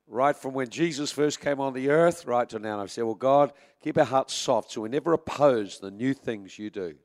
Right 0.06 0.36
from 0.36 0.54
when 0.54 0.68
Jesus 0.68 1.10
first 1.10 1.40
came 1.40 1.58
on 1.58 1.72
the 1.72 1.90
earth, 1.90 2.26
right 2.26 2.48
to 2.50 2.60
now, 2.60 2.80
I've 2.80 2.92
said, 2.92 3.04
"Well, 3.04 3.14
God, 3.14 3.52
keep 3.82 3.98
our 3.98 4.04
hearts 4.04 4.34
soft, 4.34 4.70
so 4.70 4.82
we 4.82 4.88
never 4.88 5.14
oppose 5.14 5.80
the 5.80 5.90
new 5.90 6.14
things 6.14 6.60
you 6.60 6.70
do." 6.70 6.96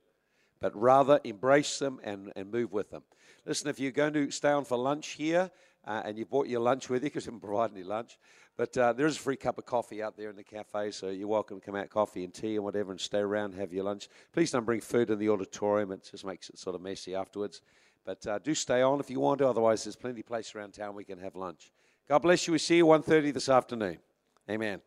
But 0.62 0.76
rather 0.80 1.20
embrace 1.24 1.80
them 1.80 2.00
and, 2.04 2.32
and 2.36 2.52
move 2.52 2.72
with 2.72 2.92
them. 2.92 3.04
Listen, 3.46 3.70
if 3.70 3.80
you're 3.80 3.92
going 3.92 4.14
to 4.14 4.32
stay 4.32 4.52
on 4.52 4.64
for 4.64 4.78
lunch 4.78 5.10
here 5.10 5.50
uh, 5.86 6.04
and 6.06 6.18
you 6.18 6.26
brought 6.26 6.48
your 6.48 6.62
lunch 6.62 6.88
with 6.88 7.04
you 7.04 7.10
because 7.10 7.26
we 7.26 7.32
haven't 7.32 7.42
provided 7.42 7.76
any 7.76 7.84
lunch, 7.84 8.20
but 8.56 8.78
uh, 8.78 8.94
there 8.94 9.08
is 9.08 9.18
a 9.18 9.20
free 9.20 9.36
cup 9.36 9.58
of 9.58 9.66
coffee 9.66 10.04
out 10.04 10.16
there 10.16 10.30
in 10.30 10.36
the 10.36 10.44
cafe, 10.44 10.92
so 10.92 11.10
you're 11.10 11.28
welcome 11.28 11.60
to 11.60 11.66
come 11.66 11.76
out, 11.76 11.90
coffee 11.90 12.24
and 12.24 12.34
tea 12.34 12.56
and 12.56 12.64
whatever, 12.64 12.92
and 12.92 13.02
stay 13.02 13.18
around, 13.18 13.56
have 13.56 13.74
your 13.74 13.84
lunch. 13.84 14.08
Please 14.34 14.52
don't 14.52 14.66
bring 14.66 14.82
food 14.82 15.10
in 15.10 15.18
the 15.18 15.30
auditorium, 15.30 15.92
it 15.92 16.08
just 16.10 16.26
makes 16.26 16.50
it 16.50 16.60
sort 16.60 16.76
of 16.76 16.82
messy 16.82 17.16
afterwards. 17.16 17.62
But 18.06 18.26
uh, 18.28 18.40
do 18.40 18.54
stay 18.54 18.82
on 18.82 19.00
if 19.00 19.10
you 19.10 19.20
want 19.20 19.40
to, 19.40 19.48
otherwise, 19.48 19.84
there's 19.84 19.96
plenty 19.96 20.22
of 20.22 20.28
place 20.28 20.54
around 20.54 20.74
town 20.74 20.96
we 20.96 21.04
can 21.04 21.20
have 21.20 21.36
lunch. 21.36 21.72
God 22.08 22.20
bless 22.20 22.46
you. 22.46 22.54
We 22.54 22.60
see 22.60 22.78
you 22.78 22.86
1.30 22.86 23.34
this 23.34 23.50
afternoon. 23.50 24.00
Amen. 24.50 24.82